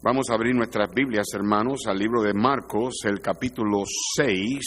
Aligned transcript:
Vamos 0.00 0.30
a 0.30 0.34
abrir 0.34 0.54
nuestras 0.54 0.94
Biblias, 0.94 1.26
hermanos, 1.34 1.80
al 1.88 1.98
libro 1.98 2.22
de 2.22 2.32
Marcos, 2.32 3.00
el 3.02 3.20
capítulo 3.20 3.82
6, 4.14 4.60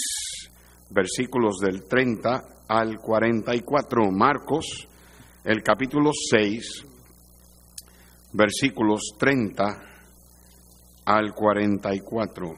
versículos 0.89 1.55
del 1.59 1.87
30 1.87 2.65
al 2.67 2.97
44. 2.97 4.11
Marcos, 4.11 4.89
el 5.45 5.63
capítulo 5.63 6.11
6, 6.13 6.85
versículos 8.33 9.15
30 9.17 9.81
al 11.05 11.33
44. 11.33 12.53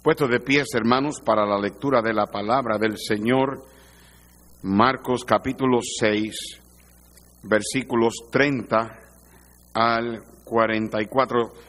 Puesto 0.00 0.28
de 0.28 0.38
pies, 0.38 0.68
hermanos, 0.74 1.20
para 1.20 1.44
la 1.44 1.58
lectura 1.58 2.00
de 2.00 2.14
la 2.14 2.26
palabra 2.26 2.78
del 2.78 2.96
Señor, 2.96 3.64
Marcos 4.62 5.24
capítulo 5.24 5.80
6, 5.82 6.60
versículos 7.42 8.14
30 8.30 8.98
al 9.74 10.20
44. 10.20 10.37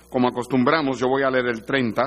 Como 0.10 0.28
acostumbramos, 0.28 1.00
yo 1.00 1.08
voy 1.08 1.24
a 1.24 1.30
leer 1.30 1.48
el 1.48 1.64
30 1.64 2.02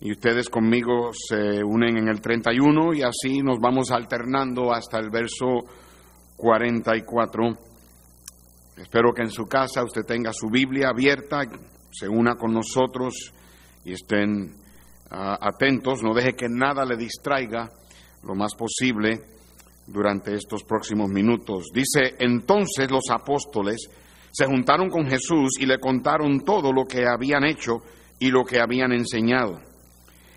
y 0.00 0.12
ustedes 0.12 0.48
conmigo 0.48 1.10
se 1.12 1.64
unen 1.64 1.96
en 1.96 2.08
el 2.08 2.20
31 2.20 2.94
y 2.94 3.02
así 3.02 3.40
nos 3.42 3.58
vamos 3.58 3.90
alternando 3.90 4.72
hasta 4.72 4.98
el 4.98 5.10
verso 5.10 5.64
44. 6.36 7.42
Espero 8.76 9.12
que 9.14 9.22
en 9.22 9.30
su 9.30 9.46
casa 9.46 9.82
usted 9.82 10.04
tenga 10.04 10.32
su 10.32 10.48
Biblia 10.48 10.88
abierta, 10.90 11.42
se 11.90 12.08
una 12.08 12.34
con 12.36 12.52
nosotros 12.52 13.32
y 13.84 13.92
estén 13.92 14.52
uh, 15.10 15.36
atentos, 15.40 16.02
no 16.02 16.12
deje 16.12 16.34
que 16.34 16.48
nada 16.48 16.84
le 16.84 16.96
distraiga 16.96 17.70
lo 18.22 18.34
más 18.34 18.54
posible 18.54 19.20
durante 19.86 20.34
estos 20.34 20.62
próximos 20.64 21.08
minutos. 21.08 21.66
Dice, 21.72 22.16
entonces 22.18 22.90
los 22.90 23.04
apóstoles 23.10 23.88
se 24.32 24.46
juntaron 24.46 24.90
con 24.90 25.06
Jesús 25.06 25.56
y 25.58 25.66
le 25.66 25.78
contaron 25.78 26.40
todo 26.40 26.72
lo 26.72 26.84
que 26.84 27.06
habían 27.06 27.44
hecho 27.44 27.82
y 28.18 28.30
lo 28.30 28.44
que 28.44 28.60
habían 28.60 28.92
enseñado. 28.92 29.60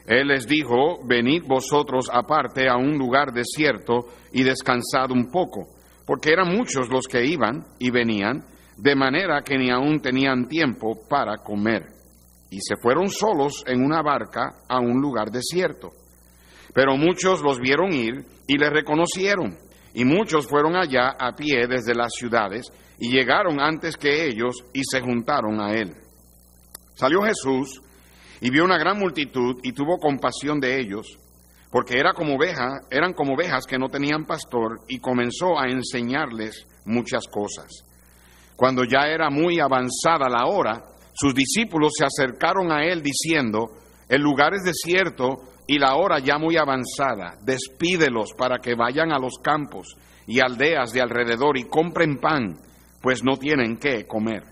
Él 0.06 0.30
les 0.30 0.48
dijo, 0.48 1.06
venid 1.06 1.44
vosotros 1.46 2.08
aparte 2.12 2.68
a 2.68 2.78
un 2.78 2.98
lugar 2.98 3.32
desierto 3.32 4.08
y 4.34 4.44
descansad 4.44 5.12
un 5.12 5.30
poco, 5.30 5.68
porque 6.06 6.32
eran 6.32 6.56
muchos 6.56 6.90
los 6.90 7.06
que 7.06 7.26
iban 7.26 7.64
y 7.78 7.92
venían, 7.92 8.44
de 8.76 8.96
manera 8.96 9.42
que 9.44 9.58
ni 9.58 9.70
aún 9.70 10.02
tenían 10.02 10.48
tiempo 10.48 11.08
para 11.08 11.38
comer. 11.38 11.84
Y 12.50 12.60
se 12.62 12.76
fueron 12.82 13.10
solos 13.10 13.64
en 13.68 13.84
una 13.84 14.02
barca 14.02 14.56
a 14.68 14.80
un 14.80 15.00
lugar 15.00 15.30
desierto. 15.30 15.92
Pero 16.74 16.98
muchos 16.98 17.44
los 17.44 17.60
vieron 17.60 17.94
ir 17.94 18.26
y 18.48 18.58
le 18.58 18.70
reconocieron, 18.72 19.58
y 19.94 20.06
muchos 20.06 20.48
fueron 20.48 20.76
allá 20.76 21.16
a 21.20 21.36
pie 21.36 21.68
desde 21.68 21.94
las 21.94 22.14
ciudades, 22.14 22.72
y 23.00 23.10
llegaron 23.12 23.60
antes 23.62 23.96
que 23.96 24.28
ellos 24.28 24.56
y 24.74 24.82
se 24.84 25.02
juntaron 25.02 25.62
a 25.62 25.72
él. 25.72 25.96
Salió 26.96 27.22
Jesús 27.24 27.82
y 28.42 28.50
vio 28.50 28.66
una 28.66 28.78
gran 28.78 29.00
multitud 29.00 29.58
y 29.64 29.72
tuvo 29.72 29.98
compasión 29.98 30.60
de 30.60 30.80
ellos, 30.80 31.18
porque 31.72 31.98
era 31.98 32.14
como 32.14 32.36
oveja, 32.36 32.82
eran 32.92 33.14
como 33.14 33.36
ovejas 33.36 33.66
que 33.66 33.78
no 33.78 33.88
tenían 33.88 34.26
pastor, 34.26 34.82
y 34.88 35.00
comenzó 35.00 35.58
a 35.58 35.68
enseñarles 35.68 36.68
muchas 36.86 37.24
cosas. 37.32 37.68
Cuando 38.56 38.84
ya 38.84 39.08
era 39.08 39.30
muy 39.30 39.60
avanzada 39.60 40.28
la 40.30 40.48
hora, 40.48 40.84
sus 41.14 41.34
discípulos 41.34 41.94
se 41.98 42.06
acercaron 42.06 42.72
a 42.72 42.84
él 42.84 43.02
diciendo, 43.02 43.72
el 44.10 44.22
lugar 44.22 44.54
es 44.54 44.64
desierto 44.64 45.44
y 45.68 45.78
la 45.78 45.96
hora 45.96 46.20
ya 46.20 46.38
muy 46.38 46.58
avanzada, 46.58 47.38
despídelos 47.44 48.34
para 48.38 48.60
que 48.60 48.76
vayan 48.76 49.14
a 49.14 49.20
los 49.20 49.38
campos 49.42 49.96
y 50.28 50.42
aldeas 50.42 50.92
de 50.92 51.02
alrededor 51.02 51.58
y 51.58 51.66
compren 51.66 52.18
pan 52.18 52.58
pues 53.02 53.24
no 53.24 53.38
tienen 53.38 53.78
qué 53.78 54.06
comer. 54.06 54.44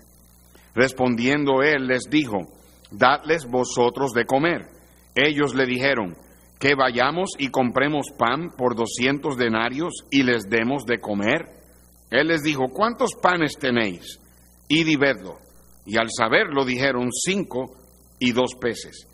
Respondiendo 0.74 1.62
él 1.62 1.86
les 1.86 2.04
dijo, 2.10 2.48
dadles 2.90 3.46
vosotros 3.46 4.12
de 4.12 4.24
comer. 4.24 4.68
Ellos 5.14 5.54
le 5.54 5.66
dijeron, 5.66 6.16
que 6.58 6.74
vayamos 6.74 7.30
y 7.38 7.48
compremos 7.48 8.08
pan 8.18 8.50
por 8.56 8.74
doscientos 8.74 9.36
denarios 9.36 10.04
y 10.10 10.24
les 10.24 10.48
demos 10.48 10.84
de 10.84 10.98
comer. 10.98 11.46
Él 12.10 12.28
les 12.28 12.42
dijo, 12.42 12.66
¿cuántos 12.72 13.14
panes 13.14 13.56
tenéis? 13.58 14.20
Y 14.66 14.82
y 14.82 14.98
Y 15.86 15.96
al 15.98 16.08
saberlo 16.10 16.64
dijeron, 16.64 17.10
cinco 17.12 17.76
y 18.18 18.32
dos 18.32 18.54
peces. 18.60 19.06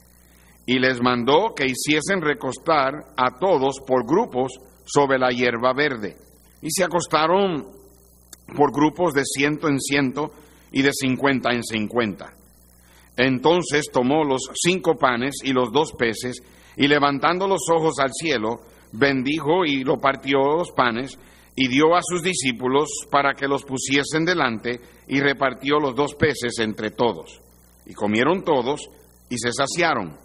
Y 0.67 0.79
les 0.79 1.03
mandó 1.03 1.55
que 1.55 1.67
hiciesen 1.67 2.23
recostar 2.23 2.95
a 3.17 3.39
todos 3.39 3.81
por 3.87 4.07
grupos 4.07 4.53
sobre 4.87 5.19
la 5.19 5.31
hierba 5.31 5.75
verde. 5.75 6.17
Y 6.63 6.71
se 6.71 6.85
acostaron 6.85 7.67
por 8.57 8.73
grupos 8.73 9.15
de 9.15 9.25
ciento 9.25 9.69
en 9.69 9.81
ciento 9.81 10.31
y 10.73 10.83
de 10.83 10.93
cincuenta 10.93 11.53
en 11.53 11.63
cincuenta. 11.63 12.33
Entonces 13.17 13.87
tomó 13.93 14.25
los 14.25 14.43
cinco 14.55 14.97
panes 14.97 15.37
y 15.45 15.53
los 15.53 15.71
dos 15.71 15.93
peces, 15.93 16.43
y 16.77 16.89
levantando 16.89 17.47
los 17.47 17.63
ojos 17.73 17.99
al 18.01 18.11
cielo, 18.13 18.61
bendijo 18.93 19.65
y 19.65 19.85
lo 19.85 20.01
partió 20.01 20.39
los 20.57 20.73
panes, 20.73 21.19
y 21.57 21.69
dio 21.69 21.95
a 21.95 22.03
sus 22.03 22.23
discípulos 22.23 22.89
para 23.11 23.35
que 23.35 23.47
los 23.47 23.63
pusiesen 23.63 24.25
delante, 24.25 24.81
y 25.07 25.21
repartió 25.21 25.79
los 25.79 25.95
dos 25.95 26.15
peces 26.17 26.59
entre 26.59 26.91
todos. 26.91 27.41
Y 27.87 27.95
comieron 27.95 28.43
todos, 28.43 28.89
y 29.31 29.39
se 29.39 29.53
saciaron. 29.53 30.17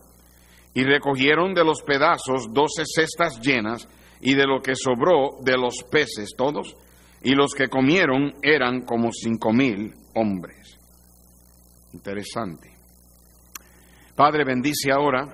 Y 0.73 0.83
recogieron 0.83 1.53
de 1.53 1.63
los 1.63 1.83
pedazos 1.83 2.47
doce 2.51 2.83
cestas 2.85 3.39
llenas, 3.41 3.87
y 4.21 4.33
de 4.33 4.45
lo 4.47 4.61
que 4.61 4.75
sobró 4.75 5.37
de 5.41 5.57
los 5.57 5.83
peces 5.91 6.31
todos, 6.35 6.75
y 7.21 7.33
los 7.33 7.53
que 7.53 7.67
comieron 7.67 8.33
eran 8.41 8.81
como 8.81 9.11
cinco 9.11 9.51
mil 9.51 9.93
hombres. 10.15 10.77
Interesante. 11.93 12.71
Padre, 14.15 14.43
bendice 14.45 14.91
ahora 14.91 15.25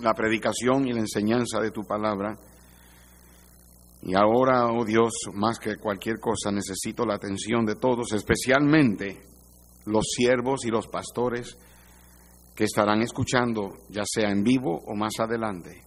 la 0.00 0.14
predicación 0.14 0.86
y 0.86 0.92
la 0.92 1.00
enseñanza 1.00 1.60
de 1.60 1.70
tu 1.70 1.84
palabra. 1.84 2.38
Y 4.02 4.14
ahora, 4.14 4.66
oh 4.72 4.84
Dios, 4.84 5.12
más 5.34 5.58
que 5.58 5.76
cualquier 5.76 6.20
cosa, 6.20 6.52
necesito 6.52 7.04
la 7.04 7.14
atención 7.14 7.64
de 7.66 7.74
todos, 7.74 8.12
especialmente 8.12 9.22
los 9.86 10.04
siervos 10.14 10.64
y 10.64 10.70
los 10.70 10.86
pastores 10.86 11.58
que 12.54 12.64
estarán 12.64 13.02
escuchando, 13.02 13.74
ya 13.88 14.02
sea 14.04 14.30
en 14.30 14.42
vivo 14.42 14.82
o 14.86 14.94
más 14.94 15.14
adelante. 15.18 15.82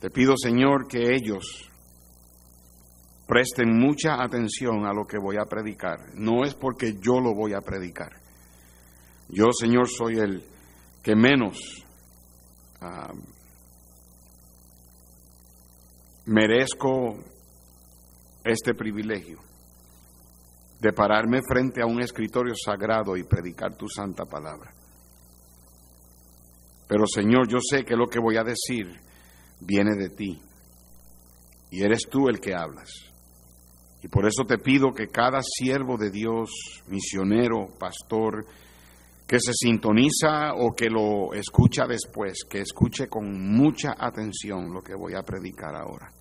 Te 0.00 0.10
pido, 0.10 0.34
Señor, 0.36 0.86
que 0.86 1.14
ellos 1.14 1.70
Presten 3.26 3.76
mucha 3.78 4.22
atención 4.22 4.86
a 4.86 4.92
lo 4.92 5.04
que 5.04 5.18
voy 5.18 5.36
a 5.36 5.44
predicar. 5.44 6.14
No 6.14 6.44
es 6.44 6.54
porque 6.54 6.94
yo 7.00 7.20
lo 7.20 7.34
voy 7.34 7.54
a 7.54 7.60
predicar. 7.60 8.12
Yo, 9.28 9.46
Señor, 9.52 9.88
soy 9.88 10.18
el 10.18 10.44
que 11.02 11.16
menos 11.16 11.58
uh, 12.80 13.16
merezco 16.26 17.18
este 18.44 18.74
privilegio 18.74 19.38
de 20.80 20.92
pararme 20.92 21.40
frente 21.42 21.82
a 21.82 21.86
un 21.86 22.00
escritorio 22.00 22.54
sagrado 22.54 23.16
y 23.16 23.24
predicar 23.24 23.76
tu 23.76 23.88
santa 23.88 24.24
palabra. 24.24 24.72
Pero 26.88 27.06
Señor, 27.06 27.48
yo 27.48 27.58
sé 27.60 27.84
que 27.84 27.96
lo 27.96 28.06
que 28.06 28.20
voy 28.20 28.36
a 28.36 28.44
decir 28.44 29.00
viene 29.60 29.96
de 29.96 30.10
ti 30.10 30.40
y 31.70 31.82
eres 31.82 32.02
tú 32.08 32.28
el 32.28 32.38
que 32.38 32.54
hablas. 32.54 33.05
Y 34.02 34.08
por 34.08 34.26
eso 34.26 34.44
te 34.46 34.58
pido 34.58 34.92
que 34.92 35.08
cada 35.08 35.40
siervo 35.42 35.96
de 35.96 36.10
Dios, 36.10 36.50
misionero, 36.88 37.66
pastor, 37.78 38.46
que 39.26 39.40
se 39.40 39.52
sintoniza 39.52 40.54
o 40.54 40.74
que 40.74 40.88
lo 40.88 41.34
escucha 41.34 41.86
después, 41.86 42.44
que 42.48 42.60
escuche 42.60 43.08
con 43.08 43.54
mucha 43.54 43.96
atención 43.98 44.72
lo 44.72 44.80
que 44.80 44.94
voy 44.94 45.14
a 45.14 45.22
predicar 45.22 45.74
ahora. 45.74 46.12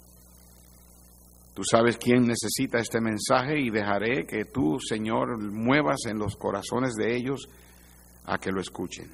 Tú 1.53 1.61
sabes 1.63 1.97
quién 1.97 2.23
necesita 2.23 2.79
este 2.79 2.99
mensaje 2.99 3.59
y 3.59 3.69
dejaré 3.69 4.25
que 4.25 4.45
tú, 4.45 4.77
Señor, 4.79 5.39
muevas 5.39 5.99
en 6.05 6.17
los 6.17 6.35
corazones 6.35 6.95
de 6.95 7.15
ellos 7.15 7.47
a 8.25 8.37
que 8.39 8.51
lo 8.51 8.59
escuchen. 8.59 9.09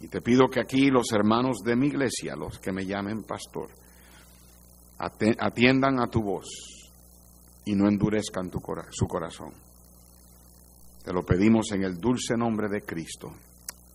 Y 0.00 0.08
te 0.08 0.20
pido 0.20 0.48
que 0.48 0.60
aquí 0.60 0.90
los 0.90 1.12
hermanos 1.12 1.58
de 1.64 1.76
mi 1.76 1.86
iglesia, 1.86 2.34
los 2.34 2.58
que 2.58 2.72
me 2.72 2.84
llamen 2.84 3.22
pastor, 3.22 3.70
atiendan 5.02 6.00
a 6.00 6.06
tu 6.06 6.22
voz 6.22 6.46
y 7.64 7.74
no 7.74 7.88
endurezcan 7.88 8.50
tu 8.50 8.60
su 8.90 9.06
corazón. 9.06 9.52
Te 11.04 11.12
lo 11.12 11.24
pedimos 11.24 11.72
en 11.72 11.82
el 11.82 11.98
dulce 11.98 12.36
nombre 12.36 12.68
de 12.68 12.82
Cristo. 12.82 13.32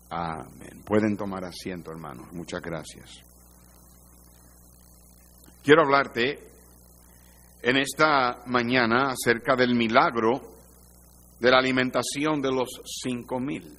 Amén. 0.09 0.83
Pueden 0.85 1.15
tomar 1.15 1.45
asiento, 1.45 1.91
hermanos. 1.91 2.31
Muchas 2.33 2.61
gracias. 2.61 3.23
Quiero 5.63 5.83
hablarte 5.83 6.39
en 7.61 7.77
esta 7.77 8.43
mañana 8.45 9.11
acerca 9.11 9.55
del 9.55 9.75
milagro 9.75 10.55
de 11.39 11.51
la 11.51 11.59
alimentación 11.59 12.41
de 12.41 12.51
los 12.51 12.69
cinco 13.03 13.39
mil. 13.39 13.77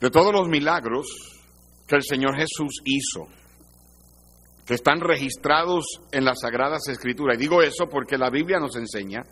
De 0.00 0.10
todos 0.10 0.32
los 0.32 0.48
milagros 0.48 1.06
que 1.86 1.96
el 1.96 2.02
Señor 2.02 2.36
Jesús 2.36 2.80
hizo, 2.84 3.28
están 4.74 5.00
registrados 5.00 5.84
en 6.12 6.24
las 6.24 6.40
Sagradas 6.40 6.86
Escrituras. 6.88 7.36
Y 7.36 7.40
digo 7.40 7.62
eso 7.62 7.88
porque 7.90 8.16
la 8.16 8.30
Biblia 8.30 8.60
nos 8.60 8.76
enseña 8.76 9.24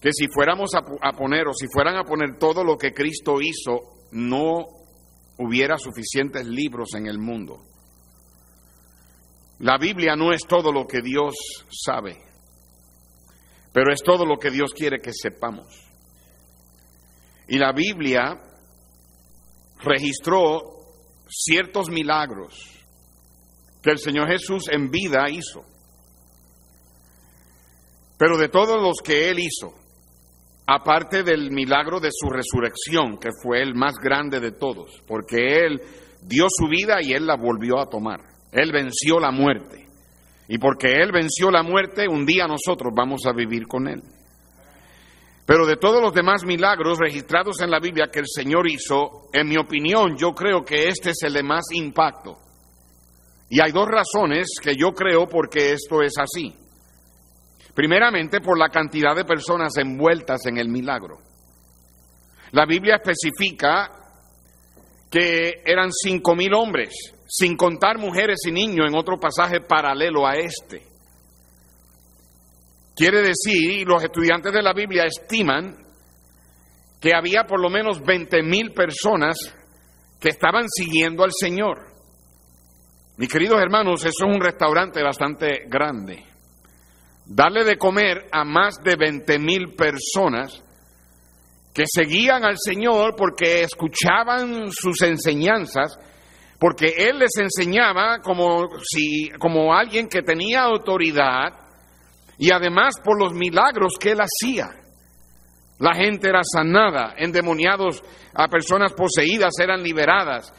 que 0.00 0.10
si 0.12 0.26
fuéramos 0.28 0.70
a, 0.74 1.12
poner 1.12 1.48
o 1.48 1.52
si 1.52 1.66
fueran 1.72 1.96
a 1.96 2.04
poner 2.04 2.38
todo 2.38 2.64
lo 2.64 2.76
que 2.76 2.92
Cristo 2.92 3.40
hizo, 3.40 4.06
no 4.12 4.66
hubiera 5.38 5.76
suficientes 5.76 6.46
libros 6.46 6.94
en 6.94 7.06
el 7.06 7.18
mundo. 7.18 7.64
La 9.60 9.76
Biblia 9.76 10.14
no 10.14 10.32
es 10.32 10.42
todo 10.46 10.72
lo 10.72 10.86
que 10.86 11.00
Dios 11.00 11.34
sabe, 11.70 12.16
pero 13.72 13.92
es 13.92 14.02
todo 14.02 14.24
lo 14.24 14.38
que 14.38 14.50
Dios 14.50 14.72
quiere 14.72 15.00
que 15.00 15.12
sepamos. 15.12 15.66
Y 17.48 17.58
la 17.58 17.72
Biblia 17.72 18.40
registró 19.80 20.78
ciertos 21.28 21.88
milagros 21.90 22.77
que 23.82 23.90
el 23.90 23.98
Señor 23.98 24.28
Jesús 24.28 24.64
en 24.70 24.90
vida 24.90 25.28
hizo. 25.30 25.64
Pero 28.18 28.36
de 28.36 28.48
todos 28.48 28.82
los 28.82 28.98
que 29.02 29.30
Él 29.30 29.38
hizo, 29.38 29.74
aparte 30.66 31.22
del 31.22 31.50
milagro 31.50 32.00
de 32.00 32.10
su 32.12 32.28
resurrección, 32.28 33.18
que 33.18 33.30
fue 33.42 33.62
el 33.62 33.74
más 33.74 33.94
grande 34.02 34.40
de 34.40 34.52
todos, 34.52 35.02
porque 35.06 35.64
Él 35.64 35.80
dio 36.22 36.46
su 36.50 36.68
vida 36.68 36.98
y 37.00 37.12
Él 37.12 37.26
la 37.26 37.36
volvió 37.36 37.78
a 37.78 37.88
tomar. 37.88 38.20
Él 38.50 38.72
venció 38.72 39.20
la 39.20 39.30
muerte. 39.30 39.86
Y 40.48 40.58
porque 40.58 40.88
Él 40.92 41.12
venció 41.12 41.50
la 41.50 41.62
muerte, 41.62 42.08
un 42.08 42.26
día 42.26 42.46
nosotros 42.46 42.92
vamos 42.96 43.26
a 43.26 43.32
vivir 43.32 43.66
con 43.66 43.86
Él. 43.86 44.02
Pero 45.46 45.64
de 45.64 45.76
todos 45.76 46.02
los 46.02 46.12
demás 46.12 46.44
milagros 46.44 46.98
registrados 46.98 47.60
en 47.60 47.70
la 47.70 47.80
Biblia 47.80 48.08
que 48.12 48.18
el 48.18 48.26
Señor 48.26 48.68
hizo, 48.68 49.28
en 49.32 49.48
mi 49.48 49.56
opinión, 49.56 50.16
yo 50.18 50.32
creo 50.34 50.62
que 50.64 50.88
este 50.88 51.10
es 51.10 51.22
el 51.22 51.32
de 51.34 51.42
más 51.42 51.66
impacto. 51.72 52.38
Y 53.50 53.60
hay 53.62 53.72
dos 53.72 53.86
razones 53.88 54.48
que 54.62 54.74
yo 54.76 54.92
creo 54.92 55.26
porque 55.26 55.72
esto 55.72 56.02
es 56.02 56.12
así. 56.18 56.54
Primeramente, 57.74 58.40
por 58.40 58.58
la 58.58 58.68
cantidad 58.68 59.14
de 59.14 59.24
personas 59.24 59.76
envueltas 59.76 60.44
en 60.46 60.58
el 60.58 60.68
milagro. 60.68 61.18
La 62.52 62.66
Biblia 62.66 62.96
especifica 62.96 63.90
que 65.10 65.62
eran 65.64 65.90
cinco 65.92 66.34
mil 66.34 66.52
hombres, 66.54 66.90
sin 67.26 67.56
contar 67.56 67.98
mujeres 67.98 68.38
y 68.46 68.52
niños 68.52 68.86
en 68.88 68.96
otro 68.96 69.18
pasaje 69.18 69.60
paralelo 69.60 70.26
a 70.26 70.34
este. 70.34 70.82
Quiere 72.94 73.22
decir, 73.22 73.86
los 73.86 74.02
estudiantes 74.02 74.52
de 74.52 74.62
la 74.62 74.72
Biblia 74.72 75.04
estiman 75.04 75.76
que 77.00 77.14
había 77.14 77.44
por 77.44 77.60
lo 77.60 77.70
menos 77.70 78.02
20 78.02 78.42
mil 78.42 78.72
personas 78.72 79.36
que 80.20 80.30
estaban 80.30 80.66
siguiendo 80.68 81.22
al 81.22 81.30
Señor. 81.32 81.87
Mis 83.18 83.28
queridos 83.28 83.60
hermanos, 83.60 84.00
eso 84.04 84.26
es 84.26 84.34
un 84.34 84.40
restaurante 84.40 85.02
bastante 85.02 85.66
grande 85.68 86.24
darle 87.28 87.64
de 87.64 87.76
comer 87.76 88.26
a 88.32 88.44
más 88.44 88.82
de 88.82 88.96
20 88.96 89.38
mil 89.38 89.74
personas 89.74 90.64
que 91.74 91.84
seguían 91.86 92.44
al 92.44 92.56
Señor 92.58 93.14
porque 93.16 93.62
escuchaban 93.62 94.72
sus 94.72 95.02
enseñanzas, 95.02 95.98
porque 96.58 96.94
Él 96.96 97.18
les 97.18 97.36
enseñaba 97.38 98.20
como, 98.20 98.66
si, 98.82 99.28
como 99.38 99.74
alguien 99.74 100.08
que 100.08 100.22
tenía 100.22 100.62
autoridad 100.62 101.52
y 102.38 102.50
además 102.50 102.94
por 103.04 103.20
los 103.20 103.32
milagros 103.32 103.94
que 104.00 104.12
Él 104.12 104.18
hacía. 104.20 104.70
La 105.78 105.94
gente 105.94 106.28
era 106.28 106.40
sanada, 106.42 107.14
endemoniados, 107.16 108.02
a 108.34 108.48
personas 108.48 108.92
poseídas 108.94 109.52
eran 109.60 109.82
liberadas, 109.82 110.52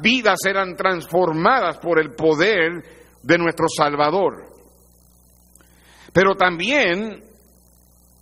vidas 0.00 0.38
eran 0.46 0.76
transformadas 0.76 1.78
por 1.78 1.98
el 1.98 2.14
poder 2.14 2.82
de 3.22 3.38
nuestro 3.38 3.66
Salvador. 3.68 4.46
Pero 6.12 6.34
también 6.34 7.22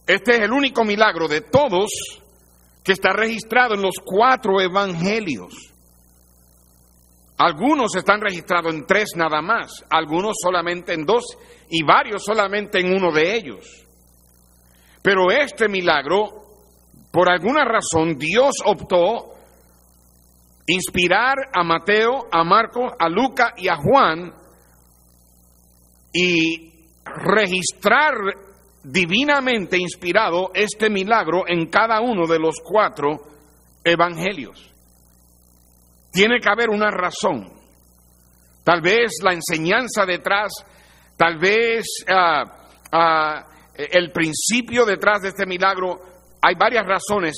este 0.06 0.36
es 0.36 0.40
el 0.40 0.52
único 0.52 0.84
milagro 0.84 1.26
de 1.26 1.40
todos 1.40 1.90
que 2.84 2.92
está 2.92 3.12
registrado 3.12 3.74
en 3.74 3.82
los 3.82 3.96
cuatro 4.04 4.60
evangelios. 4.60 5.72
Algunos 7.38 7.94
están 7.96 8.20
registrados 8.20 8.72
en 8.72 8.86
tres 8.86 9.10
nada 9.16 9.42
más, 9.42 9.84
algunos 9.90 10.36
solamente 10.40 10.94
en 10.94 11.04
dos 11.04 11.24
y 11.68 11.82
varios 11.82 12.24
solamente 12.24 12.80
en 12.80 12.94
uno 12.94 13.12
de 13.12 13.36
ellos. 13.36 13.86
Pero 15.02 15.30
este 15.30 15.68
milagro, 15.68 16.28
por 17.10 17.28
alguna 17.28 17.64
razón, 17.64 18.16
Dios 18.16 18.54
optó 18.64 19.35
inspirar 20.66 21.36
a 21.52 21.62
Mateo, 21.62 22.26
a 22.30 22.44
Marcos, 22.44 22.92
a 22.98 23.08
Lucas 23.08 23.52
y 23.56 23.68
a 23.68 23.76
Juan 23.76 24.32
y 26.12 26.72
registrar 27.04 28.14
divinamente 28.82 29.78
inspirado 29.78 30.50
este 30.54 30.90
milagro 30.90 31.44
en 31.46 31.66
cada 31.66 32.00
uno 32.00 32.26
de 32.26 32.38
los 32.38 32.56
cuatro 32.62 33.16
evangelios. 33.84 34.72
Tiene 36.12 36.40
que 36.40 36.48
haber 36.48 36.70
una 36.70 36.90
razón. 36.90 37.52
Tal 38.64 38.80
vez 38.80 39.18
la 39.22 39.32
enseñanza 39.32 40.04
detrás, 40.06 40.52
tal 41.16 41.38
vez 41.38 41.84
ah, 42.08 42.44
ah, 42.90 43.46
el 43.76 44.10
principio 44.10 44.84
detrás 44.84 45.22
de 45.22 45.28
este 45.28 45.46
milagro. 45.46 46.00
Hay 46.42 46.54
varias 46.54 46.86
razones, 46.86 47.36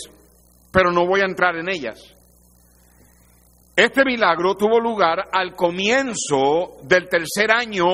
pero 0.73 0.91
no 0.91 1.07
voy 1.07 1.21
a 1.21 1.27
entrar 1.27 1.57
en 1.57 1.69
ellas. 1.69 1.99
Este 3.79 4.05
milagro 4.05 4.57
tuvo 4.57 4.81
lugar 4.81 5.29
al 5.31 5.55
comienzo 5.55 6.79
del 6.83 7.09
tercer 7.09 7.53
año 7.53 7.87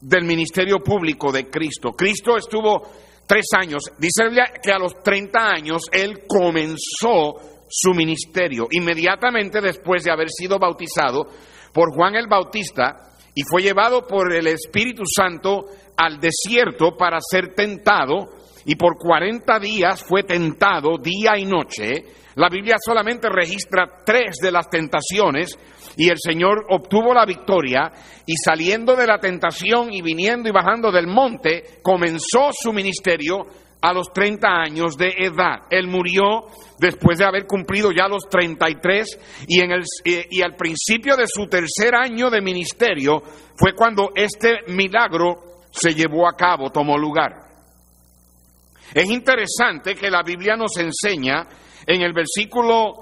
del 0.00 0.24
ministerio 0.24 0.78
público 0.78 1.30
de 1.30 1.50
Cristo. 1.50 1.90
Cristo 1.90 2.38
estuvo 2.38 2.80
tres 3.26 3.44
años. 3.54 3.82
Dice 3.98 4.22
que 4.62 4.72
a 4.72 4.78
los 4.78 5.02
30 5.02 5.38
años 5.38 5.82
Él 5.92 6.22
comenzó 6.26 7.34
su 7.68 7.90
ministerio, 7.90 8.66
inmediatamente 8.70 9.60
después 9.60 10.04
de 10.04 10.10
haber 10.10 10.30
sido 10.30 10.58
bautizado 10.58 11.26
por 11.74 11.94
Juan 11.94 12.14
el 12.14 12.26
Bautista 12.26 13.10
y 13.34 13.42
fue 13.42 13.60
llevado 13.60 14.06
por 14.06 14.34
el 14.34 14.46
Espíritu 14.46 15.02
Santo 15.04 15.66
al 15.98 16.18
desierto 16.18 16.96
para 16.96 17.18
ser 17.20 17.54
tentado 17.54 18.41
y 18.64 18.76
por 18.76 18.96
40 18.98 19.58
días 19.58 20.02
fue 20.02 20.22
tentado 20.22 20.98
día 20.98 21.38
y 21.38 21.44
noche. 21.44 22.04
La 22.36 22.48
Biblia 22.48 22.76
solamente 22.82 23.28
registra 23.28 24.02
tres 24.04 24.36
de 24.42 24.50
las 24.50 24.70
tentaciones 24.70 25.58
y 25.96 26.08
el 26.08 26.16
Señor 26.18 26.64
obtuvo 26.70 27.12
la 27.12 27.26
victoria 27.26 27.92
y 28.24 28.34
saliendo 28.36 28.96
de 28.96 29.06
la 29.06 29.18
tentación 29.18 29.92
y 29.92 30.00
viniendo 30.00 30.48
y 30.48 30.52
bajando 30.52 30.90
del 30.90 31.06
monte, 31.06 31.80
comenzó 31.82 32.50
su 32.52 32.72
ministerio 32.72 33.42
a 33.82 33.92
los 33.92 34.12
30 34.12 34.48
años 34.48 34.96
de 34.96 35.08
edad. 35.18 35.64
Él 35.68 35.88
murió 35.88 36.46
después 36.78 37.18
de 37.18 37.26
haber 37.26 37.46
cumplido 37.46 37.90
ya 37.90 38.08
los 38.08 38.28
33 38.30 39.44
y, 39.48 39.60
en 39.60 39.72
el, 39.72 39.82
y 40.04 40.40
al 40.40 40.54
principio 40.54 41.16
de 41.16 41.26
su 41.26 41.46
tercer 41.48 41.94
año 41.94 42.30
de 42.30 42.40
ministerio 42.40 43.20
fue 43.56 43.74
cuando 43.74 44.10
este 44.14 44.60
milagro 44.68 45.52
se 45.70 45.94
llevó 45.94 46.28
a 46.28 46.36
cabo, 46.36 46.70
tomó 46.70 46.96
lugar. 46.96 47.51
Es 48.94 49.08
interesante 49.08 49.94
que 49.94 50.10
la 50.10 50.22
Biblia 50.22 50.56
nos 50.56 50.76
enseña 50.76 51.46
en 51.86 52.02
el 52.02 52.12
versículo 52.12 52.92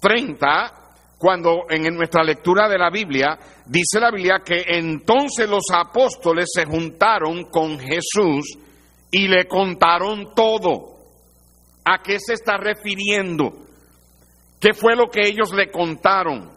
30 0.00 0.84
cuando 1.18 1.64
en 1.70 1.82
nuestra 1.94 2.22
lectura 2.22 2.68
de 2.68 2.78
la 2.78 2.90
Biblia 2.90 3.38
dice 3.66 4.00
la 4.00 4.10
Biblia 4.10 4.42
que 4.44 4.64
entonces 4.66 5.48
los 5.48 5.64
apóstoles 5.72 6.50
se 6.52 6.64
juntaron 6.64 7.44
con 7.44 7.78
Jesús 7.78 8.58
y 9.10 9.28
le 9.28 9.46
contaron 9.46 10.34
todo. 10.34 10.94
¿A 11.84 12.02
qué 12.02 12.18
se 12.18 12.34
está 12.34 12.56
refiriendo? 12.56 13.52
¿Qué 14.60 14.72
fue 14.72 14.96
lo 14.96 15.08
que 15.08 15.26
ellos 15.26 15.52
le 15.54 15.70
contaron? 15.70 16.52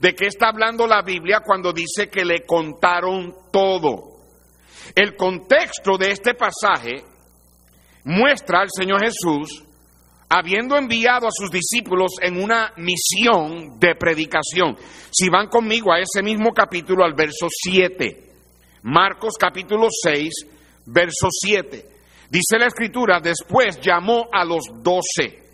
¿De 0.00 0.14
qué 0.14 0.26
está 0.26 0.48
hablando 0.48 0.86
la 0.86 1.02
Biblia 1.02 1.40
cuando 1.44 1.72
dice 1.72 2.08
que 2.10 2.24
le 2.24 2.44
contaron 2.44 3.34
todo? 3.52 4.16
El 4.94 5.16
contexto 5.16 5.96
de 5.98 6.10
este 6.10 6.34
pasaje 6.34 7.02
muestra 8.06 8.60
al 8.60 8.68
Señor 8.70 9.02
Jesús 9.02 9.62
habiendo 10.28 10.76
enviado 10.76 11.26
a 11.26 11.32
sus 11.32 11.50
discípulos 11.50 12.12
en 12.20 12.42
una 12.42 12.72
misión 12.76 13.78
de 13.78 13.94
predicación. 13.94 14.76
Si 15.10 15.28
van 15.28 15.48
conmigo 15.48 15.92
a 15.92 16.00
ese 16.00 16.22
mismo 16.22 16.52
capítulo, 16.52 17.04
al 17.04 17.14
verso 17.14 17.46
7, 17.48 18.24
Marcos 18.82 19.34
capítulo 19.38 19.88
6, 19.90 20.32
verso 20.86 21.28
7, 21.30 21.86
dice 22.30 22.58
la 22.58 22.66
escritura, 22.66 23.20
después 23.20 23.78
llamó 23.80 24.26
a 24.32 24.44
los 24.44 24.64
doce 24.82 25.44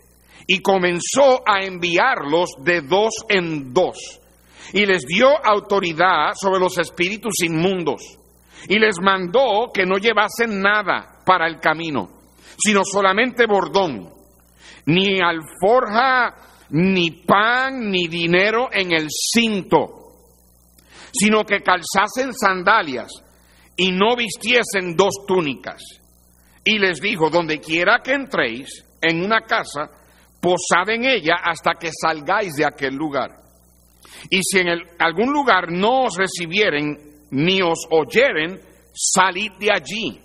y 0.47 0.59
comenzó 0.59 1.41
a 1.45 1.63
enviarlos 1.63 2.49
de 2.63 2.81
dos 2.81 3.13
en 3.29 3.73
dos 3.73 3.97
y 4.73 4.85
les 4.85 5.03
dio 5.05 5.27
autoridad 5.43 6.33
sobre 6.35 6.59
los 6.59 6.77
espíritus 6.77 7.33
inmundos 7.43 8.01
y 8.67 8.79
les 8.79 8.95
mandó 9.01 9.71
que 9.73 9.85
no 9.85 9.97
llevasen 9.97 10.61
nada 10.61 11.21
para 11.25 11.47
el 11.47 11.59
camino, 11.59 12.09
sino 12.57 12.81
solamente 12.83 13.45
bordón 13.45 14.13
ni 14.85 15.19
alforja, 15.21 16.35
ni 16.71 17.11
pan, 17.11 17.89
ni 17.89 18.07
dinero 18.07 18.69
en 18.71 18.91
el 18.91 19.07
cinto, 19.09 20.01
sino 21.11 21.43
que 21.43 21.61
calzasen 21.61 22.33
sandalias 22.33 23.11
y 23.77 23.91
no 23.91 24.15
vistiesen 24.15 24.95
dos 24.95 25.25
túnicas. 25.27 25.81
Y 26.65 26.79
les 26.79 26.99
dijo, 26.99 27.29
donde 27.29 27.59
quiera 27.59 28.01
que 28.03 28.13
entréis 28.13 28.85
en 29.01 29.23
una 29.23 29.41
casa, 29.41 29.89
posad 30.39 30.89
en 30.89 31.05
ella 31.05 31.35
hasta 31.43 31.75
que 31.75 31.89
salgáis 31.91 32.53
de 32.55 32.65
aquel 32.65 32.95
lugar. 32.95 33.31
Y 34.29 34.39
si 34.43 34.59
en 34.59 34.69
algún 34.99 35.31
lugar 35.31 35.71
no 35.71 36.05
os 36.05 36.17
recibieren 36.17 36.97
ni 37.31 37.61
os 37.61 37.79
oyeren, 37.89 38.59
salid 38.93 39.51
de 39.59 39.71
allí 39.71 40.23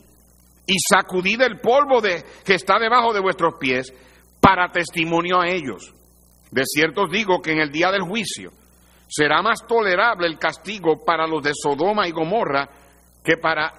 y 0.68 0.76
sacudid 0.78 1.40
el 1.40 1.58
polvo 1.60 2.02
de, 2.02 2.22
que 2.44 2.54
está 2.54 2.78
debajo 2.78 3.14
de 3.14 3.20
vuestros 3.20 3.54
pies 3.58 3.90
para 4.38 4.70
testimonio 4.70 5.40
a 5.40 5.48
ellos. 5.48 5.94
De 6.50 6.62
cierto 6.66 7.04
os 7.04 7.10
digo 7.10 7.40
que 7.40 7.52
en 7.52 7.60
el 7.60 7.72
día 7.72 7.90
del 7.90 8.02
juicio 8.02 8.52
será 9.08 9.40
más 9.40 9.66
tolerable 9.66 10.26
el 10.26 10.38
castigo 10.38 11.02
para 11.06 11.26
los 11.26 11.42
de 11.42 11.52
Sodoma 11.54 12.06
y 12.06 12.12
Gomorra 12.12 12.68
que 13.24 13.38
para 13.38 13.72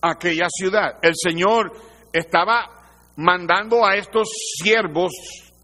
aquella 0.00 0.48
ciudad. 0.50 0.98
El 1.00 1.14
Señor 1.14 1.72
estaba 2.12 2.68
mandando 3.16 3.86
a 3.86 3.94
estos 3.94 4.28
siervos, 4.60 5.12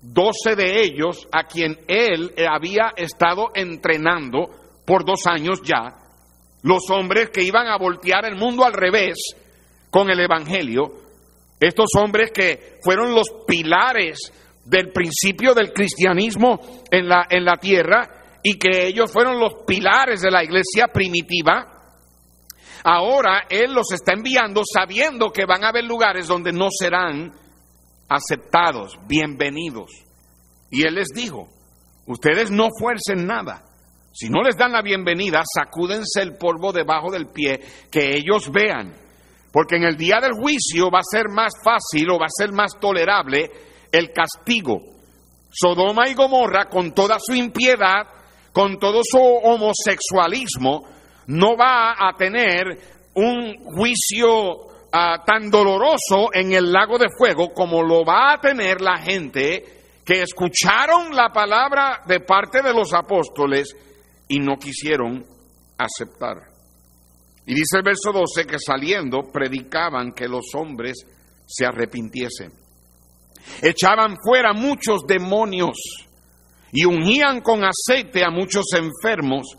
doce 0.00 0.54
de 0.54 0.80
ellos, 0.80 1.26
a 1.32 1.42
quien 1.42 1.76
Él 1.88 2.32
había 2.48 2.92
estado 2.96 3.48
entrenando 3.52 4.50
por 4.86 5.04
dos 5.04 5.26
años 5.26 5.60
ya, 5.62 5.98
los 6.62 6.88
hombres 6.90 7.30
que 7.30 7.42
iban 7.42 7.66
a 7.66 7.78
voltear 7.78 8.24
el 8.26 8.36
mundo 8.36 8.64
al 8.64 8.74
revés 8.74 9.16
con 9.90 10.10
el 10.10 10.20
Evangelio, 10.20 10.92
estos 11.60 11.90
hombres 11.98 12.30
que 12.32 12.78
fueron 12.82 13.14
los 13.14 13.28
pilares 13.46 14.32
del 14.64 14.92
principio 14.92 15.54
del 15.54 15.72
cristianismo 15.72 16.60
en 16.90 17.08
la, 17.08 17.26
en 17.28 17.44
la 17.44 17.56
tierra 17.56 18.08
y 18.42 18.58
que 18.58 18.86
ellos 18.86 19.10
fueron 19.10 19.40
los 19.40 19.64
pilares 19.66 20.20
de 20.20 20.30
la 20.30 20.44
iglesia 20.44 20.88
primitiva, 20.92 21.66
ahora 22.84 23.46
Él 23.48 23.72
los 23.72 23.92
está 23.92 24.12
enviando 24.12 24.62
sabiendo 24.64 25.30
que 25.30 25.46
van 25.46 25.64
a 25.64 25.70
haber 25.70 25.84
lugares 25.84 26.28
donde 26.28 26.52
no 26.52 26.68
serán 26.70 27.32
aceptados, 28.08 28.98
bienvenidos. 29.06 29.90
Y 30.70 30.86
Él 30.86 30.94
les 30.94 31.08
dijo, 31.08 31.48
ustedes 32.06 32.50
no 32.50 32.68
fuercen 32.78 33.26
nada. 33.26 33.64
Si 34.12 34.28
no 34.28 34.42
les 34.42 34.56
dan 34.56 34.72
la 34.72 34.82
bienvenida, 34.82 35.42
sacúdense 35.44 36.20
el 36.22 36.36
polvo 36.36 36.72
debajo 36.72 37.10
del 37.10 37.28
pie, 37.28 37.60
que 37.90 38.16
ellos 38.16 38.50
vean. 38.50 39.07
Porque 39.52 39.76
en 39.76 39.84
el 39.84 39.96
día 39.96 40.20
del 40.20 40.32
juicio 40.32 40.90
va 40.90 41.00
a 41.00 41.10
ser 41.10 41.28
más 41.30 41.52
fácil 41.64 42.10
o 42.10 42.18
va 42.18 42.26
a 42.26 42.36
ser 42.36 42.52
más 42.52 42.72
tolerable 42.80 43.50
el 43.90 44.12
castigo. 44.12 44.80
Sodoma 45.50 46.08
y 46.08 46.14
Gomorra, 46.14 46.66
con 46.66 46.92
toda 46.92 47.18
su 47.18 47.34
impiedad, 47.34 48.06
con 48.52 48.78
todo 48.78 49.00
su 49.02 49.18
homosexualismo, 49.18 50.84
no 51.28 51.56
va 51.56 51.92
a 51.92 52.12
tener 52.16 52.78
un 53.14 53.56
juicio 53.64 54.68
ah, 54.92 55.22
tan 55.24 55.50
doloroso 55.50 56.32
en 56.32 56.52
el 56.52 56.70
lago 56.70 56.98
de 56.98 57.08
fuego 57.16 57.52
como 57.52 57.82
lo 57.82 58.04
va 58.04 58.34
a 58.34 58.40
tener 58.40 58.80
la 58.80 58.98
gente 58.98 59.64
que 60.04 60.22
escucharon 60.22 61.14
la 61.14 61.30
palabra 61.30 62.02
de 62.06 62.20
parte 62.20 62.62
de 62.62 62.72
los 62.72 62.94
apóstoles 62.94 63.74
y 64.28 64.38
no 64.38 64.56
quisieron 64.56 65.24
aceptar. 65.76 66.47
Y 67.48 67.54
dice 67.54 67.78
el 67.78 67.82
verso 67.82 68.12
12 68.12 68.44
que 68.46 68.58
saliendo 68.58 69.22
predicaban 69.32 70.12
que 70.12 70.28
los 70.28 70.54
hombres 70.54 70.98
se 71.46 71.64
arrepintiesen. 71.64 72.52
Echaban 73.62 74.16
fuera 74.22 74.52
muchos 74.52 75.06
demonios 75.06 75.78
y 76.70 76.84
ungían 76.84 77.40
con 77.40 77.62
aceite 77.64 78.22
a 78.22 78.30
muchos 78.30 78.66
enfermos 78.74 79.56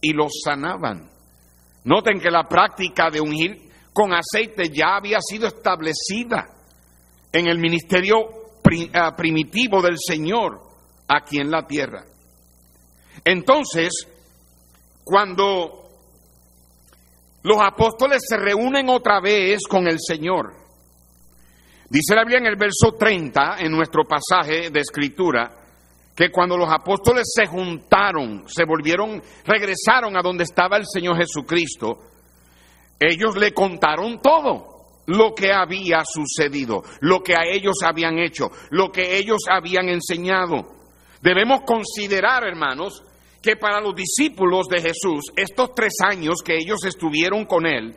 y 0.00 0.14
los 0.14 0.32
sanaban. 0.42 1.10
Noten 1.84 2.20
que 2.20 2.30
la 2.30 2.48
práctica 2.48 3.10
de 3.10 3.20
ungir 3.20 3.68
con 3.92 4.14
aceite 4.14 4.70
ya 4.72 4.96
había 4.96 5.18
sido 5.20 5.46
establecida 5.46 6.48
en 7.30 7.48
el 7.48 7.58
ministerio 7.58 8.16
ah, 8.94 9.14
primitivo 9.14 9.82
del 9.82 9.98
Señor 9.98 10.58
aquí 11.06 11.38
en 11.38 11.50
la 11.50 11.66
tierra. 11.66 12.02
Entonces, 13.26 13.90
cuando 15.04 15.79
los 17.42 17.58
apóstoles 17.60 18.22
se 18.26 18.36
reúnen 18.36 18.88
otra 18.88 19.20
vez 19.20 19.60
con 19.68 19.86
el 19.86 19.98
Señor, 19.98 20.54
dice 21.88 22.14
la 22.14 22.22
Biblia 22.22 22.38
en 22.38 22.46
el 22.46 22.56
verso 22.56 22.92
30, 22.98 23.56
en 23.60 23.72
nuestro 23.72 24.04
pasaje 24.04 24.70
de 24.70 24.80
escritura, 24.80 25.50
que 26.14 26.30
cuando 26.30 26.56
los 26.56 26.70
apóstoles 26.70 27.30
se 27.34 27.46
juntaron, 27.46 28.44
se 28.46 28.64
volvieron, 28.64 29.22
regresaron 29.44 30.16
a 30.16 30.22
donde 30.22 30.44
estaba 30.44 30.76
el 30.76 30.84
Señor 30.86 31.16
Jesucristo, 31.16 31.98
ellos 32.98 33.36
le 33.36 33.54
contaron 33.54 34.20
todo 34.20 34.70
lo 35.06 35.34
que 35.34 35.52
había 35.52 36.02
sucedido, 36.04 36.82
lo 37.00 37.20
que 37.20 37.34
a 37.34 37.44
ellos 37.50 37.76
habían 37.82 38.18
hecho, 38.18 38.50
lo 38.70 38.92
que 38.92 39.16
ellos 39.16 39.40
habían 39.50 39.88
enseñado. 39.88 40.66
Debemos 41.22 41.62
considerar, 41.62 42.44
hermanos, 42.44 43.02
que 43.42 43.56
para 43.56 43.80
los 43.80 43.94
discípulos 43.94 44.66
de 44.68 44.80
Jesús, 44.80 45.32
estos 45.36 45.74
tres 45.74 45.94
años 46.04 46.42
que 46.44 46.56
ellos 46.56 46.84
estuvieron 46.84 47.46
con 47.46 47.66
Él, 47.66 47.96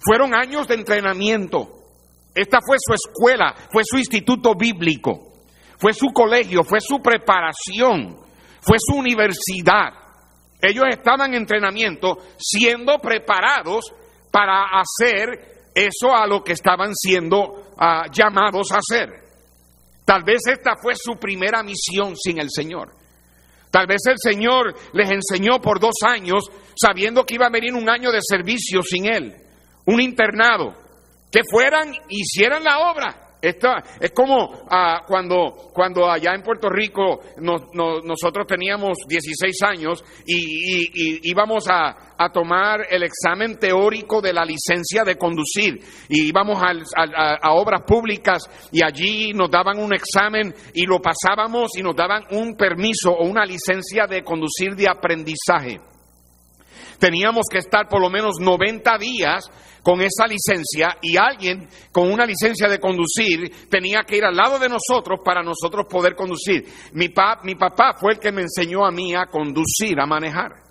fueron 0.00 0.34
años 0.34 0.66
de 0.66 0.74
entrenamiento. 0.74 1.68
Esta 2.34 2.58
fue 2.66 2.76
su 2.78 2.94
escuela, 2.94 3.54
fue 3.70 3.82
su 3.84 3.98
instituto 3.98 4.54
bíblico, 4.54 5.32
fue 5.78 5.92
su 5.92 6.06
colegio, 6.08 6.62
fue 6.62 6.80
su 6.80 7.00
preparación, 7.00 8.16
fue 8.60 8.76
su 8.78 8.96
universidad. 8.96 9.92
Ellos 10.60 10.86
estaban 10.90 11.34
en 11.34 11.42
entrenamiento 11.42 12.18
siendo 12.38 12.98
preparados 12.98 13.92
para 14.30 14.80
hacer 14.80 15.70
eso 15.74 16.14
a 16.14 16.26
lo 16.26 16.42
que 16.42 16.52
estaban 16.52 16.94
siendo 16.94 17.72
ah, 17.78 18.06
llamados 18.10 18.72
a 18.72 18.78
hacer. 18.78 19.28
Tal 20.04 20.22
vez 20.24 20.40
esta 20.50 20.72
fue 20.80 20.94
su 20.96 21.18
primera 21.18 21.62
misión 21.62 22.16
sin 22.16 22.40
el 22.40 22.48
Señor. 22.50 22.97
Tal 23.70 23.86
vez 23.86 24.00
el 24.06 24.16
Señor 24.18 24.74
les 24.92 25.10
enseñó 25.10 25.60
por 25.60 25.80
dos 25.80 25.94
años 26.06 26.44
sabiendo 26.74 27.24
que 27.24 27.34
iba 27.34 27.46
a 27.46 27.50
venir 27.50 27.74
un 27.74 27.88
año 27.88 28.10
de 28.10 28.20
servicio 28.22 28.82
sin 28.82 29.06
Él, 29.06 29.34
un 29.86 30.00
internado, 30.00 30.74
que 31.30 31.40
fueran, 31.50 31.92
hicieran 32.08 32.64
la 32.64 32.90
obra 32.90 33.27
esto 33.40 33.68
es 34.00 34.10
como 34.10 34.66
ah, 34.68 35.02
cuando, 35.06 35.70
cuando 35.72 36.10
allá 36.10 36.34
en 36.34 36.42
Puerto 36.42 36.68
Rico 36.68 37.20
nosotros 37.40 38.46
teníamos 38.46 38.98
16 39.06 39.62
años 39.62 40.04
y, 40.26 41.30
íbamos 41.30 41.66
a, 41.70 41.96
tomar 42.32 42.86
el 42.90 43.04
examen 43.04 43.58
teórico 43.58 44.20
de 44.20 44.32
la 44.32 44.44
licencia 44.44 45.04
de 45.04 45.16
conducir 45.16 45.78
y 46.08 46.28
íbamos 46.28 46.60
a, 46.60 47.52
obras 47.52 47.82
públicas 47.82 48.42
y 48.72 48.82
allí 48.82 49.32
nos 49.32 49.50
daban 49.50 49.78
un 49.78 49.94
examen 49.94 50.52
y 50.74 50.84
lo 50.84 51.00
pasábamos 51.00 51.76
y 51.76 51.82
nos 51.82 51.94
daban 51.94 52.24
un 52.32 52.56
permiso 52.56 53.12
o 53.12 53.24
una 53.24 53.44
licencia 53.44 54.06
de 54.06 54.22
conducir 54.22 54.74
de 54.74 54.88
aprendizaje. 54.88 55.80
Teníamos 56.98 57.46
que 57.50 57.58
estar 57.58 57.88
por 57.88 58.00
lo 58.00 58.10
menos 58.10 58.36
90 58.40 58.98
días 58.98 59.50
con 59.82 60.00
esa 60.00 60.26
licencia 60.26 60.98
y 61.00 61.16
alguien 61.16 61.68
con 61.92 62.10
una 62.10 62.26
licencia 62.26 62.68
de 62.68 62.78
conducir 62.78 63.68
tenía 63.70 64.02
que 64.06 64.16
ir 64.16 64.24
al 64.24 64.36
lado 64.36 64.58
de 64.58 64.68
nosotros 64.68 65.20
para 65.24 65.42
nosotros 65.42 65.86
poder 65.88 66.14
conducir. 66.14 66.64
Mi, 66.92 67.08
mi 67.44 67.54
papá 67.54 67.94
fue 67.98 68.12
el 68.12 68.18
que 68.18 68.32
me 68.32 68.42
enseñó 68.42 68.84
a 68.84 68.90
mí 68.90 69.14
a 69.14 69.26
conducir, 69.26 69.98
a 70.00 70.06
manejar. 70.06 70.67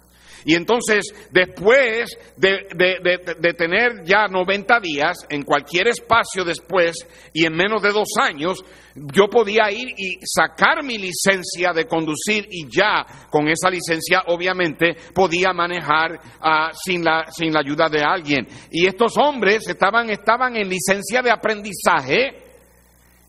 Y 0.47 0.55
entonces, 0.55 1.13
después 1.29 2.17
de, 2.37 3.53
tener 3.57 4.05
ya 4.05 4.29
90 4.29 4.79
días, 4.79 5.17
en 5.29 5.43
cualquier 5.43 5.89
espacio 5.89 6.45
después 6.45 6.95
y 7.33 7.43
en 7.43 7.53
menos 7.53 7.81
de 7.81 7.91
dos 7.91 8.07
años, 8.17 8.63
yo 8.95 9.27
podía 9.27 9.69
ir 9.69 9.89
y 9.89 10.19
sacar 10.25 10.85
mi 10.85 10.97
licencia 10.97 11.73
de 11.73 11.85
conducir 11.85 12.47
y 12.49 12.65
ya 12.73 13.05
con 13.29 13.49
esa 13.49 13.69
licencia 13.69 14.23
obviamente 14.27 14.95
podía 15.13 15.51
manejar 15.51 16.17
ah, 16.39 16.71
sin, 16.73 17.03
la, 17.03 17.25
sin 17.29 17.51
la 17.51 17.59
ayuda 17.59 17.89
de 17.89 18.01
alguien. 18.01 18.47
Y 18.71 18.87
estos 18.87 19.17
hombres 19.17 19.67
estaban, 19.67 20.09
estaban 20.09 20.55
en 20.55 20.69
licencia 20.69 21.21
de 21.21 21.29
aprendizaje, 21.29 22.46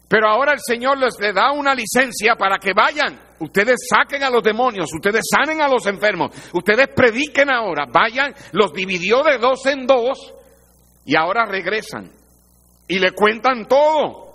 pero 0.08 0.28
ahora 0.28 0.54
el 0.54 0.60
Señor 0.60 0.98
les 0.98 1.14
le 1.20 1.32
da 1.32 1.52
una 1.52 1.74
licencia 1.74 2.34
para 2.36 2.58
que 2.58 2.72
vayan. 2.72 3.20
Ustedes 3.40 3.76
saquen 3.88 4.22
a 4.22 4.30
los 4.30 4.42
demonios, 4.42 4.90
ustedes 4.92 5.22
sanen 5.30 5.60
a 5.60 5.68
los 5.68 5.86
enfermos, 5.86 6.32
ustedes 6.52 6.88
prediquen 6.88 7.50
ahora, 7.50 7.86
vayan, 7.86 8.34
los 8.52 8.72
dividió 8.72 9.22
de 9.22 9.38
dos 9.38 9.64
en 9.66 9.86
dos 9.86 10.34
y 11.04 11.14
ahora 11.14 11.44
regresan. 11.44 12.10
Y 12.88 12.98
le 12.98 13.12
cuentan 13.12 13.68
todo. 13.68 14.28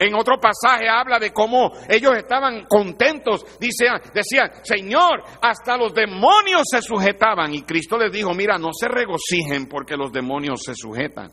En 0.00 0.14
otro 0.14 0.38
pasaje 0.40 0.88
habla 0.88 1.18
de 1.18 1.32
cómo 1.32 1.72
ellos 1.88 2.16
estaban 2.16 2.66
contentos, 2.66 3.44
dice, 3.58 3.86
decían, 4.14 4.50
Señor, 4.62 5.24
hasta 5.42 5.76
los 5.76 5.92
demonios 5.92 6.62
se 6.70 6.80
sujetaban 6.80 7.52
y 7.52 7.62
Cristo 7.62 7.98
les 7.98 8.12
dijo, 8.12 8.32
mira, 8.32 8.58
no 8.58 8.68
se 8.72 8.86
regocijen 8.86 9.66
porque 9.66 9.96
los 9.96 10.12
demonios 10.12 10.60
se 10.64 10.74
sujetan, 10.76 11.32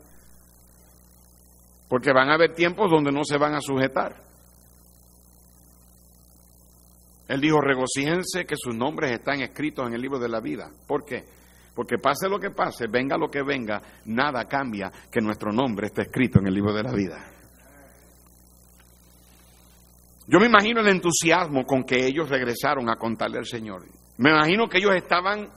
porque 1.88 2.12
van 2.12 2.30
a 2.30 2.34
haber 2.34 2.54
tiempos 2.54 2.90
donde 2.90 3.12
no 3.12 3.24
se 3.24 3.38
van 3.38 3.54
a 3.54 3.60
sujetar. 3.60 4.16
Él 7.28 7.40
dijo, 7.40 7.60
regocíjense 7.60 8.44
que 8.44 8.54
sus 8.56 8.74
nombres 8.74 9.12
están 9.12 9.40
escritos 9.40 9.86
en 9.86 9.94
el 9.94 10.00
libro 10.00 10.18
de 10.18 10.28
la 10.28 10.40
vida. 10.40 10.70
¿Por 10.86 11.04
qué? 11.04 11.24
Porque 11.74 11.98
pase 11.98 12.28
lo 12.28 12.38
que 12.38 12.50
pase, 12.50 12.86
venga 12.88 13.18
lo 13.18 13.28
que 13.28 13.42
venga, 13.42 13.82
nada 14.06 14.46
cambia 14.46 14.90
que 15.10 15.20
nuestro 15.20 15.52
nombre 15.52 15.88
esté 15.88 16.02
escrito 16.02 16.38
en 16.38 16.46
el 16.46 16.54
libro 16.54 16.72
de 16.72 16.82
la 16.82 16.92
vida. 16.92 17.32
Yo 20.28 20.40
me 20.40 20.46
imagino 20.46 20.80
el 20.80 20.88
entusiasmo 20.88 21.64
con 21.64 21.84
que 21.84 22.06
ellos 22.06 22.28
regresaron 22.28 22.88
a 22.88 22.96
contarle 22.96 23.38
al 23.38 23.46
Señor. 23.46 23.84
Me 24.18 24.30
imagino 24.30 24.68
que 24.68 24.78
ellos 24.78 24.94
estaban 24.96 25.48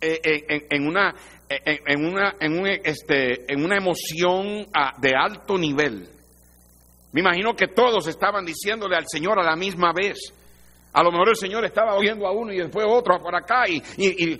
eh, 0.00 0.20
eh, 0.22 0.66
en, 0.70 0.86
una, 0.86 1.14
eh, 1.48 1.80
en, 1.86 2.04
una, 2.04 2.36
en, 2.40 2.66
este, 2.84 3.52
en 3.52 3.64
una 3.64 3.76
emoción 3.76 4.66
ah, 4.74 4.92
de 4.98 5.12
alto 5.14 5.56
nivel. 5.56 6.08
Me 7.12 7.20
imagino 7.20 7.54
que 7.54 7.68
todos 7.68 8.06
estaban 8.06 8.44
diciéndole 8.44 8.96
al 8.96 9.06
Señor 9.06 9.38
a 9.38 9.42
la 9.42 9.56
misma 9.56 9.92
vez. 9.92 10.18
A 10.92 11.02
lo 11.02 11.10
mejor 11.10 11.30
el 11.30 11.36
Señor 11.36 11.64
estaba 11.64 11.94
oyendo 11.94 12.26
a 12.26 12.32
uno 12.32 12.52
y 12.52 12.58
después 12.58 12.86
otro 12.88 13.18
por 13.18 13.34
acá. 13.34 13.64
Y, 13.68 13.82
y, 13.96 14.38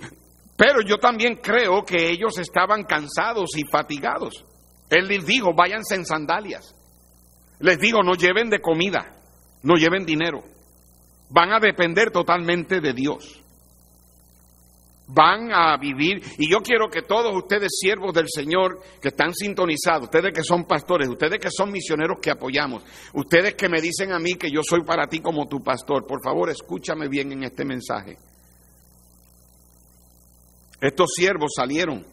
pero 0.55 0.81
yo 0.85 0.97
también 0.97 1.35
creo 1.35 1.83
que 1.83 2.09
ellos 2.09 2.37
estaban 2.39 2.83
cansados 2.83 3.49
y 3.57 3.63
fatigados. 3.71 4.45
Él 4.89 5.07
les 5.07 5.25
dijo, 5.25 5.53
váyanse 5.55 5.95
en 5.95 6.05
sandalias. 6.05 6.75
Les 7.59 7.79
digo, 7.79 8.03
no 8.03 8.13
lleven 8.13 8.49
de 8.49 8.59
comida 8.59 9.17
no 9.63 9.75
lleven 9.75 10.05
dinero. 10.05 10.43
Van 11.29 11.51
a 11.51 11.59
depender 11.59 12.11
totalmente 12.11 12.79
de 12.79 12.93
Dios. 12.93 13.43
Van 15.09 15.53
a 15.53 15.77
vivir, 15.77 16.21
y 16.37 16.51
yo 16.51 16.59
quiero 16.59 16.89
que 16.89 17.01
todos 17.01 17.33
ustedes, 17.33 17.69
siervos 17.79 18.13
del 18.13 18.27
Señor, 18.27 18.81
que 19.01 19.07
están 19.07 19.33
sintonizados, 19.33 20.03
ustedes 20.03 20.33
que 20.33 20.43
son 20.43 20.65
pastores, 20.65 21.07
ustedes 21.07 21.39
que 21.39 21.49
son 21.49 21.71
misioneros 21.71 22.17
que 22.21 22.29
apoyamos, 22.29 22.83
ustedes 23.13 23.55
que 23.55 23.69
me 23.69 23.79
dicen 23.79 24.11
a 24.11 24.19
mí 24.19 24.35
que 24.35 24.51
yo 24.51 24.61
soy 24.63 24.83
para 24.83 25.07
ti 25.07 25.19
como 25.19 25.47
tu 25.47 25.63
pastor, 25.63 26.05
por 26.05 26.21
favor 26.21 26.49
escúchame 26.49 27.07
bien 27.07 27.31
en 27.31 27.43
este 27.43 27.63
mensaje. 27.63 28.17
Estos 30.81 31.11
siervos 31.15 31.53
salieron, 31.55 32.05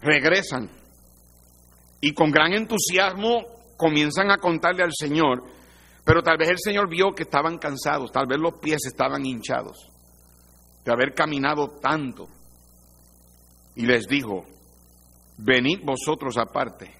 regresan 0.00 0.70
y 2.00 2.14
con 2.14 2.30
gran 2.30 2.52
entusiasmo 2.52 3.44
comienzan 3.76 4.30
a 4.30 4.38
contarle 4.38 4.84
al 4.84 4.92
Señor 4.94 5.42
pero 6.04 6.22
tal 6.22 6.38
vez 6.38 6.48
el 6.48 6.58
Señor 6.58 6.88
vio 6.88 7.12
que 7.12 7.24
estaban 7.24 7.58
cansados, 7.58 8.10
tal 8.10 8.26
vez 8.26 8.38
los 8.38 8.54
pies 8.54 8.80
estaban 8.86 9.24
hinchados 9.26 9.89
de 10.84 10.92
haber 10.92 11.14
caminado 11.14 11.68
tanto. 11.80 12.28
Y 13.74 13.86
les 13.86 14.06
dijo, 14.06 14.44
venid 15.38 15.80
vosotros 15.84 16.36
aparte 16.36 16.94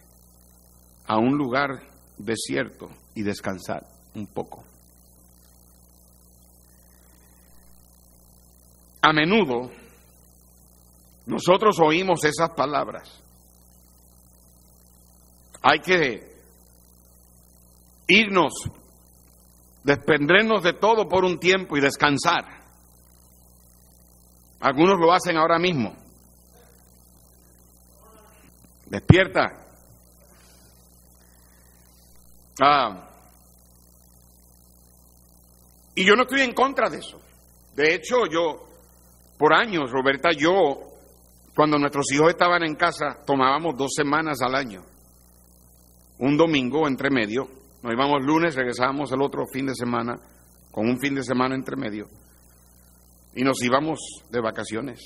a 1.07 1.19
un 1.19 1.37
lugar 1.37 1.83
desierto 2.17 2.89
y 3.15 3.23
descansad 3.23 3.83
un 4.15 4.27
poco. 4.27 4.65
A 9.03 9.13
menudo 9.13 9.71
nosotros 11.27 11.79
oímos 11.81 12.25
esas 12.25 12.51
palabras. 12.51 13.23
Hay 15.63 15.81
que 15.81 16.31
irnos 18.09 18.53
desprendernos 19.85 20.63
de 20.63 20.75
todo 20.75 21.09
por 21.09 21.25
un 21.25 21.39
tiempo 21.39 21.77
y 21.77 21.81
descansar. 21.81 22.60
Algunos 24.61 24.99
lo 24.99 25.13
hacen 25.13 25.37
ahora 25.37 25.59
mismo. 25.59 25.95
Despierta. 28.87 29.57
Ah. 32.63 33.09
Y 35.95 36.05
yo 36.05 36.15
no 36.15 36.23
estoy 36.23 36.43
en 36.43 36.53
contra 36.53 36.89
de 36.91 36.99
eso. 36.99 37.21
De 37.75 37.95
hecho, 37.95 38.27
yo, 38.31 38.69
por 39.39 39.55
años, 39.55 39.91
Roberta, 39.91 40.31
yo, 40.37 40.91
cuando 41.55 41.79
nuestros 41.79 42.11
hijos 42.13 42.31
estaban 42.31 42.63
en 42.65 42.75
casa, 42.75 43.19
tomábamos 43.27 43.77
dos 43.77 43.93
semanas 43.95 44.41
al 44.43 44.55
año. 44.55 44.83
Un 46.19 46.37
domingo 46.37 46.87
entre 46.87 47.11
medio 47.11 47.61
nos 47.83 47.95
íbamos 47.95 48.23
lunes, 48.23 48.55
regresábamos 48.55 49.11
el 49.13 49.23
otro 49.23 49.47
fin 49.47 49.67
de 49.67 49.75
semana, 49.75 50.19
con 50.71 50.87
un 50.87 50.99
fin 50.99 51.15
de 51.15 51.23
semana 51.23 51.55
entre 51.55 51.77
medio. 51.77 52.09
Y 53.35 53.43
nos 53.43 53.63
íbamos 53.63 53.99
de 54.31 54.41
vacaciones 54.41 55.01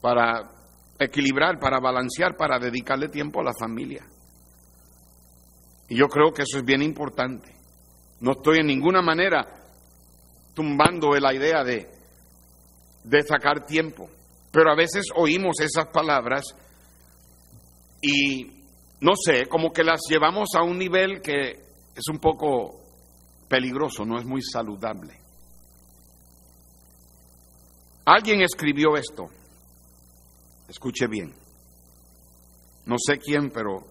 para 0.00 0.50
equilibrar, 0.98 1.58
para 1.58 1.80
balancear, 1.80 2.36
para 2.36 2.58
dedicarle 2.58 3.08
tiempo 3.08 3.40
a 3.40 3.44
la 3.44 3.52
familia. 3.58 4.04
Y 5.88 5.96
yo 5.96 6.08
creo 6.08 6.32
que 6.32 6.42
eso 6.42 6.58
es 6.58 6.64
bien 6.64 6.82
importante. 6.82 7.52
No 8.20 8.32
estoy 8.32 8.58
en 8.58 8.66
ninguna 8.66 9.02
manera 9.02 9.46
tumbando 10.54 11.10
la 11.14 11.34
idea 11.34 11.64
de, 11.64 11.88
de 13.04 13.22
sacar 13.22 13.66
tiempo. 13.66 14.08
Pero 14.50 14.70
a 14.70 14.76
veces 14.76 15.06
oímos 15.16 15.60
esas 15.60 15.86
palabras 15.88 16.44
y, 18.00 18.64
no 19.00 19.12
sé, 19.16 19.46
como 19.46 19.72
que 19.72 19.82
las 19.82 20.00
llevamos 20.08 20.50
a 20.56 20.62
un 20.62 20.78
nivel 20.78 21.20
que 21.20 21.50
es 21.50 22.08
un 22.10 22.18
poco 22.18 22.80
peligroso, 23.48 24.04
no 24.04 24.18
es 24.18 24.24
muy 24.24 24.42
saludable. 24.42 25.23
Alguien 28.04 28.42
escribió 28.42 28.96
esto. 28.96 29.28
Escuche 30.68 31.06
bien. 31.06 31.34
No 32.86 32.96
sé 32.98 33.18
quién, 33.18 33.50
pero 33.50 33.86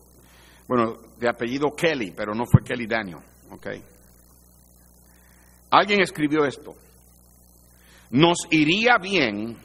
bueno, 0.67 0.97
de 1.17 1.27
apellido 1.27 1.71
Kelly, 1.75 2.13
pero 2.15 2.33
no 2.33 2.45
fue 2.45 2.63
Kelly 2.63 2.85
Daniel, 2.85 3.19
¿ok? 3.51 3.67
Alguien 5.71 6.01
escribió 6.01 6.45
esto. 6.45 6.75
Nos 8.11 8.37
iría 8.51 8.97
bien 9.01 9.57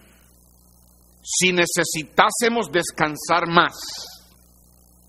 si 1.23 1.53
necesitásemos 1.53 2.73
descansar 2.73 3.47
más. 3.47 3.75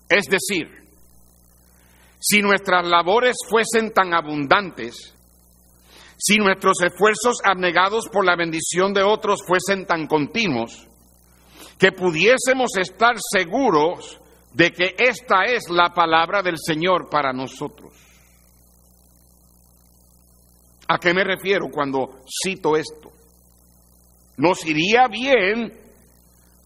Es 0.08 0.26
decir, 0.26 0.68
si 2.18 2.42
nuestras 2.42 2.86
labores 2.86 3.36
fuesen 3.48 3.92
tan 3.92 4.12
abundantes, 4.12 5.14
si 6.22 6.36
nuestros 6.36 6.76
esfuerzos 6.84 7.36
abnegados 7.42 8.08
por 8.12 8.26
la 8.26 8.36
bendición 8.36 8.92
de 8.92 9.02
otros 9.02 9.40
fuesen 9.46 9.86
tan 9.86 10.06
continuos, 10.06 10.86
que 11.78 11.92
pudiésemos 11.92 12.76
estar 12.78 13.16
seguros 13.32 14.20
de 14.52 14.70
que 14.70 14.94
esta 14.98 15.44
es 15.44 15.70
la 15.70 15.94
palabra 15.94 16.42
del 16.42 16.56
Señor 16.58 17.08
para 17.08 17.32
nosotros. 17.32 17.94
¿A 20.88 20.98
qué 20.98 21.14
me 21.14 21.24
refiero 21.24 21.68
cuando 21.72 22.20
cito 22.44 22.76
esto? 22.76 23.10
Nos 24.36 24.66
iría 24.66 25.06
bien 25.08 25.72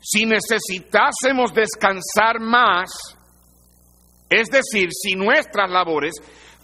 si 0.00 0.26
necesitásemos 0.26 1.52
descansar 1.54 2.40
más 2.40 3.16
es 4.34 4.48
decir, 4.48 4.88
si 4.90 5.14
nuestras 5.14 5.70
labores 5.70 6.12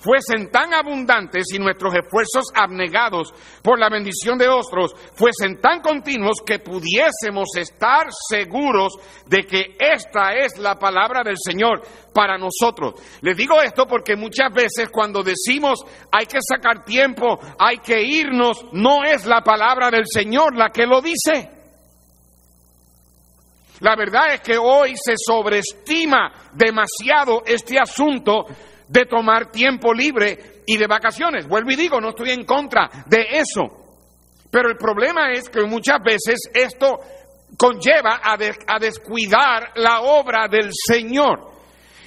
fuesen 0.00 0.50
tan 0.50 0.72
abundantes 0.74 1.46
y 1.54 1.58
nuestros 1.58 1.94
esfuerzos 1.94 2.44
abnegados 2.54 3.32
por 3.62 3.78
la 3.78 3.88
bendición 3.88 4.38
de 4.38 4.48
otros 4.48 4.92
fuesen 5.14 5.60
tan 5.60 5.80
continuos 5.80 6.38
que 6.44 6.58
pudiésemos 6.58 7.48
estar 7.56 8.08
seguros 8.28 8.94
de 9.26 9.44
que 9.44 9.76
esta 9.78 10.34
es 10.34 10.58
la 10.58 10.76
palabra 10.76 11.22
del 11.22 11.36
Señor 11.38 11.82
para 12.14 12.38
nosotros. 12.38 12.94
Les 13.20 13.36
digo 13.36 13.60
esto 13.62 13.86
porque 13.86 14.16
muchas 14.16 14.52
veces 14.52 14.88
cuando 14.90 15.22
decimos 15.22 15.80
hay 16.10 16.26
que 16.26 16.38
sacar 16.40 16.84
tiempo, 16.84 17.38
hay 17.58 17.78
que 17.78 18.02
irnos, 18.02 18.66
no 18.72 19.04
es 19.04 19.26
la 19.26 19.42
palabra 19.42 19.90
del 19.90 20.04
Señor 20.06 20.56
la 20.56 20.70
que 20.70 20.86
lo 20.86 21.00
dice. 21.00 21.60
La 23.80 23.96
verdad 23.96 24.34
es 24.34 24.40
que 24.42 24.58
hoy 24.58 24.94
se 24.94 25.14
sobreestima 25.16 26.32
demasiado 26.52 27.42
este 27.46 27.78
asunto 27.78 28.44
de 28.90 29.07
tomar 29.07 29.53
tiempo 29.53 29.94
libre 29.94 30.62
y 30.66 30.76
de 30.76 30.87
vacaciones. 30.88 31.46
Vuelvo 31.46 31.70
y 31.70 31.76
digo, 31.76 32.00
no 32.00 32.09
estoy 32.09 32.31
en 32.31 32.44
contra 32.44 32.90
de 33.07 33.24
eso. 33.31 33.62
Pero 34.50 34.68
el 34.68 34.76
problema 34.76 35.31
es 35.31 35.48
que 35.48 35.62
muchas 35.62 35.98
veces 36.05 36.40
esto 36.53 36.98
conlleva 37.57 38.20
a, 38.22 38.79
descuidar 38.79 39.70
la 39.76 40.00
obra 40.00 40.48
del 40.48 40.70
Señor. 40.72 41.50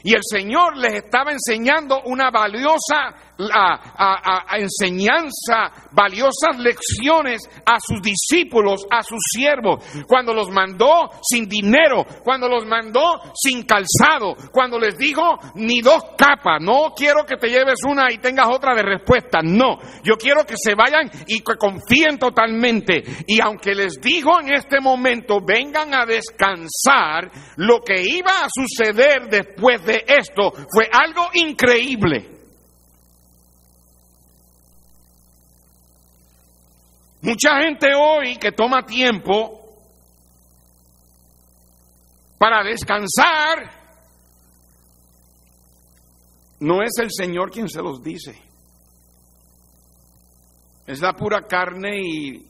Y 0.04 0.14
el 0.14 0.22
Señor 0.30 0.76
les 0.76 0.96
estaba 1.06 1.32
enseñando 1.32 2.02
una 2.04 2.30
valiosa 2.30 3.33
a, 3.38 4.58
enseñanza, 4.58 5.72
valiosas 5.92 6.58
lecciones 6.60 7.42
a 7.66 7.78
sus 7.80 8.02
discípulos, 8.02 8.86
a 8.90 9.02
sus 9.02 9.20
siervos, 9.32 9.84
cuando 10.08 10.34
los 10.34 10.50
mandó 10.50 11.10
sin 11.22 11.48
dinero, 11.48 12.06
cuando 12.24 12.48
los 12.48 12.66
mandó 12.66 13.20
sin 13.34 13.64
calzado, 13.64 14.36
cuando 14.52 14.80
les 14.80 14.98
dijo 14.98 15.38
ni 15.56 15.82
dos 15.82 16.04
capas, 16.18 16.62
no 16.62 16.94
quiero 16.96 17.26
que 17.26 17.38
te 17.38 17.50
lleves 17.50 17.80
una 17.88 18.12
y 18.12 18.18
tengas 18.18 18.48
otra 18.50 18.76
de 18.76 18.84
respuesta, 18.84 19.40
no, 19.44 19.80
yo 20.04 20.16
quiero 20.16 20.46
que 20.46 20.56
se 20.58 20.76
vayan 20.76 21.10
y 21.28 21.40
que 21.40 21.56
confíen 21.58 22.18
totalmente. 22.20 23.04
Y 23.28 23.42
aunque 23.42 23.74
les 23.74 24.00
dijo 24.02 24.40
en 24.40 24.54
este 24.54 24.80
momento, 24.80 25.40
vengan 25.46 25.94
a 25.94 26.06
descansar, 26.06 27.32
lo 27.58 27.82
que 27.82 28.02
iba 28.02 28.32
a 28.32 28.48
suceder 28.50 29.28
después 29.30 29.84
de 29.86 30.04
esto 30.08 30.52
fue 30.72 30.90
algo 30.92 31.30
increíble. 31.34 32.43
Mucha 37.24 37.58
gente 37.62 37.88
hoy 37.96 38.36
que 38.36 38.52
toma 38.52 38.86
tiempo 38.86 39.62
para 42.38 42.62
descansar, 42.66 43.72
no 46.60 46.84
es 46.84 46.92
el 47.00 47.10
Señor 47.12 47.50
quien 47.50 47.70
se 47.70 47.82
los 47.82 48.04
dice. 48.04 48.38
Es 50.86 51.00
la 51.00 51.14
pura 51.14 51.44
carne 51.44 51.98
y 51.98 52.46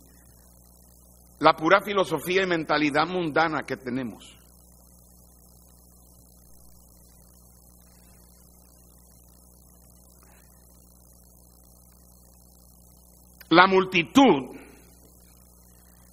la 1.38 1.54
pura 1.54 1.82
filosofía 1.82 2.42
y 2.42 2.48
mentalidad 2.48 3.06
mundana 3.06 3.62
que 3.62 3.78
tenemos. 3.78 4.36
La 13.50 13.68
multitud 13.68 14.63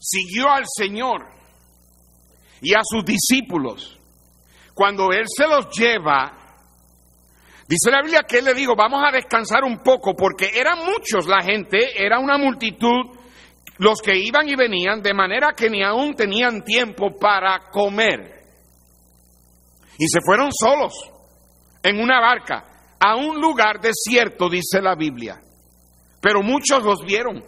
siguió 0.01 0.51
al 0.51 0.65
Señor 0.67 1.27
y 2.63 2.75
a 2.75 2.81
sus 2.83 3.05
discípulos. 3.05 3.99
Cuando 4.75 5.13
Él 5.13 5.27
se 5.27 5.47
los 5.47 5.69
lleva, 5.77 6.33
dice 7.69 7.91
la 7.91 8.03
Biblia 8.03 8.23
que 8.27 8.39
Él 8.39 8.47
le 8.47 8.55
dijo, 8.55 8.75
vamos 8.75 9.03
a 9.07 9.13
descansar 9.13 9.63
un 9.63 9.83
poco, 9.83 10.17
porque 10.17 10.51
eran 10.55 10.79
muchos 10.79 11.27
la 11.27 11.43
gente, 11.43 12.03
era 12.03 12.19
una 12.19 12.39
multitud 12.39 13.19
los 13.79 14.01
que 14.03 14.17
iban 14.17 14.49
y 14.49 14.57
venían, 14.57 15.03
de 15.03 15.15
manera 15.15 15.53
que 15.57 15.71
ni 15.71 15.83
aún 15.83 16.15
tenían 16.15 16.63
tiempo 16.63 17.19
para 17.19 17.71
comer. 17.71 18.41
Y 19.99 20.07
se 20.09 20.21
fueron 20.25 20.51
solos 20.53 20.93
en 21.83 22.01
una 22.01 22.21
barca 22.21 22.65
a 22.99 23.17
un 23.17 23.41
lugar 23.41 23.81
desierto, 23.81 24.49
dice 24.49 24.81
la 24.83 24.95
Biblia. 24.95 25.41
Pero 26.21 26.43
muchos 26.43 26.83
los 26.83 27.01
vieron 27.07 27.43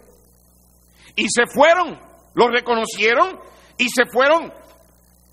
y 1.15 1.27
se 1.29 1.45
fueron 1.45 1.99
los 2.33 2.47
reconocieron 2.51 3.39
y 3.77 3.87
se 3.89 4.05
fueron 4.11 4.51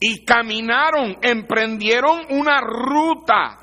y 0.00 0.24
caminaron, 0.24 1.16
emprendieron 1.22 2.22
una 2.30 2.60
ruta 2.60 3.58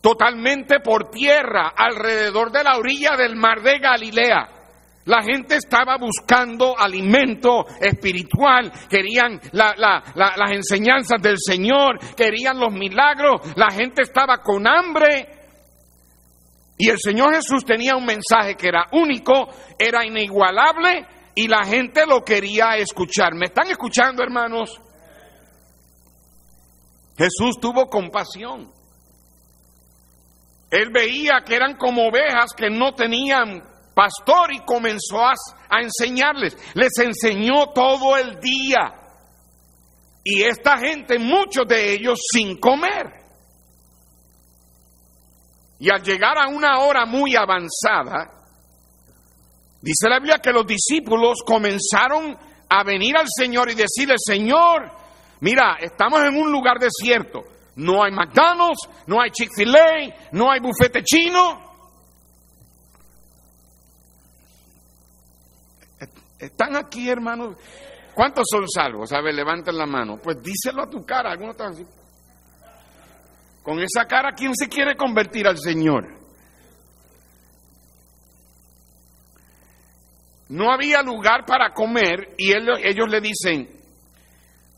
totalmente 0.00 0.80
por 0.80 1.10
tierra 1.10 1.72
alrededor 1.76 2.50
de 2.50 2.64
la 2.64 2.76
orilla 2.76 3.16
del 3.16 3.36
mar 3.36 3.62
de 3.62 3.78
Galilea. 3.78 4.48
La 5.06 5.22
gente 5.22 5.56
estaba 5.56 5.98
buscando 5.98 6.78
alimento 6.78 7.66
espiritual, 7.78 8.72
querían 8.88 9.38
las 9.52 10.50
enseñanzas 10.50 11.20
del 11.20 11.36
Señor, 11.38 11.98
querían 12.16 12.58
los 12.58 12.72
milagros, 12.72 13.54
la 13.56 13.70
gente 13.70 14.02
estaba 14.02 14.38
con 14.38 14.66
hambre. 14.66 15.28
Y 16.78 16.88
el 16.88 16.98
Señor 16.98 17.34
Jesús 17.34 17.64
tenía 17.66 17.94
un 17.94 18.06
mensaje 18.06 18.54
que 18.56 18.68
era 18.68 18.86
único, 18.92 19.48
era 19.78 20.06
inigualable 20.06 21.06
y 21.34 21.48
la 21.48 21.64
gente 21.64 22.06
lo 22.06 22.24
quería 22.24 22.76
escuchar. 22.76 23.34
¿Me 23.34 23.46
están 23.46 23.68
escuchando, 23.68 24.22
hermanos? 24.22 24.80
Jesús 27.16 27.58
tuvo 27.60 27.88
compasión. 27.88 28.72
Él 30.70 30.90
veía 30.92 31.42
que 31.46 31.54
eran 31.54 31.76
como 31.76 32.08
ovejas 32.08 32.52
que 32.56 32.68
no 32.68 32.94
tenían 32.94 33.62
pastor 33.94 34.52
y 34.52 34.64
comenzó 34.64 35.24
a, 35.24 35.34
enseñarles. 35.80 36.56
Les 36.74 36.98
enseñó 36.98 37.68
todo 37.72 38.16
el 38.16 38.40
día. 38.40 38.94
Y 40.24 40.42
esta 40.42 40.78
gente, 40.78 41.18
muchos 41.18 41.66
de 41.68 41.94
ellos 41.94 42.18
sin 42.32 42.58
comer. 42.58 43.24
Y 45.78 45.90
al 45.90 46.02
llegar 46.02 46.38
a 46.38 46.48
una 46.48 46.80
hora 46.80 47.04
muy 47.06 47.36
avanzada, 47.36 48.43
Dice 49.84 50.08
la 50.08 50.18
Biblia 50.18 50.38
que 50.38 50.50
los 50.50 50.66
discípulos 50.66 51.42
comenzaron 51.44 52.34
a 52.70 52.84
venir 52.84 53.18
al 53.18 53.26
Señor 53.28 53.70
y 53.70 53.74
decirle, 53.74 54.14
Señor, 54.16 54.90
mira, 55.40 55.76
estamos 55.78 56.22
en 56.22 56.34
un 56.38 56.50
lugar 56.50 56.78
desierto. 56.78 57.44
No 57.76 58.02
hay 58.02 58.10
McDonald's, 58.10 58.88
no 59.06 59.20
hay 59.20 59.30
Chick-fil-A, 59.30 60.30
no 60.32 60.50
hay 60.50 60.60
bufete 60.60 61.02
chino. 61.02 61.60
Están 66.38 66.76
aquí, 66.76 67.10
hermanos. 67.10 67.54
¿Cuántos 68.14 68.46
son 68.50 68.66
salvos? 68.66 69.12
A 69.12 69.20
ver, 69.20 69.34
levanten 69.34 69.76
la 69.76 69.84
mano. 69.84 70.16
Pues 70.16 70.42
díselo 70.42 70.84
a 70.84 70.88
tu 70.88 71.04
cara. 71.04 71.30
Algunos 71.32 71.56
están 71.56 71.72
así. 71.72 71.84
Con 73.62 73.80
esa 73.80 74.06
cara, 74.06 74.32
¿quién 74.32 74.54
se 74.54 74.66
quiere 74.66 74.96
convertir 74.96 75.46
al 75.46 75.58
Señor? 75.58 76.23
No 80.54 80.70
había 80.70 81.02
lugar 81.02 81.44
para 81.44 81.74
comer 81.74 82.34
y 82.38 82.52
ellos, 82.52 83.08
le 83.08 83.20
dicen, 83.20 83.68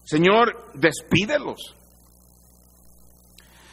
Señor, 0.05 0.71
despídelos. 0.73 1.77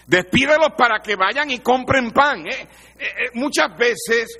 Despídelos 0.05 0.73
para 0.77 0.99
que 0.99 1.15
vayan 1.15 1.49
y 1.49 1.59
compren 1.59 2.11
pan. 2.11 2.45
¿eh? 2.45 2.67
Eh, 2.99 3.05
eh, 3.05 3.29
muchas 3.35 3.77
veces 3.77 4.37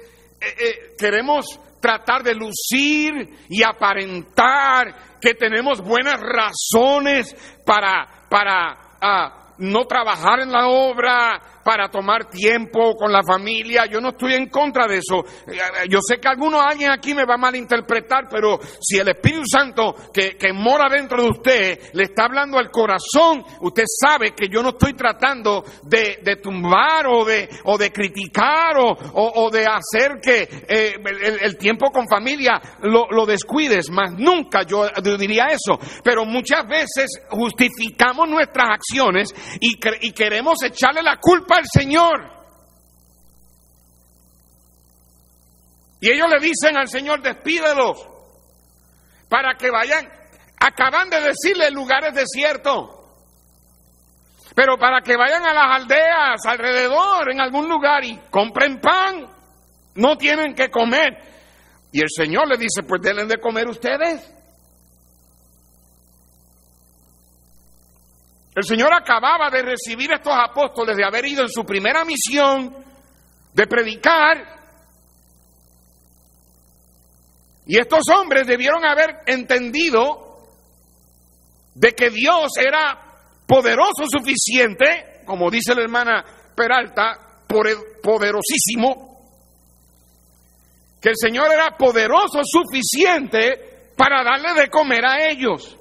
queremos 0.99 1.58
tratar 1.80 2.21
de 2.21 2.36
lucir 2.36 3.13
y 3.47 3.63
aparentar 3.63 5.19
que 5.21 5.34
tenemos 5.34 5.80
buenas 5.80 6.19
razones 6.19 7.34
para, 7.65 8.28
para 8.30 8.97
ah, 8.99 9.54
no 9.60 9.86
trabajar 9.86 10.41
en 10.41 10.52
la 10.52 10.67
obra, 10.67 11.39
para 11.63 11.89
tomar 11.89 12.30
tiempo 12.30 12.95
con 12.95 13.12
la 13.12 13.23
familia. 13.23 13.86
Yo 13.86 14.02
no 14.02 14.10
estoy 14.10 14.34
en 14.34 14.49
contra 14.49 14.88
de 14.88 14.97
eso. 14.97 15.23
Eh, 15.47 15.88
yo 15.89 15.99
sé 16.02 16.17
que 16.17 16.28
alguno, 16.28 16.62
alguien 16.62 16.91
aquí 16.91 17.13
me 17.13 17.26
va 17.26 17.36
a 17.36 17.38
malinterpretar, 17.38 18.28
pero 18.30 18.60
si 18.80 18.99
el 18.99 19.08
Espíritu 19.08 19.43
Santo 19.45 19.95
que, 20.13 20.36
mora 20.54 20.88
dentro 20.89 21.23
de 21.23 21.30
usted 21.30 21.80
le 21.93 22.04
está 22.04 22.26
hablando 22.26 22.58
al 22.58 22.69
corazón, 22.69 23.43
usted 23.62 23.84
sabe 23.88 24.34
que 24.36 24.47
yo 24.49 24.62
no 24.62 24.69
estoy 24.69 24.93
tratando 24.93 25.63
de, 25.84 26.39
tumbar 26.41 27.08
o 27.08 27.26
de, 27.26 27.49
o 27.65 27.78
de 27.78 27.91
criticar 27.91 28.76
o, 28.78 29.49
de 29.49 29.65
hacer 29.65 30.19
que 30.21 30.47
eh, 30.67 30.95
el, 31.41 31.58
tiempo 31.58 31.91
con 31.91 32.08
familia 32.08 32.62
lo, 32.82 33.26
descuides, 33.26 33.89
más 33.89 34.13
nunca 34.13 34.63
yo 34.63 34.88
diría 35.17 35.47
eso. 35.47 35.80
Pero 36.04 36.26
muchas 36.26 36.67
veces 36.67 37.21
justificamos 37.30 38.28
nuestras 38.30 38.69
acciones 38.69 39.34
y, 39.60 39.80
y 40.02 40.12
queremos 40.12 40.62
echarle 40.63 41.02
la 41.02 41.17
culpa 41.17 41.53
al 41.54 41.66
Señor. 41.72 42.32
Y 46.00 46.12
ellos 46.12 46.28
le 46.30 46.39
dicen 46.46 46.76
al 46.76 46.89
Señor, 46.89 47.22
despídelos, 47.22 47.98
para 49.30 49.56
que 49.56 49.72
vayan. 49.72 50.06
Acaban 50.60 51.10
de 51.10 51.22
decirle 51.22 51.72
lugares 51.72 52.13
desiertos, 52.13 52.89
pero 54.56 54.78
para 54.78 55.02
que 55.02 55.16
vayan 55.16 55.44
a 55.46 55.54
las 55.54 55.82
aldeas 55.82 56.46
alrededor, 56.46 57.32
en 57.32 57.42
algún 57.42 57.68
lugar, 57.68 58.04
y 58.04 58.18
compren 58.30 58.80
pan. 58.80 59.28
No 59.96 60.18
tienen 60.18 60.54
que 60.56 60.70
comer. 60.70 61.18
Y 61.92 62.02
el 62.02 62.10
Señor 62.10 62.48
le 62.48 62.58
dice, 62.58 62.84
pues 62.88 63.02
denle 63.02 63.26
de 63.26 63.39
comer 63.39 63.68
ustedes. 63.68 64.30
El 68.56 68.63
Señor 68.63 68.94
acababa 68.94 69.50
de 69.50 69.63
recibir 69.63 70.12
a 70.12 70.18
estos 70.18 70.34
apóstoles 70.34 70.96
de 70.96 71.04
haber 71.04 71.26
ido 71.26 71.42
en 71.42 71.50
su 71.50 71.63
primera 71.63 72.06
misión 72.06 72.76
de 73.54 73.68
predicar. 73.68 74.62
Y 77.66 77.80
estos 77.80 78.04
hombres 78.16 78.46
debieron 78.46 78.86
haber 78.86 79.22
entendido 79.26 80.50
de 81.74 81.92
que 81.94 82.10
Dios 82.10 82.52
era 82.58 83.00
poderoso 83.48 84.04
suficiente, 84.08 85.22
como 85.26 85.50
dice 85.50 85.74
la 85.74 85.82
hermana 85.82 86.24
Peralta, 86.56 87.44
poderosísimo, 88.04 89.13
que 91.02 91.10
el 91.10 91.16
Señor 91.18 91.52
era 91.52 91.76
poderoso 91.78 92.42
suficiente 92.44 93.92
para 93.98 94.24
darle 94.24 94.62
de 94.62 94.70
comer 94.70 95.06
a 95.06 95.30
ellos. 95.30 95.78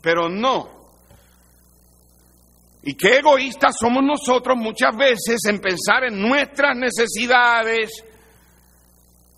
Pero 0.00 0.28
no, 0.28 0.73
y 2.86 2.94
qué 2.94 3.18
egoístas 3.18 3.76
somos 3.80 4.02
nosotros 4.04 4.58
muchas 4.58 4.94
veces 4.94 5.40
en 5.48 5.58
pensar 5.58 6.04
en 6.04 6.20
nuestras 6.20 6.76
necesidades, 6.76 8.04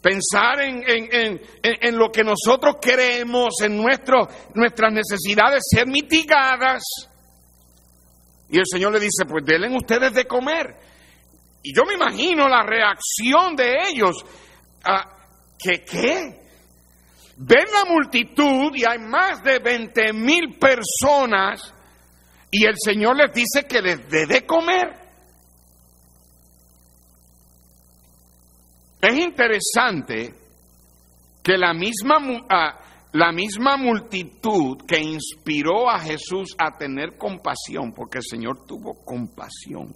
pensar 0.02 0.60
en, 0.62 1.96
lo 1.96 2.10
que 2.10 2.24
nosotros 2.24 2.76
queremos, 2.80 3.54
en 3.62 3.76
nuestro, 3.76 4.26
nuestras 4.54 4.92
necesidades 4.92 5.62
ser 5.70 5.86
mitigadas. 5.86 6.82
Y 8.50 8.58
el 8.58 8.64
Señor 8.66 8.92
le 8.92 8.98
dice, 8.98 9.24
pues 9.28 9.44
denle 9.44 9.68
ustedes 9.76 10.12
de 10.12 10.24
comer. 10.24 10.74
Y 11.62 11.72
yo 11.72 11.84
me 11.84 11.94
imagino 11.94 12.48
la 12.48 12.64
reacción 12.64 13.54
de 13.54 13.76
ellos. 13.90 14.24
Ah, 14.84 15.08
¿Qué 15.56 15.84
qué? 15.84 16.46
Ven 17.36 17.64
la 17.72 17.92
multitud 17.92 18.74
y 18.74 18.84
hay 18.84 18.98
más 18.98 19.40
de 19.44 19.60
20 19.60 20.12
mil 20.14 20.58
personas 20.58 21.75
y 22.50 22.64
el 22.66 22.74
Señor 22.76 23.16
les 23.16 23.32
dice 23.32 23.66
que 23.68 23.82
les 23.82 24.08
dé 24.08 24.26
de 24.26 24.46
comer. 24.46 25.06
Es 29.00 29.18
interesante 29.18 30.34
que 31.42 31.56
la 31.56 31.72
misma, 31.74 32.16
ah, 32.48 32.78
la 33.12 33.30
misma 33.30 33.76
multitud 33.76 34.78
que 34.86 34.98
inspiró 34.98 35.88
a 35.88 36.00
Jesús 36.00 36.54
a 36.58 36.76
tener 36.76 37.16
compasión, 37.16 37.92
porque 37.92 38.18
el 38.18 38.24
Señor 38.24 38.66
tuvo 38.66 38.94
compasión. 39.04 39.94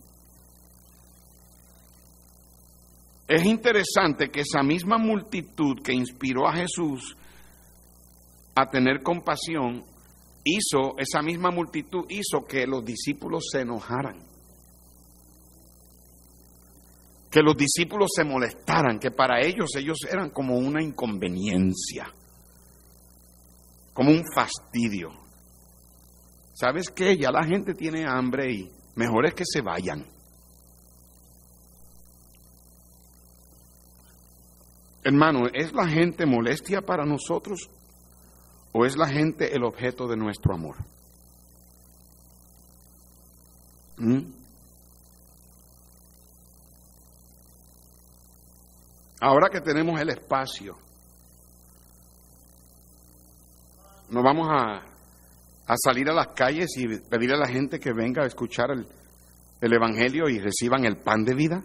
Es 3.27 3.45
interesante 3.45 4.29
que 4.29 4.41
esa 4.41 4.63
misma 4.63 4.99
multitud 4.99 5.81
que 5.83 5.93
inspiró 5.93 6.49
a 6.49 6.53
Jesús 6.53 7.17
a 8.55 8.67
tener 8.67 9.03
compasión, 9.03 9.85
hizo, 10.45 10.97
esa 10.99 11.23
misma 11.23 11.51
multitud 11.51 12.05
hizo 12.09 12.45
que 12.47 12.67
los 12.67 12.85
discípulos 12.85 13.49
se 13.51 13.61
enojaran. 13.61 14.19
Que 17.31 17.43
los 17.43 17.57
discípulos 17.57 18.11
se 18.15 18.25
molestaran, 18.25 18.99
que 18.99 19.11
para 19.11 19.41
ellos 19.41 19.71
ellos 19.77 19.99
eran 20.11 20.31
como 20.31 20.57
una 20.57 20.83
inconveniencia 20.83 22.13
como 24.01 24.13
un 24.13 24.25
fastidio. 24.35 25.11
¿Sabes 26.55 26.89
qué? 26.89 27.19
Ya 27.19 27.31
la 27.31 27.45
gente 27.45 27.75
tiene 27.75 28.07
hambre 28.07 28.51
y 28.51 28.71
mejor 28.95 29.27
es 29.27 29.35
que 29.35 29.45
se 29.45 29.61
vayan. 29.61 30.07
Hermano, 35.03 35.49
¿es 35.53 35.73
la 35.73 35.87
gente 35.87 36.25
molestia 36.25 36.83
para 36.83 37.05
nosotros 37.05 37.69
o 38.73 38.85
es 38.85 38.97
la 38.97 39.09
gente 39.09 39.55
el 39.55 39.65
objeto 39.65 40.07
de 40.07 40.17
nuestro 40.17 40.55
amor? 40.55 40.77
¿Mm? 43.97 44.41
Ahora 49.21 49.51
que 49.51 49.61
tenemos 49.61 50.01
el 50.01 50.09
espacio, 50.09 50.79
no 54.09 54.23
vamos 54.23 54.49
a, 54.51 54.83
salir 55.77 56.09
a 56.09 56.15
las 56.15 56.29
calles 56.29 56.71
y 56.77 56.89
pedirle 56.99 57.37
a 57.37 57.41
la 57.41 57.47
gente 57.47 57.79
que 57.79 57.93
venga 57.93 58.25
a 58.25 58.27
escuchar 58.27 58.71
el, 58.71 58.87
Evangelio 59.61 60.29
y 60.29 60.39
reciban 60.39 60.87
el 60.87 60.97
pan 60.97 61.23
de 61.23 61.35
vida. 61.35 61.63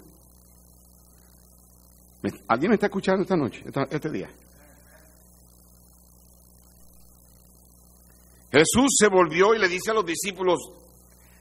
¿Alguien 2.49 2.71
me 2.71 2.75
está 2.75 2.87
escuchando 2.87 3.21
esta 3.21 3.37
noche, 3.37 3.63
este 3.89 4.11
día? 4.11 4.29
Jesús 8.55 8.95
se 8.97 9.09
volvió 9.09 9.53
y 9.53 9.59
le 9.59 9.67
dice 9.67 9.91
a 9.91 9.93
los 9.93 10.05
discípulos, 10.05 10.59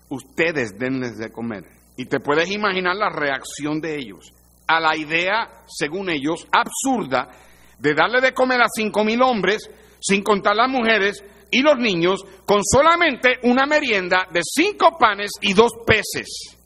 ustedes 0.09 0.77
denles 0.77 1.17
de 1.17 1.31
comer. 1.31 1.63
Y 1.97 2.07
te 2.07 2.19
puedes 2.19 2.51
imaginar 2.51 2.97
la 2.97 3.09
reacción 3.09 3.81
de 3.81 3.97
ellos 3.97 4.33
a 4.67 4.81
la 4.81 4.97
idea, 4.97 5.63
según 5.69 6.11
ellos, 6.11 6.49
absurda 6.51 7.31
de 7.79 7.95
darle 7.95 8.21
de 8.21 8.33
comer 8.33 8.61
a 8.63 8.67
cinco 8.69 9.05
mil 9.05 9.23
hombres 9.23 9.71
sin 10.01 10.25
contar 10.25 10.57
las 10.57 10.69
mujeres 10.69 11.23
y 11.53 11.63
los 11.63 11.79
niños, 11.79 12.25
con 12.45 12.63
solamente 12.65 13.39
una 13.45 13.65
merienda 13.65 14.27
de 14.33 14.41
cinco 14.43 14.99
panes 14.99 15.31
y 15.41 15.53
dos 15.53 15.71
peces. 15.87 16.57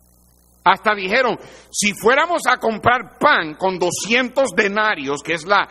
Hasta 0.64 0.94
dijeron, 0.94 1.38
si 1.70 1.92
fuéramos 1.92 2.42
a 2.48 2.56
comprar 2.56 3.18
pan 3.18 3.54
con 3.54 3.78
200 3.78 4.50
denarios, 4.56 5.22
que 5.22 5.34
es 5.34 5.46
la, 5.46 5.68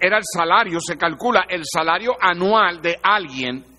era 0.00 0.18
el 0.18 0.24
salario, 0.24 0.78
se 0.80 0.96
calcula 0.96 1.46
el 1.48 1.62
salario 1.64 2.12
anual 2.20 2.80
de 2.80 2.98
alguien, 3.02 3.73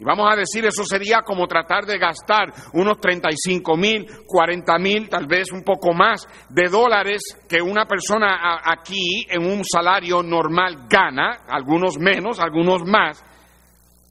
y 0.00 0.04
vamos 0.04 0.28
a 0.30 0.36
decir, 0.36 0.64
eso 0.64 0.84
sería 0.84 1.22
como 1.22 1.48
tratar 1.48 1.84
de 1.84 1.98
gastar 1.98 2.52
unos 2.74 3.00
35 3.00 3.76
mil, 3.76 4.06
40 4.26 4.78
mil, 4.78 5.08
tal 5.08 5.26
vez 5.26 5.50
un 5.50 5.64
poco 5.64 5.92
más 5.92 6.24
de 6.48 6.68
dólares 6.68 7.20
que 7.48 7.60
una 7.60 7.84
persona 7.84 8.60
aquí 8.64 9.26
en 9.28 9.44
un 9.44 9.64
salario 9.64 10.22
normal 10.22 10.86
gana, 10.88 11.40
algunos 11.48 11.98
menos, 11.98 12.38
algunos 12.38 12.84
más. 12.84 13.24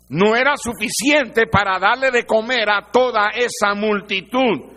No 0.09 0.35
era 0.35 0.57
suficiente 0.57 1.47
para 1.47 1.79
darle 1.79 2.11
de 2.11 2.25
comer 2.25 2.69
a 2.69 2.91
toda 2.91 3.29
esa 3.29 3.73
multitud. 3.73 4.73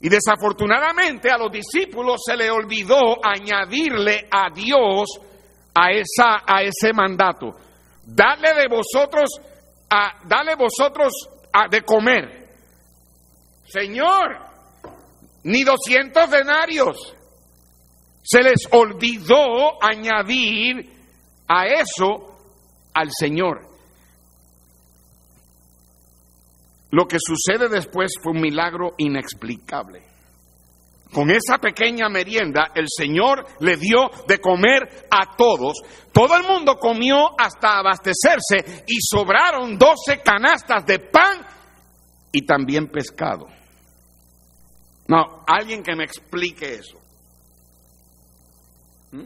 Y 0.00 0.08
desafortunadamente 0.08 1.30
a 1.30 1.38
los 1.38 1.52
discípulos 1.52 2.20
se 2.26 2.36
le 2.36 2.50
olvidó 2.50 3.24
añadirle 3.24 4.26
a 4.28 4.50
Dios 4.52 5.20
a, 5.72 5.92
esa, 5.92 6.42
a 6.44 6.62
ese 6.62 6.92
mandato. 6.92 7.54
Darle 8.04 8.54
de 8.54 8.66
vosotros 8.66 9.30
dale 10.24 10.54
vosotros 10.56 11.12
a, 11.52 11.68
de 11.68 11.82
comer. 11.82 12.48
Señor, 13.64 14.38
ni 15.44 15.62
doscientos 15.64 16.30
denarios. 16.30 16.96
Se 18.22 18.42
les 18.42 18.68
olvidó 18.70 19.82
añadir 19.82 20.92
a 21.48 21.66
eso 21.66 22.38
al 22.94 23.08
Señor. 23.10 23.68
Lo 26.90 27.06
que 27.06 27.16
sucede 27.18 27.68
después 27.68 28.12
fue 28.22 28.32
un 28.32 28.40
milagro 28.40 28.94
inexplicable. 28.98 30.11
Con 31.12 31.30
esa 31.30 31.58
pequeña 31.58 32.08
merienda 32.08 32.72
el 32.74 32.86
Señor 32.88 33.44
le 33.60 33.76
dio 33.76 34.10
de 34.26 34.38
comer 34.38 35.06
a 35.10 35.36
todos. 35.36 35.74
Todo 36.10 36.36
el 36.36 36.44
mundo 36.44 36.76
comió 36.76 37.38
hasta 37.38 37.78
abastecerse 37.78 38.84
y 38.86 38.96
sobraron 39.00 39.76
doce 39.76 40.22
canastas 40.24 40.86
de 40.86 40.98
pan 41.00 41.46
y 42.32 42.46
también 42.46 42.88
pescado. 42.88 43.46
No, 45.06 45.44
alguien 45.46 45.82
que 45.82 45.94
me 45.94 46.04
explique 46.04 46.76
eso. 46.76 46.98
¿Mm? 49.10 49.24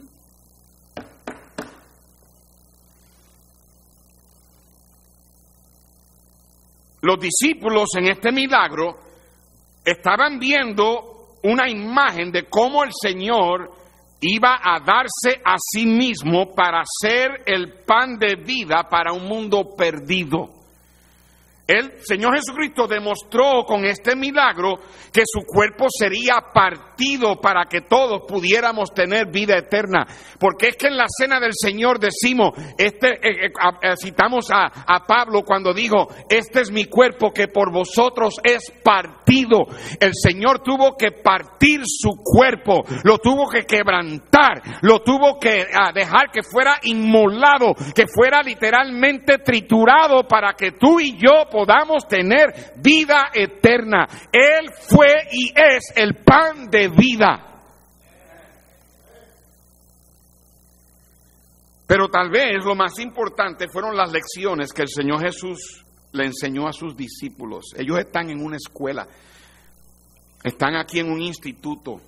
Los 7.01 7.19
discípulos 7.19 7.87
en 7.95 8.07
este 8.07 8.33
milagro 8.33 8.97
estaban 9.85 10.37
viendo 10.37 11.16
una 11.43 11.69
imagen 11.69 12.31
de 12.31 12.45
cómo 12.49 12.83
el 12.83 12.91
Señor 12.93 13.71
iba 14.21 14.59
a 14.63 14.79
darse 14.79 15.41
a 15.43 15.55
sí 15.59 15.85
mismo 15.85 16.53
para 16.55 16.81
ser 17.01 17.43
el 17.45 17.83
pan 17.85 18.17
de 18.17 18.35
vida 18.35 18.87
para 18.89 19.13
un 19.13 19.25
mundo 19.25 19.75
perdido. 19.77 20.56
El 21.67 21.99
Señor 21.99 22.33
Jesucristo 22.35 22.87
demostró 22.87 23.65
con 23.65 23.83
este 23.83 24.15
milagro 24.15 24.79
que 25.11 25.23
su 25.25 25.45
cuerpo 25.45 25.87
sería 25.89 26.35
partido 26.53 27.41
para 27.41 27.65
que 27.65 27.81
todos 27.81 28.21
pudiéramos 28.25 28.93
tener 28.93 29.27
vida 29.29 29.57
eterna. 29.57 30.07
Porque 30.39 30.69
es 30.69 30.77
que 30.77 30.87
en 30.87 30.95
la 30.95 31.07
cena 31.09 31.41
del 31.41 31.51
Señor 31.53 31.99
decimos, 31.99 32.51
este, 32.77 33.15
eh, 33.15 33.47
eh, 33.47 33.51
eh, 33.81 33.93
citamos 34.01 34.47
a, 34.51 34.71
Pablo 35.07 35.43
cuando 35.43 35.73
dijo, 35.73 36.07
este 36.29 36.61
es 36.61 36.71
mi 36.71 36.85
cuerpo 36.85 37.31
que 37.31 37.47
por 37.47 37.71
vosotros 37.71 38.35
es 38.43 38.71
partido. 38.83 39.65
El 39.99 40.11
Señor 40.13 40.59
tuvo 40.59 40.95
que 40.95 41.11
partir 41.11 41.81
su 41.85 42.11
cuerpo, 42.23 42.83
lo 43.03 43.19
tuvo 43.19 43.47
que 43.49 43.63
quebrantar, 43.63 44.61
lo 44.81 45.01
tuvo 45.01 45.39
que 45.39 45.65
dejar 45.93 46.31
que 46.31 46.43
fuera 46.43 46.79
inmolado, 46.83 47.73
que 47.93 48.07
fuera 48.07 48.41
literalmente 48.41 49.37
triturado 49.39 50.27
para 50.27 50.53
que 50.53 50.71
tú 50.71 50.99
y 50.99 51.17
yo 51.17 51.45
podamos 51.57 52.07
tener 52.07 52.73
vida 52.75 53.31
eterna. 53.33 54.07
Él 54.31 54.69
fue 54.71 55.07
y 55.31 55.51
es 55.55 55.91
el 55.95 56.13
pan 56.23 56.69
de 56.69 56.87
vida. 56.89 57.63
Pero 61.87 62.09
tal 62.09 62.29
vez 62.29 62.63
lo 62.63 62.75
más 62.75 62.99
importante 62.99 63.65
fueron 63.69 63.97
las 63.97 64.11
lecciones 64.11 64.71
que 64.71 64.83
el 64.83 64.87
Señor 64.87 65.19
Jesús 65.19 65.83
le 66.11 66.25
enseñó 66.25 66.67
a 66.67 66.73
sus 66.73 66.95
discípulos. 66.95 67.73
Ellos 67.75 67.97
están 67.97 68.29
en 68.29 68.45
una 68.45 68.57
escuela, 68.57 69.07
están 70.43 70.75
aquí 70.75 70.99
en 70.99 71.11
un 71.11 71.21
instituto. 71.23 71.99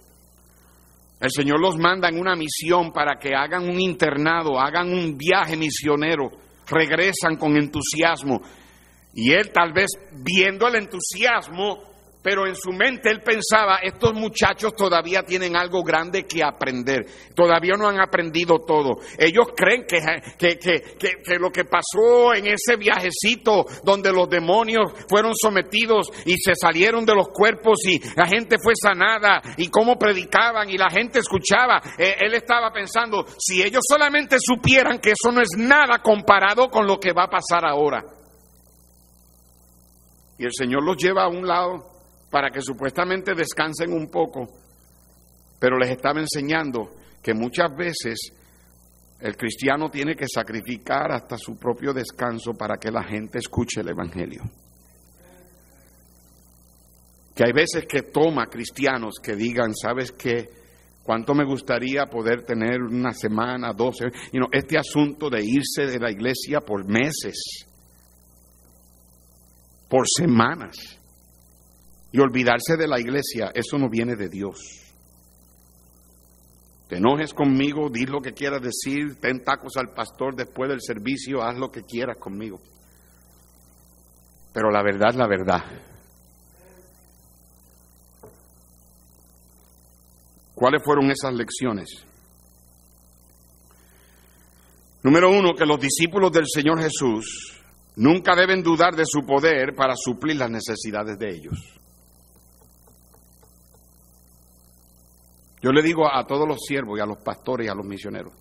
El 1.20 1.32
Señor 1.32 1.60
los 1.60 1.76
manda 1.76 2.08
en 2.08 2.20
una 2.20 2.36
misión 2.36 2.92
para 2.92 3.18
que 3.18 3.34
hagan 3.34 3.68
un 3.68 3.82
internado, 3.82 4.60
hagan 4.60 4.94
un 4.94 5.18
viaje 5.18 5.58
misionero, 5.58 6.30
regresan 6.68 7.36
con 7.36 7.58
entusiasmo. 7.58 8.42
Y 9.14 9.34
él 9.34 9.52
tal 9.52 9.74
vez 9.74 9.90
viendo 10.12 10.68
el 10.68 10.76
entusiasmo 10.76 11.90
pero 12.22 12.46
en 12.46 12.56
su 12.56 12.72
mente 12.72 13.10
él 13.10 13.22
pensaba, 13.22 13.78
estos 13.82 14.14
muchachos 14.14 14.76
todavía 14.76 15.24
tienen 15.24 15.56
algo 15.56 15.84
grande 15.84 16.26
que 16.26 16.44
aprender, 16.44 17.06
todavía 17.34 17.76
no 17.78 17.88
han 17.88 18.02
aprendido 18.02 18.60
todo. 18.60 18.98
Ellos 19.18 19.48
creen 19.56 19.86
que, 19.88 20.00
que, 20.38 21.40
lo 21.40 21.50
que 21.50 21.64
pasó 21.64 22.34
en 22.34 22.48
ese 22.48 22.76
viajecito 22.78 23.66
donde 23.84 24.12
los 24.12 24.30
demonios 24.30 24.92
fueron 25.08 25.34
sometidos 25.34 26.12
y 26.26 26.34
se 26.38 26.56
salieron 26.56 27.06
de 27.06 27.16
los 27.16 27.30
cuerpos 27.30 27.80
y 27.88 28.00
la 28.16 28.28
gente 28.28 28.58
fue 28.62 28.74
sanada 28.76 29.42
y 29.56 29.70
cómo 29.70 29.98
predicaban 29.98 30.70
y 30.70 30.78
la 30.78 30.90
gente 30.90 31.20
escuchaba, 31.20 31.82
eh, 31.98 32.16
él 32.20 32.34
estaba 32.34 32.72
pensando, 32.72 33.26
si 33.38 33.62
ellos 33.62 33.82
solamente 33.88 34.38
supieran 34.40 35.00
que 35.00 35.12
eso 35.12 35.32
no 35.32 35.42
es 35.42 35.50
nada 35.58 36.00
comparado 36.04 36.70
con 36.70 36.86
lo 36.86 37.00
que 37.00 37.14
va 37.14 37.24
a 37.24 37.30
pasar 37.30 37.66
ahora. 37.66 38.19
Y 40.40 40.46
el 40.46 40.52
Señor 40.54 40.84
los 40.84 40.98
lleva 40.98 41.26
a 41.26 41.30
un 41.30 41.46
lado 41.46 41.86
para 42.32 42.50
que 42.50 42.62
supuestamente 42.62 43.36
descansen 43.36 43.94
un 43.94 44.10
poco, 44.10 44.48
pero 45.60 45.78
les 45.78 45.92
estaba 45.92 46.20
enseñando 46.20 46.90
que 47.22 47.34
muchas 47.34 47.76
veces 47.76 48.34
El 49.22 49.36
cristiano 49.36 49.90
tiene 49.90 50.16
que 50.16 50.28
sacrificar 50.34 51.12
hasta 51.12 51.38
su 51.38 51.58
propio 51.58 51.94
descanso 51.94 52.54
para 52.54 52.78
que 52.78 52.90
la 52.90 53.04
gente 53.04 53.40
escuche 53.40 53.82
el 53.82 53.90
Evangelio. 53.90 54.44
Que 57.36 57.44
hay 57.46 57.52
veces 57.52 57.86
que 57.86 58.04
toma 58.04 58.46
cristianos 58.46 59.16
que 59.22 59.36
digan, 59.36 59.74
¿sabes 59.76 60.14
qué? 60.14 60.50
¿Cuánto 61.04 61.34
me 61.34 61.44
gustaría 61.44 62.06
poder 62.06 62.44
tener 62.44 62.82
una 62.82 63.12
semana, 63.12 63.74
doce? 63.74 64.06
You 64.32 64.46
este 64.52 64.78
asunto 64.78 65.30
de 65.30 65.44
irse 65.44 65.86
de 65.86 66.00
la 66.00 66.12
iglesia 66.12 66.62
por 66.62 66.86
meses, 66.86 67.68
por 69.90 70.06
semanas, 70.08 71.00
y 72.12 72.20
olvidarse 72.20 72.76
de 72.78 72.88
la 72.88 73.00
iglesia, 73.00 73.52
eso 73.54 73.78
no 73.78 73.90
viene 73.90 74.16
de 74.16 74.30
Dios. 74.30 74.58
Te 76.88 76.98
enojes 76.98 77.34
conmigo, 77.34 77.90
di 77.90 78.06
lo 78.06 78.20
que 78.20 78.34
quieras 78.34 78.62
decir, 78.62 79.20
ten 79.20 79.44
tacos 79.44 79.74
al 79.78 79.90
pastor 79.90 80.36
después 80.36 80.70
del 80.70 80.82
servicio, 80.82 81.44
haz 81.44 81.56
lo 81.56 81.70
que 81.70 81.84
quieras 81.84 82.18
conmigo. 82.18 82.60
Pero 84.54 84.72
la 84.72 84.82
verdad 84.82 85.10
es 85.10 85.16
la 85.16 85.28
verdad. 85.28 85.64
¿Cuáles 90.56 90.84
fueron 90.84 91.12
esas 91.12 91.34
lecciones? 91.34 91.90
Número 95.04 95.30
uno, 95.30 95.54
que 95.54 95.66
los 95.66 95.80
discípulos 95.80 96.32
del 96.32 96.46
Señor 96.52 96.82
Jesús 96.82 97.62
nunca 98.00 98.34
deben 98.34 98.64
dudar 98.64 98.96
de 98.96 99.04
su 99.06 99.26
poder 99.26 99.76
para 99.76 99.94
suplir 99.96 100.38
las 100.38 100.50
necesidades 100.50 101.20
de 101.20 101.30
ellos. 101.30 101.80
Yo 105.62 105.72
le 105.72 105.84
digo 105.84 106.08
a 106.08 106.26
todos 106.26 106.48
los 106.48 106.60
siervos 106.66 106.98
y 106.98 107.02
a 107.02 107.06
los 107.06 107.18
pastores 107.18 107.68
y 107.68 107.70
a 107.70 107.76
los 107.76 107.86
misioneros, 107.86 108.34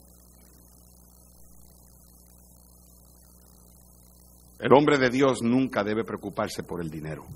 el 4.60 4.72
hombre 4.72 4.96
de 4.98 5.10
Dios 5.10 5.42
nunca 5.42 5.82
debe 5.82 6.04
preocuparse 6.04 6.62
por 6.62 6.80
el 6.80 6.88
dinero. 6.88 7.26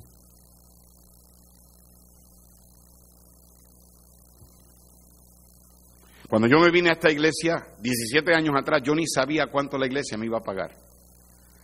Cuando 6.29 6.49
yo 6.49 6.61
me 6.61 6.71
vine 6.71 6.91
a 6.91 6.93
esta 6.93 7.11
iglesia, 7.11 7.67
17 7.81 8.33
años 8.33 8.55
atrás, 8.57 8.81
yo 8.85 8.95
ni 8.95 9.07
sabía 9.07 9.49
cuánto 9.49 9.77
la 9.77 9.87
iglesia 9.87 10.17
me 10.17 10.27
iba 10.27 10.39
a 10.39 10.43
pagar. 10.43 10.92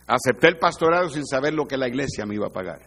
Acepté 0.09 0.47
el 0.47 0.57
pastorado 0.57 1.07
sin 1.09 1.23
saber 1.23 1.53
lo 1.53 1.67
que 1.67 1.77
la 1.77 1.87
iglesia 1.87 2.25
me 2.25 2.33
iba 2.33 2.47
a 2.47 2.51
pagar. 2.51 2.81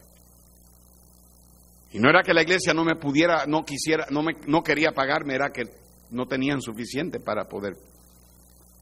Y 1.92 2.00
no 2.00 2.08
era 2.11 2.22
que 2.22 2.35
la 2.35 2.42
iglesia 2.42 2.74
no 2.74 2.85
me 2.85 2.96
pudiera, 2.96 3.46
no 3.46 3.64
quisiera, 3.64 4.06
no, 4.11 4.24
me, 4.24 4.32
no 4.48 4.62
quería 4.62 4.90
pagarme, 4.90 5.37
era 5.37 5.50
que 5.52 5.62
no 6.11 6.26
tenían 6.26 6.61
suficiente 6.61 7.20
para 7.20 7.44
poder 7.44 7.74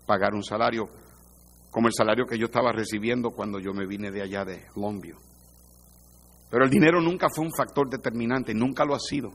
pagar 0.06 0.32
un 0.32 0.42
salario 0.42 0.88
como 1.70 1.88
el 1.88 1.92
salario 1.92 2.24
que 2.24 2.38
yo 2.38 2.46
estaba 2.46 2.72
recibiendo 2.72 3.28
cuando 3.30 3.60
yo 3.60 3.74
me 3.74 3.86
vine 3.86 4.10
de 4.10 4.22
allá 4.22 4.46
de 4.46 4.64
Lombio. 4.74 5.18
Pero 6.50 6.64
el 6.64 6.70
dinero 6.70 7.00
nunca 7.02 7.28
fue 7.28 7.44
un 7.44 7.52
factor 7.52 7.90
determinante, 7.90 8.54
nunca 8.54 8.86
lo 8.86 8.94
ha 8.94 9.00
sido. 9.00 9.32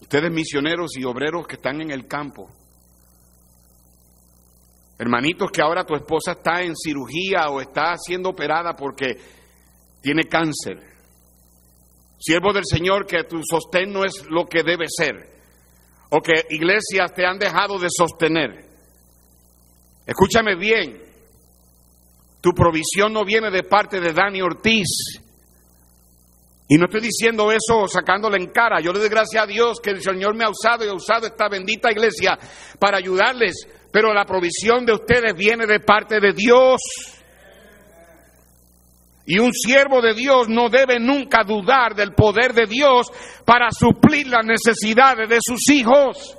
Ustedes 0.00 0.30
misioneros 0.30 0.96
y 0.96 1.04
obreros 1.04 1.48
que 1.48 1.56
están 1.56 1.80
en 1.80 1.90
el 1.90 2.06
campo, 2.06 2.48
hermanitos 4.98 5.50
que 5.50 5.62
ahora 5.62 5.84
tu 5.84 5.94
esposa 5.94 6.32
está 6.32 6.62
en 6.62 6.74
cirugía 6.76 7.48
o 7.50 7.60
está 7.60 7.96
siendo 7.96 8.30
operada 8.30 8.74
porque 8.74 9.16
tiene 10.00 10.24
cáncer, 10.24 10.80
siervo 12.18 12.52
del 12.52 12.64
Señor 12.64 13.06
que 13.06 13.24
tu 13.24 13.40
sostén 13.48 13.92
no 13.92 14.04
es 14.04 14.24
lo 14.30 14.46
que 14.46 14.62
debe 14.62 14.86
ser, 14.88 15.14
o 16.10 16.20
que 16.20 16.44
iglesias 16.50 17.12
te 17.14 17.26
han 17.26 17.38
dejado 17.38 17.78
de 17.78 17.88
sostener. 17.90 18.64
Escúchame 20.06 20.54
bien, 20.56 21.02
tu 22.40 22.52
provisión 22.52 23.12
no 23.12 23.24
viene 23.24 23.50
de 23.50 23.64
parte 23.64 24.00
de 24.00 24.12
Dani 24.12 24.40
Ortiz, 24.40 24.86
y 26.68 26.76
no 26.76 26.86
estoy 26.86 27.00
diciendo 27.00 27.52
eso 27.52 27.86
sacándole 27.86 28.38
en 28.38 28.50
cara. 28.50 28.80
Yo 28.80 28.92
le 28.92 28.98
doy 28.98 29.08
gracias 29.08 29.42
a 29.42 29.46
Dios 29.46 29.78
que 29.80 29.90
el 29.90 30.02
Señor 30.02 30.34
me 30.34 30.44
ha 30.44 30.50
usado 30.50 30.84
y 30.84 30.88
ha 30.88 30.94
usado 30.94 31.26
esta 31.26 31.48
bendita 31.48 31.92
iglesia 31.92 32.36
para 32.80 32.98
ayudarles. 32.98 33.54
Pero 33.92 34.12
la 34.12 34.24
provisión 34.24 34.84
de 34.84 34.94
ustedes 34.94 35.34
viene 35.36 35.64
de 35.66 35.78
parte 35.78 36.18
de 36.18 36.32
Dios. 36.32 36.80
Y 39.26 39.38
un 39.38 39.52
siervo 39.52 40.02
de 40.02 40.14
Dios 40.14 40.48
no 40.48 40.68
debe 40.68 40.98
nunca 40.98 41.44
dudar 41.44 41.94
del 41.94 42.14
poder 42.14 42.52
de 42.52 42.66
Dios 42.66 43.12
para 43.44 43.70
suplir 43.70 44.26
las 44.26 44.44
necesidades 44.44 45.28
de 45.28 45.38
sus 45.40 45.70
hijos. 45.70 46.36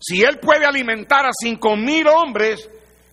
Si 0.00 0.20
él 0.20 0.38
puede 0.40 0.64
alimentar 0.64 1.26
a 1.26 1.30
cinco 1.32 1.76
mil 1.76 2.06
hombres, 2.06 2.68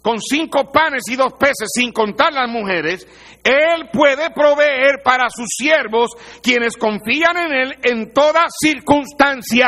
con 0.07 0.21
cinco 0.21 0.71
panes 0.71 1.03
y 1.09 1.17
dos 1.17 1.33
peces, 1.33 1.67
sin 1.75 1.91
contar 1.91 2.31
las 2.31 2.49
mujeres, 2.49 3.05
Él 3.43 3.89
puede 3.91 4.29
proveer 4.29 5.01
para 5.03 5.29
sus 5.29 5.49
siervos, 5.49 6.11
quienes 6.41 6.77
confían 6.77 7.35
en 7.35 7.51
Él 7.51 7.75
en 7.83 8.13
toda 8.13 8.45
circunstancia. 8.49 9.67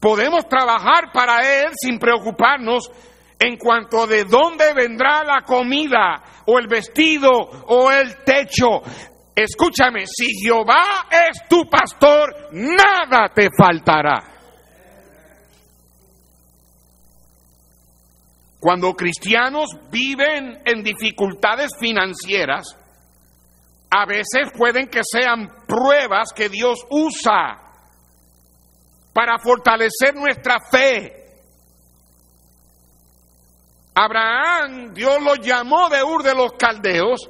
Podemos 0.00 0.48
trabajar 0.48 1.12
para 1.12 1.42
Él 1.42 1.72
sin 1.78 1.98
preocuparnos 1.98 2.90
en 3.38 3.58
cuanto 3.58 4.06
de 4.06 4.24
dónde 4.24 4.72
vendrá 4.72 5.22
la 5.22 5.42
comida 5.42 6.22
o 6.46 6.58
el 6.58 6.68
vestido 6.68 7.28
o 7.28 7.90
el 7.90 8.24
techo. 8.24 8.80
Escúchame, 9.34 10.06
si 10.06 10.24
Jehová 10.42 11.06
es 11.10 11.46
tu 11.50 11.68
pastor, 11.68 12.48
nada 12.52 13.28
te 13.34 13.50
faltará. 13.54 14.35
Cuando 18.66 18.94
cristianos 18.94 19.68
viven 19.92 20.60
en 20.64 20.82
dificultades 20.82 21.70
financieras, 21.78 22.76
a 23.88 24.04
veces 24.06 24.50
pueden 24.58 24.88
que 24.88 25.02
sean 25.04 25.46
pruebas 25.68 26.32
que 26.34 26.48
Dios 26.48 26.84
usa 26.90 27.62
para 29.12 29.38
fortalecer 29.38 30.16
nuestra 30.16 30.56
fe. 30.68 31.12
Abraham, 33.94 34.92
Dios 34.92 35.22
lo 35.22 35.36
llamó 35.36 35.88
de 35.88 36.02
Ur 36.02 36.24
de 36.24 36.34
los 36.34 36.54
Caldeos 36.54 37.20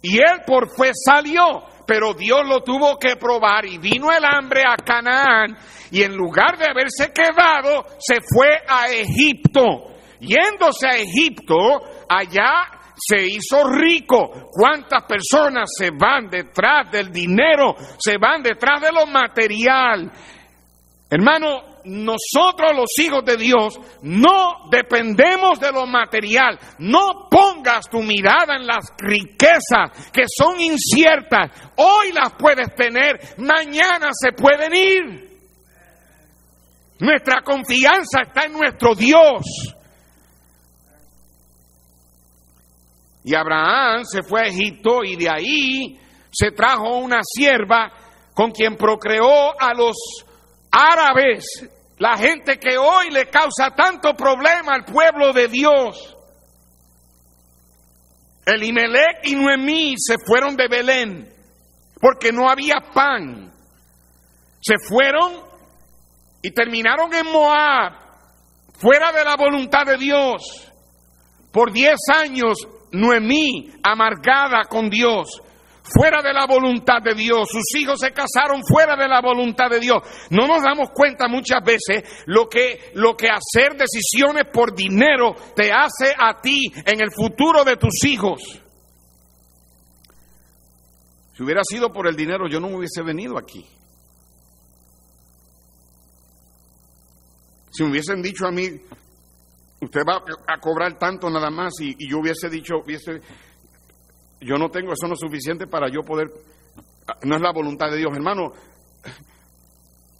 y 0.00 0.16
él 0.16 0.40
por 0.46 0.74
fe 0.74 0.92
salió, 0.94 1.64
pero 1.86 2.14
Dios 2.14 2.46
lo 2.46 2.62
tuvo 2.62 2.98
que 2.98 3.16
probar 3.16 3.66
y 3.66 3.76
vino 3.76 4.10
el 4.10 4.24
hambre 4.24 4.62
a 4.66 4.82
Canaán 4.82 5.54
y 5.90 6.02
en 6.02 6.16
lugar 6.16 6.56
de 6.56 6.64
haberse 6.64 7.12
quedado, 7.12 7.84
se 7.98 8.20
fue 8.22 8.56
a 8.66 8.88
Egipto 8.88 9.97
yéndose 10.20 10.86
a 10.86 10.96
Egipto, 10.96 11.56
allá 12.08 12.78
se 12.98 13.26
hizo 13.26 13.68
rico. 13.68 14.50
¿Cuántas 14.50 15.04
personas 15.04 15.70
se 15.76 15.90
van 15.90 16.28
detrás 16.28 16.90
del 16.90 17.12
dinero? 17.12 17.76
Se 17.98 18.18
van 18.18 18.42
detrás 18.42 18.80
de 18.80 18.92
lo 18.92 19.06
material. 19.06 20.10
Hermano, 21.10 21.62
nosotros 21.84 22.72
los 22.76 22.90
hijos 22.98 23.24
de 23.24 23.36
Dios 23.36 23.80
no 24.02 24.68
dependemos 24.70 25.58
de 25.58 25.72
lo 25.72 25.86
material. 25.86 26.58
No 26.78 27.28
pongas 27.30 27.88
tu 27.88 28.02
mirada 28.02 28.56
en 28.56 28.66
las 28.66 28.92
riquezas 28.98 30.10
que 30.12 30.24
son 30.26 30.60
inciertas. 30.60 31.50
Hoy 31.76 32.12
las 32.12 32.34
puedes 32.34 32.74
tener, 32.74 33.18
mañana 33.38 34.10
se 34.12 34.32
pueden 34.32 34.74
ir. 34.74 35.28
Nuestra 37.00 37.42
confianza 37.42 38.22
está 38.26 38.44
en 38.44 38.52
nuestro 38.52 38.94
Dios. 38.94 39.77
Y 43.28 43.34
Abraham 43.34 44.06
se 44.06 44.22
fue 44.22 44.40
a 44.40 44.46
Egipto 44.46 45.04
y 45.04 45.14
de 45.14 45.28
ahí 45.28 46.00
se 46.32 46.50
trajo 46.50 46.96
una 46.96 47.18
sierva 47.22 47.92
con 48.32 48.52
quien 48.52 48.74
procreó 48.74 49.52
a 49.60 49.74
los 49.74 49.98
árabes, 50.70 51.44
la 51.98 52.16
gente 52.16 52.58
que 52.58 52.78
hoy 52.78 53.10
le 53.10 53.26
causa 53.26 53.74
tanto 53.76 54.14
problema 54.14 54.72
al 54.72 54.86
pueblo 54.86 55.34
de 55.34 55.46
Dios. 55.46 56.16
Elimelech 58.46 59.18
y 59.24 59.34
Noemí 59.34 59.96
se 59.98 60.16
fueron 60.24 60.56
de 60.56 60.66
Belén 60.66 61.30
porque 62.00 62.32
no 62.32 62.48
había 62.48 62.76
pan. 62.94 63.52
Se 64.58 64.76
fueron 64.88 65.34
y 66.40 66.50
terminaron 66.52 67.12
en 67.12 67.26
Moab, 67.30 67.92
fuera 68.80 69.12
de 69.12 69.22
la 69.22 69.36
voluntad 69.36 69.84
de 69.84 69.98
Dios. 69.98 70.72
Por 71.52 71.72
diez 71.72 71.98
años 72.14 72.56
Noemí, 72.92 73.70
amargada 73.82 74.64
con 74.68 74.88
Dios, 74.88 75.42
fuera 75.82 76.22
de 76.22 76.32
la 76.32 76.46
voluntad 76.46 77.02
de 77.02 77.14
Dios, 77.14 77.48
sus 77.50 77.80
hijos 77.80 77.98
se 78.00 78.12
casaron 78.12 78.62
fuera 78.66 78.96
de 78.96 79.08
la 79.08 79.20
voluntad 79.20 79.70
de 79.70 79.80
Dios. 79.80 80.02
No 80.30 80.46
nos 80.46 80.62
damos 80.62 80.90
cuenta 80.90 81.28
muchas 81.28 81.62
veces 81.64 82.24
lo 82.26 82.48
que, 82.48 82.92
lo 82.94 83.16
que 83.16 83.28
hacer 83.28 83.76
decisiones 83.76 84.44
por 84.52 84.74
dinero 84.74 85.34
te 85.54 85.72
hace 85.72 86.14
a 86.16 86.40
ti 86.40 86.72
en 86.84 87.00
el 87.00 87.10
futuro 87.12 87.64
de 87.64 87.76
tus 87.76 88.04
hijos. 88.04 88.62
Si 91.34 91.42
hubiera 91.44 91.62
sido 91.62 91.92
por 91.92 92.08
el 92.08 92.16
dinero, 92.16 92.48
yo 92.50 92.58
no 92.58 92.68
me 92.68 92.76
hubiese 92.76 93.02
venido 93.02 93.38
aquí. 93.38 93.64
Si 97.70 97.84
me 97.84 97.90
hubiesen 97.90 98.22
dicho 98.22 98.44
a 98.44 98.50
mí, 98.50 98.68
usted 99.80 100.00
va 100.08 100.22
a 100.46 100.58
cobrar 100.58 100.98
tanto 100.98 101.30
nada 101.30 101.50
más 101.50 101.74
y, 101.80 101.94
yo 102.08 102.18
hubiese 102.18 102.48
dicho, 102.48 102.76
hubiese, 102.84 103.20
yo 104.40 104.56
no 104.56 104.70
tengo, 104.70 104.92
eso 104.92 105.06
no 105.06 105.14
es 105.14 105.20
suficiente 105.20 105.66
para 105.66 105.88
yo 105.88 106.02
poder, 106.02 106.28
no 107.24 107.36
es 107.36 107.40
la 107.40 107.52
voluntad 107.52 107.90
de 107.90 107.98
Dios, 107.98 108.12
hermano. 108.14 108.52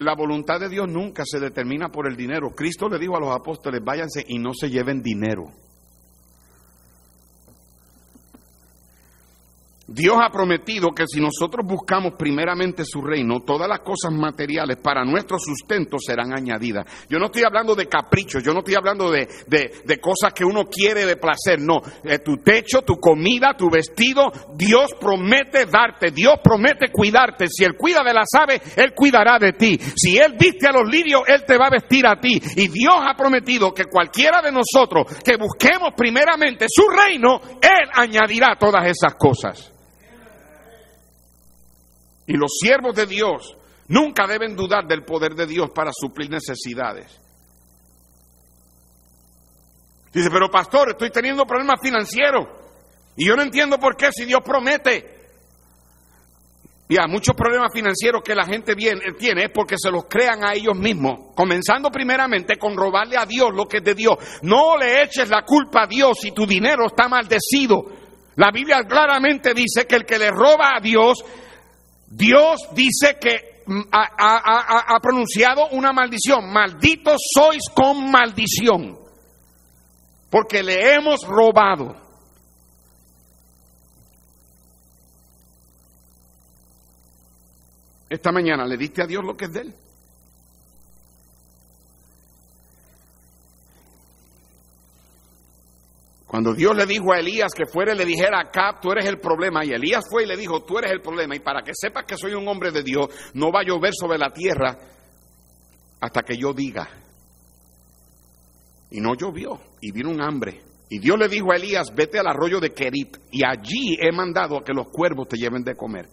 La 0.00 0.14
voluntad 0.14 0.60
de 0.60 0.68
Dios 0.68 0.86
nunca 0.88 1.24
se 1.26 1.40
determina 1.40 1.88
por 1.88 2.06
el 2.06 2.16
dinero. 2.16 2.50
Cristo 2.54 2.88
le 2.88 3.00
dijo 3.00 3.16
a 3.16 3.20
los 3.20 3.34
apóstoles, 3.34 3.82
váyanse 3.82 4.24
y 4.28 4.38
no 4.38 4.54
se 4.54 4.70
lleven 4.70 5.02
dinero. 5.02 5.46
Dios 9.90 10.18
ha 10.22 10.28
prometido 10.28 10.90
que 10.90 11.04
si 11.06 11.18
nosotros 11.18 11.66
buscamos 11.66 12.12
primeramente 12.18 12.84
su 12.84 13.00
reino, 13.00 13.40
todas 13.40 13.66
las 13.66 13.80
cosas 13.80 14.12
materiales 14.12 14.76
para 14.82 15.02
nuestro 15.02 15.38
sustento 15.38 15.96
serán 15.98 16.36
añadidas. 16.36 16.84
Yo 17.08 17.18
no 17.18 17.26
estoy 17.26 17.44
hablando 17.44 17.74
de 17.74 17.86
caprichos, 17.86 18.44
yo 18.44 18.52
no 18.52 18.58
estoy 18.58 18.74
hablando 18.74 19.10
de, 19.10 19.26
de, 19.46 19.98
cosas 19.98 20.34
que 20.34 20.44
uno 20.44 20.64
quiere 20.64 21.06
de 21.06 21.16
placer, 21.16 21.58
no. 21.58 21.80
Eh, 22.04 22.18
tu 22.18 22.36
techo, 22.36 22.82
tu 22.82 22.96
comida, 22.96 23.54
tu 23.56 23.70
vestido, 23.70 24.30
Dios 24.54 24.92
promete 25.00 25.64
darte, 25.64 26.10
Dios 26.10 26.34
promete 26.44 26.92
cuidarte. 26.92 27.46
Si 27.48 27.64
Él 27.64 27.74
cuida 27.74 28.02
de 28.04 28.12
las 28.12 28.28
aves, 28.34 28.76
Él 28.76 28.92
cuidará 28.94 29.38
de 29.38 29.54
ti. 29.54 29.78
Si 29.96 30.18
Él 30.18 30.36
viste 30.38 30.68
a 30.68 30.72
los 30.72 30.86
lirios, 30.86 31.22
Él 31.26 31.44
te 31.46 31.56
va 31.56 31.68
a 31.68 31.70
vestir 31.70 32.06
a 32.06 32.20
ti. 32.20 32.38
Y 32.56 32.68
Dios 32.68 32.96
ha 33.00 33.16
prometido 33.16 33.72
que 33.72 33.86
cualquiera 33.86 34.42
de 34.42 34.52
nosotros 34.52 35.06
que 35.24 35.38
busquemos 35.38 35.94
primeramente 35.96 36.66
su 36.68 36.82
reino, 36.90 37.40
Él 37.62 37.88
añadirá 37.94 38.54
todas 38.58 38.84
esas 38.84 39.14
cosas. 39.14 39.77
Y 42.28 42.34
los 42.34 42.52
siervos 42.60 42.94
de 42.94 43.06
Dios 43.06 43.56
nunca 43.88 44.26
deben 44.26 44.54
dudar 44.54 44.86
del 44.86 45.02
poder 45.02 45.34
de 45.34 45.46
Dios 45.46 45.70
para 45.74 45.90
suplir 45.94 46.28
necesidades. 46.28 47.18
Dice, 50.12 50.28
pero 50.30 50.50
pastor, 50.50 50.90
estoy 50.90 51.10
teniendo 51.10 51.46
problemas 51.46 51.80
financieros. 51.82 52.46
Y 53.16 53.26
yo 53.26 53.34
no 53.34 53.42
entiendo 53.42 53.78
por 53.78 53.96
qué 53.96 54.12
si 54.12 54.26
Dios 54.26 54.40
promete. 54.44 55.16
Y 56.90 57.00
hay 57.00 57.08
muchos 57.08 57.34
problemas 57.34 57.72
financieros 57.72 58.22
que 58.22 58.34
la 58.34 58.44
gente 58.44 58.74
tiene 58.74 59.44
es 59.44 59.50
porque 59.50 59.76
se 59.78 59.90
los 59.90 60.04
crean 60.04 60.44
a 60.44 60.52
ellos 60.52 60.76
mismos. 60.76 61.34
Comenzando 61.34 61.90
primeramente 61.90 62.58
con 62.58 62.76
robarle 62.76 63.16
a 63.16 63.24
Dios 63.24 63.54
lo 63.54 63.66
que 63.66 63.78
es 63.78 63.84
de 63.84 63.94
Dios. 63.94 64.16
No 64.42 64.76
le 64.76 65.02
eches 65.02 65.30
la 65.30 65.44
culpa 65.44 65.84
a 65.84 65.86
Dios 65.86 66.18
si 66.20 66.32
tu 66.32 66.46
dinero 66.46 66.86
está 66.86 67.08
maldecido. 67.08 67.86
La 68.36 68.50
Biblia 68.50 68.84
claramente 68.86 69.54
dice 69.54 69.86
que 69.86 69.96
el 69.96 70.04
que 70.04 70.18
le 70.18 70.30
roba 70.30 70.76
a 70.76 70.80
Dios 70.80 71.24
Dios 72.10 72.68
dice 72.72 73.18
que 73.20 73.62
mm, 73.66 73.82
ha, 73.92 74.98
pronunciado 75.00 75.68
una 75.72 75.92
maldición. 75.92 76.50
Malditos 76.50 77.20
sois 77.34 77.62
con 77.74 78.10
maldición. 78.10 78.98
Porque 80.30 80.62
le 80.62 80.94
hemos 80.94 81.22
robado. 81.26 81.96
Esta 88.08 88.32
mañana 88.32 88.64
le 88.64 88.76
diste 88.78 89.02
a 89.02 89.06
Dios 89.06 89.22
lo 89.22 89.36
que 89.36 89.44
es 89.46 89.52
de 89.52 89.60
él. 89.60 89.74
Cuando 96.28 96.52
Dios 96.52 96.76
le 96.76 96.84
dijo 96.84 97.10
a 97.10 97.20
Elías 97.20 97.50
que 97.56 97.64
fuera 97.64 97.94
le 97.94 98.04
dijera 98.04 98.42
a 98.42 98.80
tú 98.80 98.92
eres 98.92 99.06
el 99.06 99.18
problema, 99.18 99.64
y 99.64 99.72
Elías 99.72 100.04
fue 100.10 100.24
y 100.24 100.26
le 100.26 100.36
dijo, 100.36 100.62
tú 100.62 100.78
eres 100.78 100.92
el 100.92 101.00
problema, 101.00 101.34
y 101.34 101.40
para 101.40 101.62
que 101.62 101.72
sepas 101.72 102.04
que 102.04 102.18
soy 102.18 102.34
un 102.34 102.46
hombre 102.46 102.70
de 102.70 102.82
Dios, 102.82 103.06
no 103.32 103.50
va 103.50 103.60
a 103.60 103.64
llover 103.64 103.94
sobre 103.98 104.18
la 104.18 104.30
tierra 104.30 104.76
hasta 105.98 106.22
que 106.22 106.36
yo 106.36 106.52
diga. 106.52 106.86
Y 108.90 109.00
no 109.00 109.14
llovió, 109.14 109.58
y 109.80 109.90
vino 109.90 110.10
un 110.10 110.20
hambre. 110.20 110.60
Y 110.90 110.98
Dios 110.98 111.18
le 111.18 111.28
dijo 111.28 111.50
a 111.50 111.56
Elías, 111.56 111.94
vete 111.94 112.18
al 112.18 112.26
arroyo 112.26 112.60
de 112.60 112.74
Kerit, 112.74 113.16
y 113.30 113.42
allí 113.42 113.96
he 113.98 114.12
mandado 114.12 114.58
a 114.58 114.62
que 114.62 114.74
los 114.74 114.88
cuervos 114.88 115.28
te 115.28 115.38
lleven 115.38 115.64
de 115.64 115.76
comer. 115.76 116.10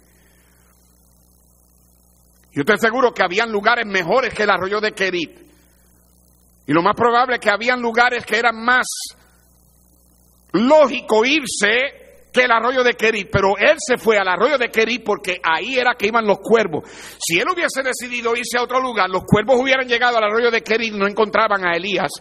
Yo 2.53 2.61
estoy 2.61 2.77
seguro 2.77 3.11
que 3.13 3.21
habían 3.21 3.51
lugares 3.51 3.85
mejores 3.85 4.33
que 4.33 4.43
el 4.43 4.49
arroyo 4.49 4.79
de 4.79 4.93
Kerit. 4.93 5.41
Y 6.67 6.71
lo 6.71 6.81
más 6.81 6.95
probable 6.95 7.35
es 7.35 7.41
que 7.41 7.49
habían 7.49 7.81
lugares 7.81 8.25
que 8.25 8.37
eran 8.37 8.63
más 8.63 8.85
lógico 10.55 11.25
irse 11.25 12.05
que 12.31 12.41
el 12.41 12.51
arroyo 12.51 12.83
de 12.83 12.95
Kerit, 12.95 13.29
pero 13.31 13.57
él 13.57 13.77
se 13.77 13.97
fue 13.97 14.17
al 14.17 14.27
arroyo 14.27 14.57
de 14.57 14.69
Kerit 14.69 15.03
porque 15.03 15.39
ahí 15.41 15.77
era 15.77 15.95
que 15.95 16.07
iban 16.07 16.25
los 16.25 16.39
cuervos. 16.39 16.83
Si 17.17 17.39
él 17.39 17.45
hubiese 17.47 17.81
decidido 17.81 18.35
irse 18.35 18.57
a 18.57 18.63
otro 18.63 18.81
lugar, 18.81 19.09
los 19.09 19.23
cuervos 19.23 19.59
hubieran 19.61 19.87
llegado 19.87 20.17
al 20.17 20.25
arroyo 20.25 20.51
de 20.51 20.61
Kerit 20.61 20.93
y 20.93 20.97
no 20.97 21.07
encontraban 21.07 21.65
a 21.65 21.77
Elías, 21.77 22.11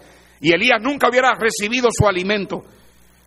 y 0.40 0.52
Elías 0.52 0.80
nunca 0.80 1.08
hubiera 1.08 1.34
recibido 1.34 1.88
su 1.90 2.06
alimento. 2.06 2.64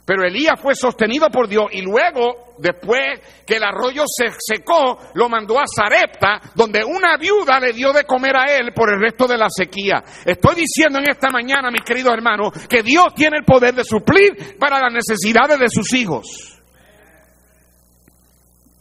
Pero 0.07 0.23
Elías 0.23 0.57
fue 0.57 0.73
sostenido 0.73 1.27
por 1.29 1.49
Dios 1.49 1.65
y 1.73 1.81
luego, 1.81 2.53
después 2.59 3.19
que 3.45 3.57
el 3.57 3.63
arroyo 3.65 4.03
se 4.07 4.27
secó, 4.39 4.97
lo 5.15 5.27
mandó 5.27 5.59
a 5.59 5.65
Zarepta, 5.67 6.39
donde 6.55 6.81
una 6.85 7.17
viuda 7.17 7.59
le 7.59 7.73
dio 7.73 7.91
de 7.91 8.05
comer 8.05 8.37
a 8.37 8.45
él 8.55 8.71
por 8.73 8.89
el 8.89 9.01
resto 9.01 9.27
de 9.27 9.37
la 9.37 9.49
sequía. 9.49 10.01
Estoy 10.23 10.55
diciendo 10.55 10.99
en 10.99 11.09
esta 11.09 11.29
mañana, 11.29 11.69
mis 11.69 11.81
queridos 11.81 12.13
hermanos, 12.13 12.53
que 12.69 12.83
Dios 12.83 13.07
tiene 13.17 13.39
el 13.39 13.43
poder 13.43 13.75
de 13.75 13.83
suplir 13.83 14.57
para 14.57 14.79
las 14.79 14.93
necesidades 14.93 15.59
de 15.59 15.67
sus 15.67 15.93
hijos. 15.93 16.57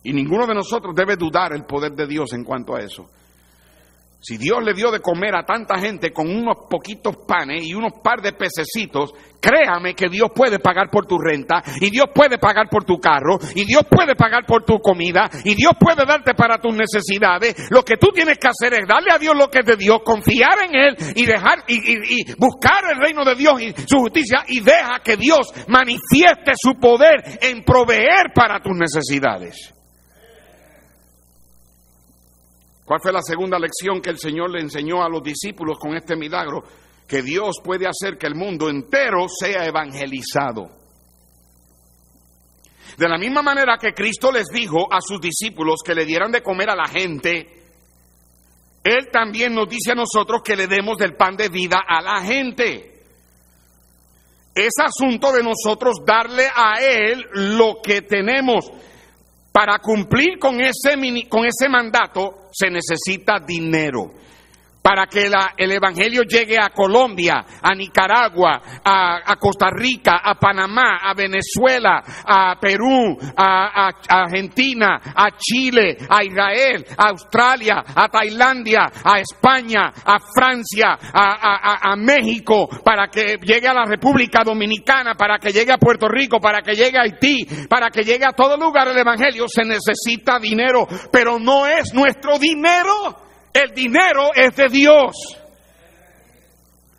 Y 0.05 0.13
ninguno 0.13 0.47
de 0.47 0.55
nosotros 0.55 0.95
debe 0.95 1.17
dudar 1.17 1.53
el 1.55 1.65
poder 1.65 1.91
de 1.91 2.07
Dios 2.07 2.33
en 2.35 2.45
cuanto 2.45 2.77
a 2.77 2.83
eso. 2.83 3.11
Si 4.21 4.39
Dios 4.39 4.59
le 4.65 4.75
dio 4.75 4.91
de 4.91 5.01
comer 5.01 5.37
a 5.37 5.45
tanta 5.45 5.79
gente 5.79 6.13
con 6.13 6.29
unos 6.29 6.67
poquitos 6.69 7.17
panes 7.29 7.65
y 7.65 7.75
unos 7.75 7.93
par 8.03 8.21
de 8.23 8.33
pececitos, 8.33 9.13
créame 9.41 9.95
que 9.95 10.09
Dios 10.09 10.31
puede 10.35 10.59
pagar 10.59 10.89
por 10.91 11.07
tu 11.07 11.19
renta 11.19 11.63
y 11.81 11.91
Dios 11.91 12.07
puede 12.13 12.39
pagar 12.39 12.69
por 12.69 12.85
tu 12.85 12.99
carro 12.99 13.39
y 13.55 13.65
Dios 13.65 13.83
puede 13.89 14.17
pagar 14.17 14.45
por 14.47 14.65
tu 14.65 14.79
comida 14.79 15.31
y 15.45 15.55
Dios 15.55 15.73
puede 15.79 16.05
darte 16.07 16.35
para 16.35 16.59
tus 16.59 16.75
necesidades. 16.75 17.71
Lo 17.71 17.85
que 17.85 17.97
tú 17.99 18.09
tienes 18.09 18.39
que 18.39 18.49
hacer 18.49 18.73
es 18.73 18.89
darle 18.89 19.13
a 19.13 19.19
Dios 19.19 19.37
lo 19.37 19.49
que 19.49 19.61
es 19.61 19.67
de 19.67 19.77
Dios, 19.77 20.01
confiar 20.05 20.59
en 20.67 20.75
Él 20.75 20.97
y 21.15 21.27
dejar 21.27 21.65
y, 21.69 21.77
y 22.21 22.35
buscar 22.39 22.91
el 22.91 22.99
reino 22.99 23.25
de 23.25 23.35
Dios 23.35 23.61
y 23.61 23.73
su 23.87 23.99
justicia 23.99 24.45
y 24.49 24.61
deja 24.61 25.01
que 25.05 25.17
Dios 25.17 25.53
manifieste 25.69 26.53
su 26.57 26.75
poder 26.81 27.39
en 27.43 27.63
proveer 27.63 28.33
para 28.35 28.61
tus 28.61 28.77
necesidades. 28.77 29.76
¿Cuál 32.87 33.01
fue 33.01 33.13
la 33.13 33.21
segunda 33.21 33.59
lección 33.59 34.01
que 34.01 34.11
el 34.11 34.19
Señor 34.19 34.49
le 34.49 34.61
enseñó 34.61 35.03
a 35.03 35.09
los 35.09 35.21
discípulos 35.21 35.77
con 35.77 35.97
este 35.97 36.15
milagro? 36.15 36.63
Que 37.09 37.21
Dios 37.21 37.57
puede 37.63 37.85
hacer 37.87 38.17
que 38.17 38.29
el 38.29 38.37
mundo 38.37 38.71
entero 38.71 39.27
sea 39.29 39.67
evangelizado. 39.67 40.71
De 42.97 43.09
la 43.09 43.19
misma 43.19 43.43
manera 43.43 43.77
que 43.77 43.93
Cristo 43.93 44.31
les 44.31 44.47
dijo 44.47 44.87
a 44.93 45.01
sus 45.01 45.21
discípulos 45.21 45.81
que 45.85 45.97
le 45.97 46.07
dieran 46.07 46.31
de 46.31 46.45
comer 46.45 46.71
a 46.71 46.77
la 46.77 46.87
gente, 46.87 47.65
Él 48.85 49.09
también 49.11 49.53
nos 49.53 49.69
dice 49.69 49.91
a 49.91 49.97
nosotros 49.97 50.43
que 50.45 50.55
le 50.55 50.69
demos 50.69 50.97
del 50.97 51.17
pan 51.17 51.37
de 51.37 51.49
vida 51.49 51.79
a 51.89 52.01
la 52.01 52.23
gente. 52.23 53.03
Es 54.55 54.75
asunto 54.79 55.33
de 55.33 55.43
nosotros 55.43 55.97
darle 56.07 56.47
a 56.55 56.81
Él 56.81 57.27
lo 57.33 57.83
que 57.83 58.03
tenemos. 58.03 58.71
Para 59.57 59.79
cumplir 59.79 60.39
con 60.39 60.61
ese, 60.61 60.99
con 61.31 61.47
ese 61.47 61.71
mandato 61.71 62.49
se 62.53 62.69
necesita 62.69 63.39
dinero 63.41 64.11
para 64.87 65.09
que 65.09 65.29
el 65.57 65.73
Evangelio 65.73 66.23
llegue 66.23 66.57
a 66.57 66.71
Colombia, 66.71 67.45
a 67.61 67.75
Nicaragua, 67.75 68.63
a, 68.85 69.35
Costa 69.35 69.69
Rica, 69.69 70.21
a 70.23 70.37
Panamá, 70.37 71.01
a 71.03 71.13
Venezuela, 71.13 72.05
a 72.25 72.55
Perú, 72.61 73.19
a, 73.37 73.91
Argentina, 74.09 75.01
a 75.13 75.37
Chile, 75.37 75.97
a 76.09 76.23
Israel, 76.23 76.87
a 76.97 77.09
Australia, 77.09 77.83
a 77.97 78.09
Tailandia, 78.09 78.89
a 79.03 79.19
España, 79.19 79.93
a 80.05 80.21
Francia, 80.21 80.97
a, 81.13 81.97
México, 81.97 82.69
para 82.85 83.09
que 83.09 83.39
llegue 83.43 83.67
a 83.67 83.75
la 83.75 83.87
República 83.87 84.45
Dominicana, 84.45 85.17
para 85.17 85.41
que 85.41 85.51
llegue 85.51 85.73
a 85.73 85.79
Puerto 85.79 86.07
Rico, 86.07 86.39
para 86.39 86.63
que 86.63 86.77
llegue 86.77 86.97
a 86.97 87.03
Haití, 87.03 87.45
para 87.69 87.91
que 87.91 88.05
llegue 88.05 88.25
a 88.25 88.35
todo 88.35 88.57
lugar 88.57 88.87
el 88.87 88.99
Evangelio, 88.99 89.47
se 89.49 89.65
necesita 89.65 90.39
dinero, 90.39 90.87
pero 91.11 91.41
no 91.41 91.67
es 91.67 91.93
nuestro 91.93 92.39
dinero. 92.39 93.26
El 93.57 93.73
dinero 93.73 94.35
es 94.35 94.55
de 94.55 94.69
Dios. 94.69 95.17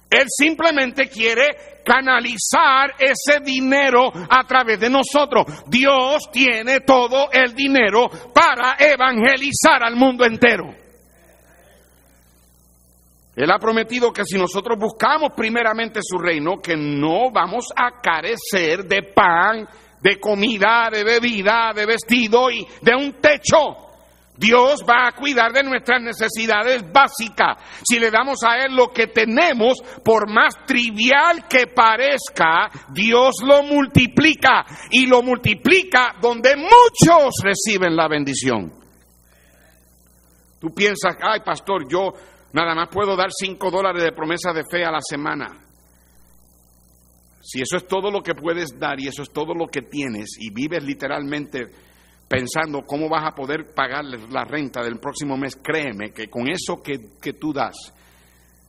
Él 0.10 0.26
simplemente 0.28 1.08
quiere 1.08 1.82
canalizar 1.86 2.96
ese 2.98 3.42
dinero 3.44 4.12
a 4.28 4.44
través 4.48 4.80
de 4.80 4.90
nosotros. 4.90 5.46
Dios 5.68 6.32
tiene 6.32 6.80
todo 6.80 7.30
el 7.32 7.54
dinero 7.54 8.10
para 8.34 8.76
evangelizar 8.80 9.84
al 9.84 9.96
mundo 9.96 10.26
entero. 10.26 10.74
Él 13.36 13.52
ha 13.52 13.60
prometido 13.60 14.12
que 14.12 14.26
si 14.26 14.36
nosotros 14.36 14.80
buscamos 14.80 15.34
primeramente 15.38 16.00
su 16.02 16.18
reino, 16.18 16.60
que 16.60 16.76
no 16.76 17.30
vamos 17.32 17.68
a 17.76 18.02
carecer 18.02 18.86
de 18.86 19.04
pan 19.14 19.68
de 20.02 20.20
comida, 20.20 20.90
de 20.92 21.04
bebida, 21.04 21.72
de 21.76 21.86
vestido 21.86 22.50
y 22.50 22.66
de 22.82 22.96
un 22.96 23.14
techo. 23.22 23.87
Dios 24.38 24.84
va 24.88 25.08
a 25.08 25.12
cuidar 25.14 25.52
de 25.52 25.64
nuestras 25.64 26.02
necesidades 26.02 26.84
básicas. 26.92 27.58
Si 27.84 28.00
le 28.00 28.12
damos 28.12 28.44
a 28.44 28.58
Él 28.64 28.76
lo 28.76 28.90
que 28.90 29.08
tenemos, 29.08 29.82
por 30.04 30.30
más 30.30 30.54
trivial 30.66 31.48
que 31.50 31.68
parezca, 31.68 32.70
Dios 32.94 33.36
lo 33.44 33.64
multiplica 33.64 34.66
y 34.92 35.08
lo 35.08 35.24
multiplica 35.24 36.16
donde 36.22 36.56
muchos 36.56 37.34
reciben 37.44 37.96
la 37.96 38.08
bendición. 38.08 38.74
Tú 40.60 40.70
piensas, 40.74 41.16
ay 41.22 41.42
pastor, 41.46 41.88
yo 41.90 42.14
nada 42.54 42.76
más 42.76 42.90
puedo 42.92 43.16
dar 43.16 43.30
cinco 43.32 43.72
dólares 43.72 44.04
de 44.04 44.12
promesa 44.12 44.54
de 44.54 44.64
fe 44.70 44.84
a 44.84 44.92
la 44.92 45.02
semana. 45.02 45.64
Si 47.42 47.62
eso 47.62 47.78
es 47.78 47.88
todo 47.88 48.12
lo 48.12 48.22
que 48.22 48.36
puedes 48.36 48.78
dar 48.78 49.00
y 49.00 49.08
eso 49.08 49.22
es 49.22 49.32
todo 49.32 49.54
lo 49.54 49.68
que 49.68 49.82
tienes 49.82 50.38
y 50.40 50.52
vives 50.52 50.84
literalmente 50.84 51.87
pensando 52.28 52.82
cómo 52.86 53.10
vas 53.10 53.24
a 53.26 53.36
poder 53.36 53.74
pagar 53.74 54.04
la 54.06 54.44
renta 54.44 54.84
del 54.84 55.00
próximo 55.00 55.38
mes, 55.38 55.56
créeme 55.56 56.12
que 56.12 56.28
con 56.28 56.50
eso 56.50 56.82
que, 56.84 57.18
que 57.22 57.34
tú 57.34 57.54
das, 57.54 57.76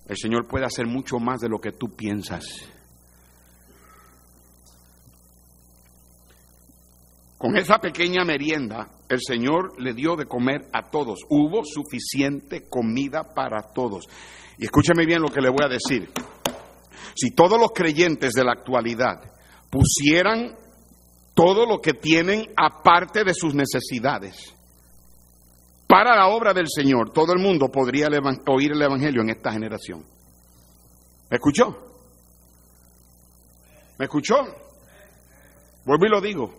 el 0.06 0.16
Señor 0.16 0.46
puede 0.46 0.64
hacer 0.64 0.86
mucho 0.86 1.18
más 1.18 1.40
de 1.40 1.48
lo 1.48 1.58
que 1.58 1.72
tú 1.72 1.94
piensas. 1.94 2.44
Con 7.36 7.56
esa 7.56 7.78
pequeña 7.78 8.24
merienda, 8.24 8.88
el 9.08 9.20
Señor 9.20 9.80
le 9.80 9.94
dio 9.94 10.16
de 10.16 10.26
comer 10.26 10.66
a 10.72 10.90
todos. 10.90 11.20
Hubo 11.28 11.62
suficiente 11.64 12.68
comida 12.68 13.32
para 13.32 13.72
todos. 13.72 14.06
Y 14.58 14.64
escúcheme 14.64 15.06
bien 15.06 15.22
lo 15.22 15.28
que 15.28 15.40
le 15.40 15.48
voy 15.48 15.64
a 15.64 15.68
decir. 15.68 16.10
Si 17.14 17.30
todos 17.30 17.60
los 17.60 17.70
creyentes 17.72 18.32
de 18.32 18.42
la 18.42 18.52
actualidad 18.52 19.20
pusieran 19.70 20.56
todo 21.38 21.66
lo 21.66 21.80
que 21.80 21.92
tienen 21.92 22.52
aparte 22.56 23.22
de 23.22 23.32
sus 23.32 23.54
necesidades. 23.54 24.56
Para 25.86 26.16
la 26.16 26.26
obra 26.26 26.52
del 26.52 26.66
Señor, 26.68 27.12
todo 27.12 27.32
el 27.32 27.38
mundo 27.38 27.68
podría 27.68 28.08
oír 28.48 28.72
el 28.72 28.82
Evangelio 28.82 29.22
en 29.22 29.30
esta 29.30 29.52
generación. 29.52 30.04
¿Me 31.30 31.36
escuchó? 31.36 31.78
¿Me 33.98 34.06
escuchó? 34.06 34.34
Vuelvo 35.84 36.06
y 36.06 36.08
lo 36.08 36.20
digo. 36.20 36.54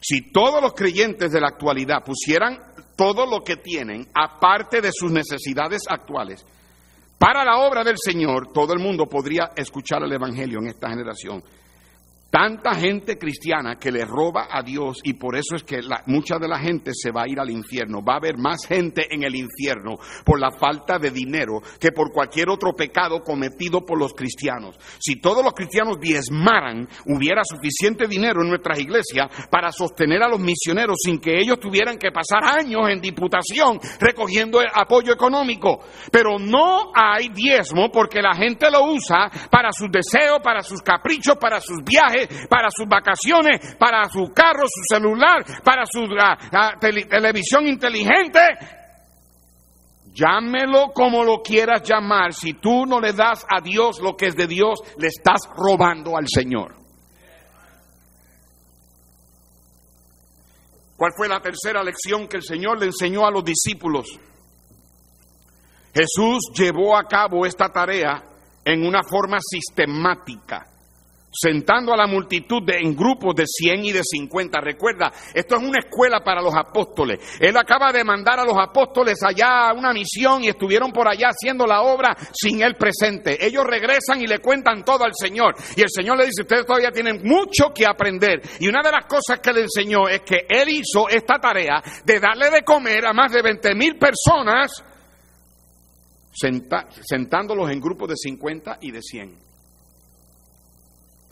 Si 0.00 0.32
todos 0.32 0.62
los 0.62 0.72
creyentes 0.72 1.30
de 1.30 1.40
la 1.42 1.48
actualidad 1.48 2.02
pusieran 2.02 2.58
todo 2.96 3.26
lo 3.26 3.44
que 3.44 3.56
tienen, 3.56 4.08
aparte 4.14 4.80
de 4.80 4.92
sus 4.94 5.12
necesidades 5.12 5.82
actuales, 5.86 6.46
para 7.18 7.44
la 7.44 7.58
obra 7.58 7.84
del 7.84 7.96
Señor, 8.02 8.50
todo 8.50 8.72
el 8.72 8.78
mundo 8.78 9.04
podría 9.04 9.50
escuchar 9.54 10.02
el 10.04 10.12
Evangelio 10.14 10.58
en 10.58 10.68
esta 10.68 10.88
generación. 10.88 11.44
Tanta 12.30 12.76
gente 12.76 13.18
cristiana 13.18 13.74
que 13.74 13.90
le 13.90 14.04
roba 14.04 14.46
a 14.48 14.62
Dios 14.62 15.00
y 15.02 15.14
por 15.14 15.36
eso 15.36 15.56
es 15.56 15.64
que 15.64 15.80
mucha 16.06 16.38
de 16.38 16.46
la 16.46 16.60
gente 16.60 16.92
se 16.94 17.10
va 17.10 17.22
a 17.22 17.28
ir 17.28 17.40
al 17.40 17.50
infierno. 17.50 18.04
Va 18.04 18.14
a 18.14 18.16
haber 18.18 18.38
más 18.38 18.64
gente 18.68 19.12
en 19.12 19.24
el 19.24 19.34
infierno 19.34 19.96
por 20.24 20.38
la 20.38 20.52
falta 20.52 20.96
de 21.00 21.10
dinero 21.10 21.60
que 21.80 21.90
por 21.90 22.12
cualquier 22.12 22.48
otro 22.48 22.72
pecado 22.72 23.18
cometido 23.20 23.84
por 23.84 23.98
los 23.98 24.14
cristianos. 24.14 24.78
Si 25.00 25.16
todos 25.16 25.42
los 25.42 25.54
cristianos 25.54 25.98
diezmaran, 25.98 26.88
hubiera 27.06 27.42
suficiente 27.42 28.06
dinero 28.06 28.42
en 28.42 28.48
nuestras 28.48 28.78
iglesias 28.78 29.26
para 29.50 29.72
sostener 29.72 30.22
a 30.22 30.28
los 30.28 30.38
misioneros 30.38 30.98
sin 31.04 31.18
que 31.18 31.36
ellos 31.36 31.58
tuvieran 31.58 31.98
que 31.98 32.12
pasar 32.12 32.44
años 32.44 32.88
en 32.90 33.00
diputación 33.00 33.80
recogiendo 33.98 34.60
apoyo 34.72 35.12
económico. 35.12 35.80
Pero 36.12 36.38
no 36.38 36.92
hay 36.94 37.28
diezmo 37.30 37.90
porque 37.90 38.22
la 38.22 38.36
gente 38.36 38.70
lo 38.70 38.84
usa 38.84 39.28
para 39.50 39.72
sus 39.72 39.90
deseos, 39.90 40.38
para 40.44 40.62
sus 40.62 40.80
caprichos, 40.80 41.36
para 41.36 41.60
sus 41.60 41.78
viajes 41.84 42.19
para 42.48 42.68
sus 42.70 42.86
vacaciones, 42.86 43.76
para 43.76 44.08
su 44.08 44.32
carro, 44.32 44.64
su 44.66 44.94
celular, 44.94 45.44
para 45.62 45.84
su 45.86 46.06
televisión 47.08 47.66
inteligente. 47.66 48.40
Llámelo 50.12 50.92
como 50.92 51.22
lo 51.22 51.40
quieras 51.42 51.82
llamar. 51.82 52.32
Si 52.32 52.54
tú 52.54 52.84
no 52.84 53.00
le 53.00 53.12
das 53.12 53.46
a 53.48 53.60
Dios 53.60 54.00
lo 54.00 54.16
que 54.16 54.26
es 54.26 54.36
de 54.36 54.46
Dios, 54.46 54.80
le 54.98 55.08
estás 55.08 55.40
robando 55.56 56.16
al 56.16 56.26
Señor. 56.26 56.74
¿Cuál 60.96 61.12
fue 61.16 61.28
la 61.28 61.40
tercera 61.40 61.82
lección 61.82 62.28
que 62.28 62.36
el 62.36 62.42
Señor 62.42 62.78
le 62.78 62.86
enseñó 62.86 63.24
a 63.24 63.30
los 63.30 63.44
discípulos? 63.44 64.06
Jesús 65.94 66.50
llevó 66.54 66.96
a 66.96 67.04
cabo 67.04 67.46
esta 67.46 67.68
tarea 67.70 68.22
en 68.64 68.86
una 68.86 69.00
forma 69.02 69.38
sistemática 69.40 70.66
sentando 71.32 71.92
a 71.92 71.96
la 71.96 72.06
multitud 72.06 72.62
en 72.70 72.94
grupos 72.96 73.34
de 73.34 73.44
100 73.46 73.84
y 73.84 73.92
de 73.92 74.02
50. 74.02 74.60
Recuerda, 74.60 75.12
esto 75.34 75.56
es 75.56 75.62
una 75.62 75.78
escuela 75.78 76.20
para 76.20 76.42
los 76.42 76.54
apóstoles. 76.54 77.38
Él 77.40 77.56
acaba 77.56 77.92
de 77.92 78.04
mandar 78.04 78.40
a 78.40 78.44
los 78.44 78.56
apóstoles 78.58 79.22
allá 79.22 79.68
a 79.68 79.72
una 79.74 79.92
misión 79.92 80.42
y 80.42 80.48
estuvieron 80.48 80.92
por 80.92 81.08
allá 81.08 81.28
haciendo 81.28 81.66
la 81.66 81.82
obra 81.82 82.16
sin 82.32 82.62
él 82.62 82.76
presente. 82.76 83.44
Ellos 83.44 83.64
regresan 83.64 84.20
y 84.20 84.26
le 84.26 84.40
cuentan 84.40 84.84
todo 84.84 85.04
al 85.04 85.12
Señor. 85.14 85.54
Y 85.76 85.82
el 85.82 85.90
Señor 85.90 86.18
le 86.18 86.26
dice, 86.26 86.42
ustedes 86.42 86.66
todavía 86.66 86.90
tienen 86.90 87.20
mucho 87.22 87.72
que 87.74 87.86
aprender. 87.86 88.40
Y 88.58 88.68
una 88.68 88.82
de 88.82 88.92
las 88.92 89.06
cosas 89.06 89.40
que 89.40 89.52
le 89.52 89.62
enseñó 89.62 90.08
es 90.08 90.22
que 90.22 90.46
él 90.48 90.68
hizo 90.68 91.08
esta 91.08 91.38
tarea 91.38 91.82
de 92.04 92.20
darle 92.20 92.50
de 92.50 92.62
comer 92.62 93.06
a 93.06 93.12
más 93.12 93.32
de 93.32 93.42
20 93.42 93.74
mil 93.74 93.96
personas 93.96 94.84
sentándolos 97.02 97.70
en 97.70 97.80
grupos 97.80 98.08
de 98.08 98.16
50 98.16 98.78
y 98.80 98.92
de 98.92 99.02
100. 99.02 99.49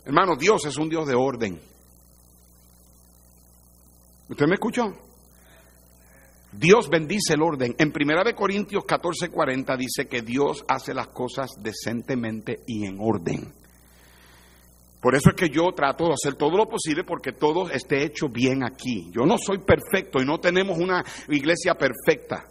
Hermano, 0.09 0.35
Dios 0.35 0.65
es 0.65 0.75
un 0.79 0.89
Dios 0.89 1.07
de 1.07 1.13
orden. 1.13 1.61
¿Usted 4.27 4.47
me 4.47 4.55
escuchó? 4.55 4.91
Dios 6.51 6.89
bendice 6.89 7.35
el 7.35 7.43
orden. 7.43 7.75
En 7.77 7.91
Primera 7.91 8.23
de 8.23 8.33
Corintios 8.33 8.85
14:40 8.85 9.77
dice 9.77 10.07
que 10.07 10.23
Dios 10.23 10.65
hace 10.67 10.95
las 10.95 11.09
cosas 11.09 11.51
decentemente 11.61 12.63
y 12.65 12.87
en 12.87 12.97
orden. 12.99 13.53
Por 14.99 15.13
eso 15.13 15.29
es 15.29 15.35
que 15.35 15.49
yo 15.53 15.71
trato 15.75 16.07
de 16.07 16.13
hacer 16.13 16.33
todo 16.33 16.57
lo 16.57 16.67
posible 16.67 17.03
porque 17.03 17.33
todo 17.33 17.69
esté 17.69 18.03
hecho 18.03 18.29
bien 18.29 18.63
aquí. 18.63 19.11
Yo 19.11 19.27
no 19.27 19.37
soy 19.37 19.59
perfecto 19.59 20.19
y 20.19 20.25
no 20.25 20.39
tenemos 20.39 20.79
una 20.79 21.05
iglesia 21.27 21.75
perfecta. 21.75 22.47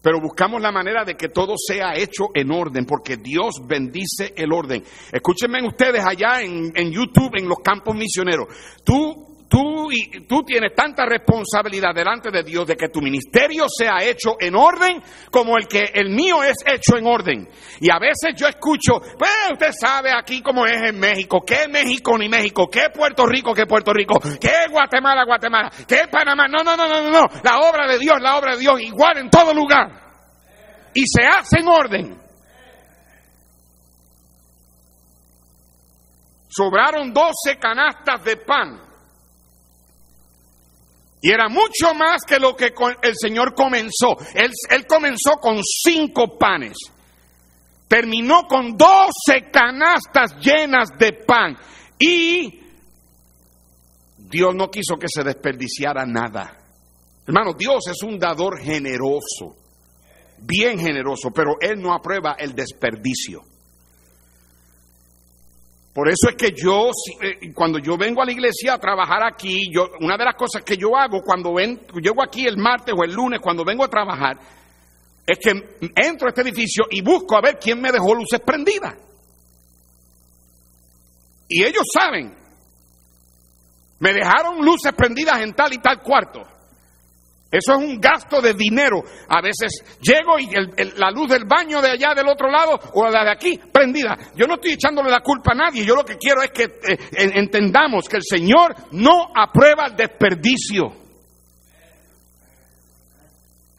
Pero 0.00 0.20
buscamos 0.20 0.60
la 0.60 0.70
manera 0.70 1.04
de 1.04 1.16
que 1.16 1.28
todo 1.28 1.54
sea 1.56 1.94
hecho 1.96 2.28
en 2.34 2.50
orden, 2.52 2.84
porque 2.84 3.16
Dios 3.16 3.54
bendice 3.66 4.32
el 4.36 4.52
orden. 4.52 4.82
Escúchenme 5.12 5.66
ustedes 5.66 6.04
allá 6.04 6.40
en, 6.40 6.72
en 6.74 6.92
YouTube, 6.92 7.36
en 7.36 7.48
los 7.48 7.58
campos 7.58 7.94
misioneros. 7.96 8.48
Tú 8.84 9.37
tú, 9.48 9.90
y, 9.90 10.26
tú 10.26 10.42
tienes 10.42 10.74
tanta 10.74 11.04
responsabilidad 11.06 11.94
delante 11.94 12.30
de 12.30 12.42
Dios 12.42 12.66
de 12.66 12.76
que 12.76 12.88
tu 12.88 13.00
ministerio 13.00 13.66
sea 13.68 14.02
hecho 14.02 14.36
en 14.38 14.54
orden 14.54 15.02
como 15.30 15.56
el 15.56 15.66
que 15.66 15.90
el 15.94 16.10
mío 16.10 16.42
es 16.42 16.56
hecho 16.66 16.96
en 16.96 17.06
orden. 17.06 17.48
Y 17.80 17.90
a 17.90 17.98
veces 17.98 18.34
yo 18.36 18.46
escucho, 18.46 19.00
pues 19.18 19.30
usted 19.52 19.70
sabe 19.72 20.12
aquí 20.12 20.42
cómo 20.42 20.66
es 20.66 20.80
en 20.82 20.98
México, 20.98 21.40
qué 21.46 21.68
México 21.68 22.16
ni 22.18 22.28
México, 22.28 22.68
qué 22.70 22.90
Puerto 22.94 23.26
Rico, 23.26 23.54
qué 23.54 23.66
Puerto 23.66 23.92
Rico, 23.92 24.20
qué 24.40 24.66
Guatemala, 24.70 25.24
Guatemala, 25.24 25.70
qué 25.86 26.02
Panamá. 26.10 26.46
No, 26.48 26.62
no, 26.62 26.76
no, 26.76 26.86
no, 26.86 27.02
no, 27.02 27.10
no. 27.10 27.26
La 27.42 27.58
obra 27.58 27.86
de 27.86 27.98
Dios, 27.98 28.20
la 28.20 28.36
obra 28.36 28.52
de 28.52 28.60
Dios, 28.60 28.80
igual 28.80 29.18
en 29.18 29.30
todo 29.30 29.54
lugar. 29.54 29.88
Y 30.94 31.02
se 31.06 31.24
hace 31.24 31.60
en 31.60 31.68
orden. 31.68 32.18
Sobraron 36.50 37.12
doce 37.12 37.56
canastas 37.60 38.24
de 38.24 38.36
pan 38.38 38.87
y 41.20 41.32
era 41.32 41.48
mucho 41.48 41.94
más 41.94 42.22
que 42.26 42.38
lo 42.38 42.54
que 42.54 42.72
el 43.02 43.14
Señor 43.20 43.54
comenzó. 43.54 44.16
Él, 44.34 44.86
comenzó 44.86 45.32
con 45.40 45.60
cinco 45.62 46.38
panes. 46.38 46.76
Terminó 47.88 48.46
con 48.46 48.76
doce 48.76 49.50
canastas 49.50 50.36
llenas 50.40 50.90
de 50.98 51.12
pan. 51.12 51.56
Y 51.98 52.60
Dios 54.16 54.54
no 54.54 54.70
quiso 54.70 54.96
que 54.96 55.08
se 55.08 55.24
desperdiciara 55.24 56.06
nada. 56.06 56.56
Hermano, 57.26 57.52
Dios 57.52 57.82
es 57.90 58.02
un 58.04 58.18
dador 58.18 58.60
generoso, 58.60 59.56
bien 60.38 60.78
generoso, 60.78 61.30
pero 61.34 61.56
Él 61.60 61.80
no 61.80 61.92
aprueba 61.92 62.36
el 62.38 62.54
desperdicio. 62.54 63.42
Por 65.98 66.08
eso 66.08 66.28
es 66.30 66.36
que 66.36 66.52
yo, 66.56 66.90
eh, 67.20 67.52
cuando 67.52 67.80
yo 67.80 67.96
vengo 67.98 68.22
a 68.22 68.24
la 68.24 68.30
iglesia 68.30 68.74
a 68.74 68.78
trabajar 68.78 69.20
aquí, 69.24 69.64
yo, 69.68 69.88
una 69.98 70.16
de 70.16 70.26
las 70.26 70.36
cosas 70.36 70.62
que 70.62 70.76
yo 70.76 70.96
hago 70.96 71.22
cuando 71.22 71.54
ven, 71.54 71.80
llego 72.00 72.22
aquí 72.22 72.46
el 72.46 72.56
martes 72.56 72.94
o 72.96 73.02
el 73.02 73.12
lunes, 73.12 73.40
cuando 73.40 73.64
vengo 73.64 73.82
a 73.82 73.88
trabajar, 73.88 74.38
es 75.26 75.38
que 75.40 75.50
entro 75.96 76.28
a 76.28 76.30
este 76.30 76.42
edificio 76.42 76.84
y 76.88 77.02
busco 77.02 77.36
a 77.36 77.40
ver 77.40 77.58
quién 77.60 77.80
me 77.80 77.90
dejó 77.90 78.14
luces 78.14 78.38
prendidas. 78.38 78.94
Y 81.48 81.64
ellos 81.64 81.82
saben, 81.92 82.32
me 83.98 84.12
dejaron 84.12 84.64
luces 84.64 84.92
prendidas 84.92 85.40
en 85.40 85.52
tal 85.52 85.72
y 85.72 85.78
tal 85.78 86.00
cuarto. 86.00 86.46
Eso 87.50 87.72
es 87.72 87.78
un 87.78 87.98
gasto 87.98 88.42
de 88.42 88.52
dinero. 88.52 89.02
A 89.28 89.40
veces 89.40 89.82
llego 90.00 90.38
y 90.38 90.50
la 90.96 91.10
luz 91.10 91.30
del 91.30 91.44
baño 91.46 91.80
de 91.80 91.90
allá 91.90 92.12
del 92.14 92.28
otro 92.28 92.50
lado 92.50 92.78
o 92.92 93.08
la 93.08 93.24
de 93.24 93.30
aquí 93.30 93.58
prendida. 93.72 94.18
Yo 94.36 94.46
no 94.46 94.54
estoy 94.54 94.72
echándole 94.72 95.10
la 95.10 95.20
culpa 95.20 95.52
a 95.52 95.54
nadie. 95.54 95.84
Yo 95.84 95.94
lo 95.94 96.04
que 96.04 96.18
quiero 96.18 96.42
es 96.42 96.50
que 96.50 96.64
eh, 96.64 96.98
entendamos 97.12 98.06
que 98.06 98.16
el 98.16 98.22
Señor 98.22 98.74
no 98.92 99.28
aprueba 99.34 99.86
el 99.86 99.96
desperdicio. 99.96 100.92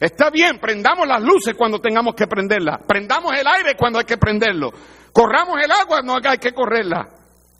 Está 0.00 0.30
bien, 0.30 0.58
prendamos 0.58 1.06
las 1.06 1.22
luces 1.22 1.54
cuando 1.54 1.78
tengamos 1.78 2.14
que 2.14 2.26
prenderlas. 2.26 2.80
Prendamos 2.88 3.32
el 3.38 3.46
aire 3.46 3.76
cuando 3.76 4.00
hay 4.00 4.04
que 4.04 4.16
prenderlo. 4.16 4.72
Corramos 5.12 5.58
el 5.62 5.70
agua 5.70 6.02
cuando 6.02 6.28
hay 6.28 6.38
que 6.38 6.52
correrla. 6.52 7.06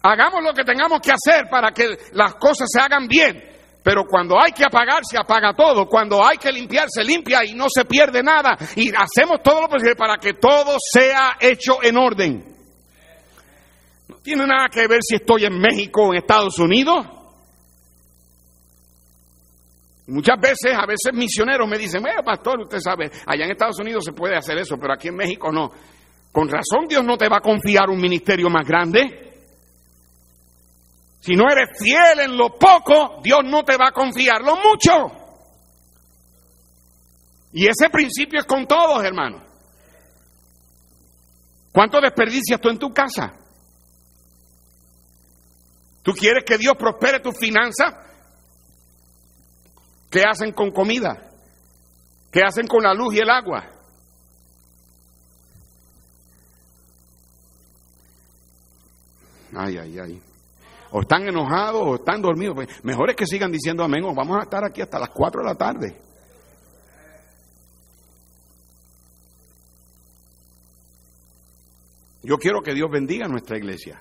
Hagamos 0.03 0.43
lo 0.43 0.55
que 0.55 0.65
tengamos 0.65 1.01
que 1.01 1.13
hacer 1.13 1.49
para 1.51 1.71
que 1.73 1.87
las 2.15 2.35
cosas 2.35 2.67
se 2.73 2.81
hagan 2.81 3.07
bien. 3.07 3.60
Pero 3.83 4.05
cuando 4.05 4.37
hay 4.39 4.53
que 4.53 4.65
apagar, 4.65 5.03
se 5.05 5.19
apaga 5.19 5.55
todo. 5.55 5.87
Cuando 5.87 6.25
hay 6.25 6.37
que 6.37 6.53
limpiar, 6.53 6.89
se 6.91 7.03
limpia 7.03 7.45
y 7.45 7.55
no 7.55 7.67
se 7.69 7.85
pierde 7.85 8.23
nada. 8.23 8.57
Y 8.77 8.91
hacemos 8.95 9.43
todo 9.43 9.63
lo 9.63 9.69
posible 9.69 9.97
para 9.97 10.17
que 10.17 10.35
todo 10.35 10.77
sea 10.79 11.37
hecho 11.41 11.83
en 11.83 11.97
orden. 11.97 12.45
No 14.09 14.17
tiene 14.17 14.47
nada 14.47 14.69
que 14.69 14.87
ver 14.87 15.01
si 15.03 15.17
estoy 15.17 15.45
en 15.45 15.59
México 15.59 16.03
o 16.03 16.13
en 16.13 16.19
Estados 16.19 16.59
Unidos. 16.59 17.07
Muchas 20.09 20.41
veces, 20.41 20.75
a 20.77 20.87
veces 20.87 21.13
misioneros 21.15 21.69
me 21.69 21.79
dicen, 21.79 22.03
bueno, 22.03 22.23
pastor, 22.25 22.61
usted 22.61 22.81
sabe, 22.81 23.11
allá 23.27 23.45
en 23.45 23.53
Estados 23.53 23.79
Unidos 23.79 24.05
se 24.05 24.13
puede 24.13 24.37
hacer 24.37 24.59
eso, 24.59 24.77
pero 24.77 24.93
aquí 24.93 25.09
en 25.09 25.15
México 25.15 25.53
no. 25.53 25.71
Con 26.33 26.49
razón 26.49 26.87
Dios 26.89 27.05
no 27.05 27.17
te 27.17 27.29
va 27.29 27.37
a 27.39 27.41
confiar 27.41 27.89
un 27.89 28.01
ministerio 28.01 28.51
más 28.51 28.67
grande. 28.67 29.30
Si 31.21 31.35
no 31.35 31.45
eres 31.51 31.79
fiel 31.79 32.21
en 32.21 32.37
lo 32.37 32.59
poco, 32.59 33.21
Dios 33.23 33.41
no 33.45 33.63
te 33.63 33.77
va 33.77 33.89
a 33.89 33.93
confiar 33.93 34.41
lo 34.41 34.57
mucho. 34.57 35.21
Y 37.53 37.67
ese 37.67 37.91
principio 37.91 38.41
es 38.41 38.47
con 38.47 38.67
todos, 38.67 39.05
hermanos. 39.05 39.43
¿Cuánto 41.73 42.01
desperdicias 42.01 42.61
tú 42.61 42.71
en 42.71 42.79
tu 42.79 42.93
casa? 42.93 43.35
¿Tú 46.03 46.13
quieres 46.13 46.45
que 46.45 46.57
Dios 46.57 46.75
prospere 46.79 47.21
tus 47.21 47.37
finanzas? 47.37 47.95
¿Qué 50.11 50.23
hacen 50.25 50.53
con 50.53 50.71
comida? 50.71 51.31
¿Qué 52.33 52.41
hacen 52.43 52.67
con 52.67 52.83
la 52.83 52.95
luz 52.95 53.15
y 53.15 53.19
el 53.19 53.29
agua? 53.29 53.69
Ay, 59.55 59.77
ay, 59.77 59.99
ay 59.99 60.30
o 60.91 61.01
están 61.01 61.29
enojados 61.29 61.83
o 61.85 61.95
están 61.97 62.21
dormidos. 62.21 62.55
Pues, 62.55 62.85
mejor 62.85 63.11
es 63.11 63.17
que 63.17 63.27
sigan 63.27 63.53
diciendo 63.53 63.83
amén 63.83 64.05
o 64.05 64.15
vamos 64.15 64.39
a 64.39 64.43
estar 64.43 64.65
aquí 64.65 64.81
hasta 64.81 64.99
las 64.99 65.11
4 65.11 65.43
de 65.43 65.47
la 65.47 65.55
tarde. 65.55 65.97
Yo 72.23 72.37
quiero 72.37 72.61
que 72.63 72.75
Dios 72.75 72.91
bendiga 72.91 73.27
a 73.27 73.29
nuestra 73.29 73.57
iglesia. 73.57 74.01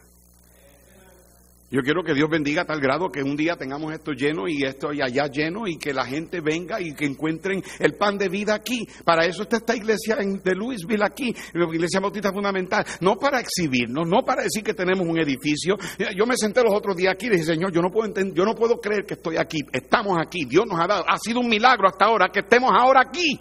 Yo 1.71 1.81
quiero 1.83 2.01
que 2.03 2.15
Dios 2.15 2.27
bendiga 2.27 2.63
a 2.63 2.65
tal 2.65 2.79
grado 2.79 3.09
que 3.09 3.21
un 3.21 3.35
día 3.35 3.55
tengamos 3.55 3.93
esto 3.93 4.11
lleno 4.13 4.47
y 4.47 4.63
esto 4.63 4.91
y 4.91 5.03
allá 5.03 5.27
lleno 5.27 5.67
y 5.67 5.77
que 5.77 5.93
la 5.93 6.03
gente 6.03 6.41
venga 6.41 6.81
y 6.81 6.95
que 6.95 7.05
encuentren 7.05 7.61
el 7.77 7.93
pan 7.93 8.17
de 8.17 8.27
vida 8.27 8.55
aquí. 8.55 8.87
Para 9.05 9.25
eso 9.25 9.43
está 9.43 9.57
esta 9.57 9.75
iglesia 9.75 10.15
de 10.15 10.55
Louisville 10.55 11.03
aquí, 11.03 11.31
la 11.53 11.65
iglesia 11.65 11.99
bautista 11.99 12.33
fundamental. 12.33 12.83
No 13.01 13.17
para 13.17 13.39
exhibirnos, 13.39 14.07
no 14.07 14.23
para 14.25 14.41
decir 14.41 14.63
que 14.63 14.73
tenemos 14.73 15.07
un 15.07 15.19
edificio. 15.19 15.77
Yo 16.15 16.25
me 16.25 16.35
senté 16.35 16.63
los 16.63 16.73
otros 16.73 16.95
días 16.95 17.13
aquí 17.13 17.27
y 17.27 17.31
dije, 17.31 17.43
Señor, 17.43 17.71
yo 17.71 17.81
no 17.81 17.91
puedo 17.91 18.07
entender, 18.07 18.33
yo 18.33 18.45
no 18.45 18.55
puedo 18.55 18.77
creer 18.77 19.05
que 19.05 19.13
estoy 19.13 19.37
aquí. 19.37 19.59
Estamos 19.71 20.17
aquí. 20.19 20.45
Dios 20.45 20.65
nos 20.65 20.79
ha 20.79 20.87
dado, 20.87 21.05
ha 21.07 21.19
sido 21.19 21.39
un 21.39 21.49
milagro 21.49 21.87
hasta 21.87 22.05
ahora 22.05 22.29
que 22.29 22.39
estemos 22.39 22.71
ahora 22.73 23.01
aquí. 23.01 23.39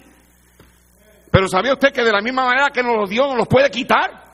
Pero 1.31 1.47
¿sabía 1.47 1.73
usted 1.73 1.91
que 1.91 2.03
de 2.03 2.11
la 2.11 2.21
misma 2.21 2.45
manera 2.45 2.69
que 2.69 2.83
nos 2.83 2.95
los 2.95 3.09
dio, 3.09 3.25
nos 3.25 3.37
los 3.37 3.47
puede 3.47 3.71
quitar? 3.71 4.28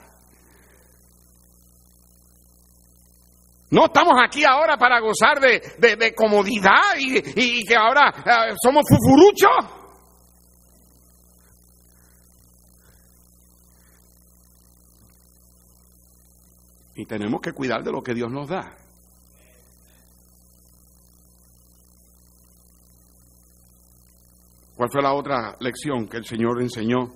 No 3.72 3.86
estamos 3.86 4.14
aquí 4.24 4.44
ahora 4.44 4.78
para 4.78 5.00
gozar 5.00 5.40
de, 5.40 6.14
comodidad 6.16 6.96
y, 7.00 7.66
que 7.66 7.76
ahora 7.76 8.14
eh, 8.26 8.56
somos 8.62 8.84
fufuruchos. 8.88 9.86
Y 16.96 17.06
tenemos 17.06 17.42
que 17.42 17.52
cuidar 17.52 17.84
de 17.84 17.92
lo 17.92 18.02
que 18.02 18.14
Dios 18.14 18.32
nos 18.32 18.48
da. 18.48 18.78
¿Cuál 24.76 24.90
fue 24.92 25.02
la 25.02 25.14
otra 25.14 25.56
lección 25.60 26.08
que 26.08 26.18
el 26.18 26.26
Señor 26.26 26.62
enseñó? 26.62 27.12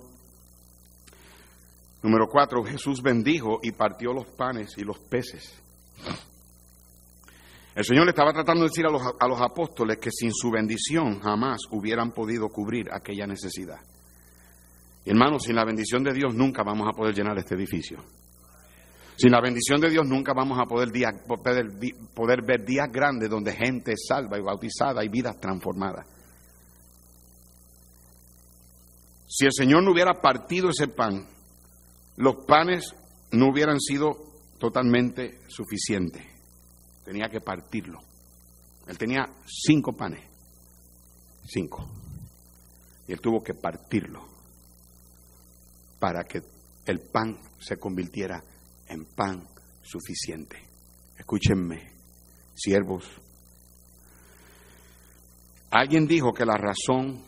Número 2.02 2.26
cuatro, 2.30 2.64
Jesús 2.64 3.02
bendijo 3.02 3.60
y 3.62 3.72
partió 3.72 4.12
los 4.12 4.26
panes 4.26 4.76
y 4.78 4.82
los 4.82 4.98
peces. 4.98 5.62
El 7.74 7.84
Señor 7.84 8.04
le 8.04 8.10
estaba 8.10 8.32
tratando 8.32 8.62
de 8.62 8.68
decir 8.68 8.84
a 8.84 8.90
los, 8.90 9.02
a 9.18 9.28
los 9.28 9.40
apóstoles 9.40 9.98
que 9.98 10.10
sin 10.10 10.32
su 10.32 10.50
bendición 10.50 11.20
jamás 11.20 11.60
hubieran 11.70 12.10
podido 12.10 12.48
cubrir 12.48 12.88
aquella 12.92 13.26
necesidad. 13.26 13.78
Y 15.04 15.10
hermanos, 15.10 15.44
sin 15.44 15.54
la 15.54 15.64
bendición 15.64 16.02
de 16.02 16.12
Dios 16.12 16.34
nunca 16.34 16.62
vamos 16.64 16.88
a 16.88 16.96
poder 16.96 17.14
llenar 17.14 17.38
este 17.38 17.54
edificio. 17.54 17.98
Sin 19.16 19.30
la 19.30 19.40
bendición 19.40 19.80
de 19.80 19.90
Dios 19.90 20.06
nunca 20.06 20.32
vamos 20.34 20.58
a 20.58 20.64
poder, 20.64 20.88
poder, 22.14 22.42
ver 22.42 22.64
días 22.64 22.90
grandes 22.90 23.30
donde 23.30 23.52
gente 23.52 23.92
es 23.92 24.06
salva 24.08 24.38
y 24.38 24.42
bautizada 24.42 25.04
y 25.04 25.08
vidas 25.08 25.38
transformadas. 25.38 26.06
Si 29.28 29.46
el 29.46 29.52
Señor 29.52 29.84
no 29.84 29.92
hubiera 29.92 30.14
partido 30.20 30.70
ese 30.70 30.88
pan, 30.88 31.24
los 32.16 32.44
panes 32.46 32.94
no 33.30 33.50
hubieran 33.50 33.78
sido 33.78 34.16
totalmente 34.58 35.38
suficientes 35.46 36.29
tenía 37.10 37.28
que 37.28 37.40
partirlo. 37.40 37.98
Él 38.86 38.96
tenía 38.96 39.28
cinco 39.44 39.92
panes, 39.92 40.22
cinco. 41.44 41.84
Y 43.08 43.12
él 43.12 43.20
tuvo 43.20 43.42
que 43.42 43.52
partirlo 43.52 44.28
para 45.98 46.22
que 46.22 46.40
el 46.86 47.00
pan 47.00 47.36
se 47.58 47.78
convirtiera 47.78 48.40
en 48.86 49.06
pan 49.06 49.44
suficiente. 49.82 50.56
Escúchenme, 51.18 51.90
siervos. 52.54 53.10
Alguien 55.72 56.06
dijo 56.06 56.32
que 56.32 56.46
la 56.46 56.56
razón 56.56 57.24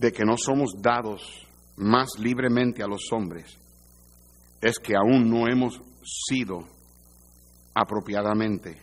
de 0.00 0.10
que 0.10 0.24
no 0.24 0.36
somos 0.36 0.72
dados 0.82 1.22
más 1.76 2.18
libremente 2.18 2.82
a 2.82 2.88
los 2.88 3.12
hombres 3.12 3.56
es 4.60 4.80
que 4.80 4.96
aún 4.96 5.30
no 5.30 5.46
hemos 5.46 5.80
sido 6.02 6.71
apropiadamente 7.74 8.80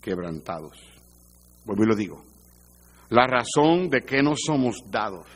quebrantados. 0.00 0.76
Vuelvo 1.64 1.84
y 1.84 1.86
lo 1.86 1.96
digo. 1.96 2.24
La 3.10 3.26
razón 3.26 3.88
de 3.88 4.02
que 4.02 4.22
no 4.22 4.34
somos 4.36 4.82
dados 4.90 5.26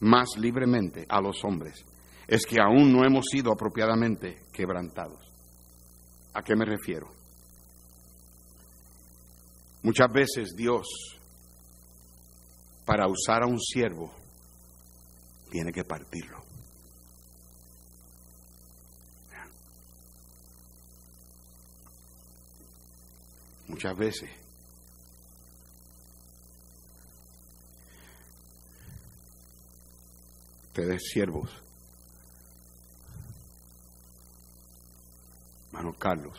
más 0.00 0.30
libremente 0.38 1.04
a 1.08 1.20
los 1.20 1.44
hombres 1.44 1.84
es 2.26 2.46
que 2.46 2.60
aún 2.60 2.92
no 2.92 3.04
hemos 3.04 3.26
sido 3.30 3.52
apropiadamente 3.52 4.44
quebrantados. 4.52 5.20
¿A 6.34 6.42
qué 6.42 6.54
me 6.54 6.64
refiero? 6.64 7.08
Muchas 9.82 10.12
veces 10.12 10.54
Dios, 10.56 10.86
para 12.84 13.06
usar 13.08 13.42
a 13.42 13.46
un 13.46 13.60
siervo, 13.60 14.12
tiene 15.50 15.72
que 15.72 15.84
partirlo. 15.84 16.47
Muchas 23.78 23.96
veces. 23.96 24.28
Ustedes 30.66 31.00
siervos, 31.12 31.48
hermano 35.66 35.96
Carlos, 35.96 36.36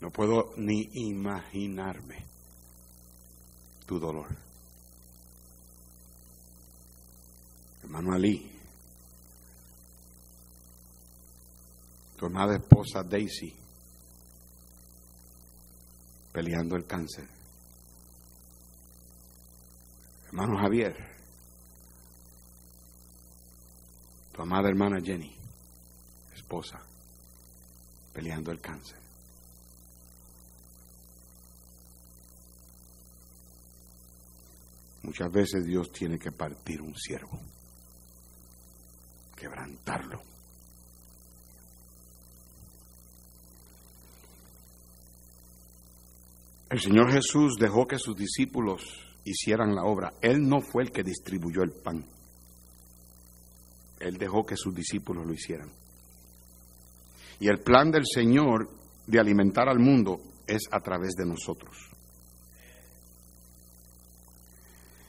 no 0.00 0.10
puedo 0.12 0.54
ni 0.56 0.90
imaginarme 0.92 2.24
tu 3.86 3.98
dolor. 3.98 4.28
Hermano 7.82 8.12
Ali, 8.12 8.51
tu 12.22 12.26
amada 12.26 12.54
esposa 12.54 13.02
Daisy 13.02 13.52
peleando 16.32 16.76
el 16.76 16.86
cáncer. 16.86 17.26
Hermano 20.26 20.56
Javier, 20.56 20.94
tu 24.32 24.40
amada 24.40 24.68
hermana 24.68 25.00
Jenny, 25.04 25.36
esposa, 26.32 26.80
peleando 28.12 28.52
el 28.52 28.60
cáncer. 28.60 29.00
Muchas 35.02 35.32
veces 35.32 35.64
Dios 35.64 35.90
tiene 35.90 36.20
que 36.20 36.30
partir 36.30 36.80
un 36.82 36.94
siervo, 36.94 37.40
quebrantarlo 39.34 40.31
El 46.72 46.80
Señor 46.80 47.12
Jesús 47.12 47.56
dejó 47.60 47.86
que 47.86 47.98
sus 47.98 48.16
discípulos 48.16 48.82
hicieran 49.26 49.74
la 49.74 49.84
obra. 49.84 50.14
Él 50.22 50.40
no 50.40 50.62
fue 50.62 50.84
el 50.84 50.90
que 50.90 51.02
distribuyó 51.02 51.62
el 51.62 51.72
pan. 51.72 52.02
Él 54.00 54.16
dejó 54.16 54.46
que 54.46 54.56
sus 54.56 54.74
discípulos 54.74 55.26
lo 55.26 55.34
hicieran. 55.34 55.70
Y 57.40 57.48
el 57.48 57.58
plan 57.58 57.90
del 57.90 58.04
Señor 58.06 58.70
de 59.06 59.20
alimentar 59.20 59.68
al 59.68 59.80
mundo 59.80 60.18
es 60.46 60.62
a 60.70 60.80
través 60.80 61.12
de 61.12 61.26
nosotros. 61.26 61.76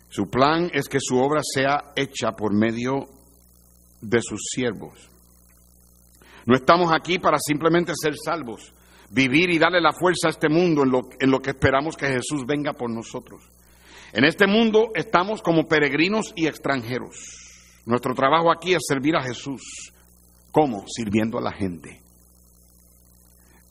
Su 0.10 0.30
plan 0.30 0.70
es 0.74 0.90
que 0.90 1.00
su 1.00 1.16
obra 1.18 1.40
sea 1.44 1.94
hecha 1.96 2.34
por 2.34 2.54
medio 2.54 3.08
de 4.02 4.22
sus 4.22 4.42
siervos. 4.54 5.10
No 6.46 6.58
estamos 6.58 6.92
aquí 6.94 7.20
para 7.20 7.38
simplemente 7.40 7.94
ser 7.96 8.16
salvos, 8.18 8.74
vivir 9.14 9.52
y 9.52 9.60
darle 9.60 9.80
la 9.80 9.94
fuerza 9.94 10.28
a 10.28 10.32
este 10.32 10.50
mundo 10.50 10.84
en 10.84 10.90
lo, 10.90 11.02
en 11.20 11.30
lo 11.30 11.40
que 11.40 11.52
esperamos 11.52 11.96
que 11.96 12.08
Jesús 12.08 12.46
venga 12.48 12.74
por 12.74 12.90
nosotros. 12.90 13.44
En 14.12 14.26
este 14.26 14.48
mundo 14.48 14.92
estamos 14.96 15.42
como 15.42 15.68
peregrinos 15.68 16.34
y 16.36 16.48
extranjeros. 16.48 17.84
Nuestro 17.86 18.16
trabajo 18.16 18.52
aquí 18.52 18.74
es 18.74 18.82
servir 18.88 19.16
a 19.16 19.24
Jesús. 19.24 19.94
¿Cómo? 20.52 20.86
Sirviendo 20.88 21.38
a 21.38 21.42
la 21.42 21.52
gente. 21.52 22.02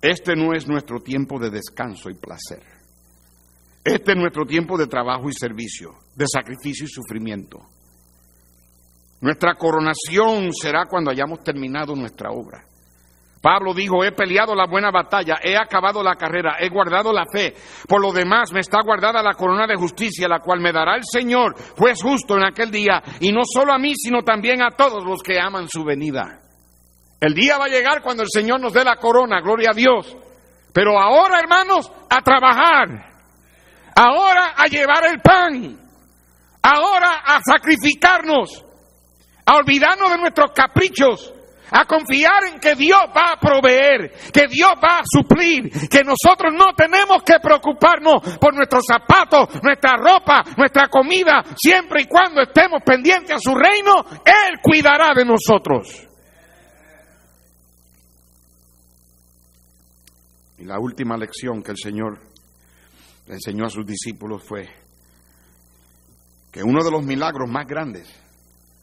Este 0.01 0.34
no 0.36 0.53
es 0.53 0.68
nuestro 0.68 1.01
tiempo 1.01 1.38
de 1.38 1.51
descanso 1.51 2.09
y 2.09 2.14
placer. 2.14 2.62
Este 3.84 4.12
es 4.12 4.18
nuestro 4.18 4.47
tiempo 4.47 4.78
de 4.78 4.86
trabajo 4.86 5.28
y 5.28 5.32
servicio, 5.32 5.90
de 6.14 6.26
sacrificio 6.32 6.86
y 6.86 6.88
sufrimiento. 6.88 7.61
Nuestra 9.20 9.55
coronación 9.55 10.53
será 10.53 10.86
cuando 10.86 11.11
hayamos 11.11 11.43
terminado 11.43 11.95
nuestra 11.97 12.30
obra. 12.30 12.64
Pablo 13.43 13.74
dijo, 13.74 14.05
he 14.05 14.12
peleado 14.12 14.55
la 14.55 14.66
buena 14.66 14.93
batalla, 14.93 15.40
he 15.43 15.57
acabado 15.57 16.01
la 16.01 16.14
carrera, 16.14 16.59
he 16.61 16.68
guardado 16.68 17.12
la 17.12 17.24
fe. 17.26 17.53
Por 17.88 18.01
lo 18.01 18.12
demás 18.12 18.53
me 18.53 18.61
está 18.61 18.78
guardada 18.84 19.20
la 19.20 19.34
corona 19.34 19.66
de 19.66 19.74
justicia, 19.74 20.28
la 20.28 20.38
cual 20.38 20.61
me 20.61 20.72
dará 20.72 20.95
el 20.95 21.03
Señor, 21.05 21.57
juez 21.76 22.01
justo 22.01 22.36
en 22.36 22.45
aquel 22.45 22.70
día, 22.70 23.03
y 23.18 23.32
no 23.32 23.40
solo 23.45 23.72
a 23.72 23.78
mí, 23.78 23.95
sino 23.97 24.22
también 24.22 24.62
a 24.62 24.70
todos 24.70 25.05
los 25.05 25.24
que 25.24 25.40
aman 25.40 25.66
su 25.68 25.82
venida. 25.82 26.38
El 27.20 27.34
día 27.34 27.59
va 27.59 27.64
a 27.64 27.68
llegar 27.68 28.01
cuando 28.01 28.22
el 28.22 28.28
Señor 28.30 28.61
nos 28.61 28.72
dé 28.72 28.84
la 28.84 28.97
corona, 28.97 29.40
gloria 29.40 29.70
a 29.72 29.76
Dios. 29.76 30.16
Pero 30.72 31.01
ahora, 31.01 31.40
hermanos, 31.40 31.90
a 32.09 32.20
trabajar. 32.22 33.12
Ahora 33.97 34.55
a 34.57 34.66
llevar 34.66 35.05
el 35.07 35.20
pan. 35.20 35.78
Ahora 36.62 37.22
a 37.24 37.40
sacrificarnos. 37.43 38.64
A 39.45 39.57
olvidarnos 39.57 40.11
de 40.12 40.18
nuestros 40.18 40.53
caprichos 40.53 41.32
a 41.73 41.87
confiar 41.87 42.45
en 42.53 42.61
que 42.61 42.75
Dios 42.75 43.01
va 43.16 43.33
a 43.33 43.41
proveer, 43.41 44.12
que 44.33 44.47
Dios 44.47 44.73
va 44.83 44.99
a 44.99 45.05
suplir, 45.05 45.70
que 45.89 46.05
nosotros 46.05 46.53
no 46.53 46.75
tenemos 46.77 47.23
que 47.25 47.41
preocuparnos 47.43 48.39
por 48.39 48.55
nuestros 48.55 48.85
zapatos, 48.87 49.62
nuestra 49.62 49.97
ropa, 49.97 50.45
nuestra 50.57 50.89
comida, 50.89 51.43
siempre 51.57 52.03
y 52.03 52.07
cuando 52.07 52.43
estemos 52.43 52.83
pendientes 52.85 53.37
a 53.37 53.39
su 53.39 53.55
reino, 53.55 54.05
Él 54.25 54.61
cuidará 54.62 55.14
de 55.14 55.25
nosotros. 55.25 56.09
Y 60.59 60.64
la 60.64 60.79
última 60.79 61.16
lección 61.16 61.62
que 61.62 61.73
el 61.73 61.79
Señor 61.79 62.20
le 63.27 63.35
enseñó 63.35 63.64
a 63.64 63.70
sus 63.70 63.87
discípulos 63.87 64.43
fue 64.47 64.68
que 66.53 66.62
uno 66.62 66.85
de 66.85 66.91
los 66.91 67.03
milagros 67.03 67.49
más 67.49 67.66
grandes 67.66 68.09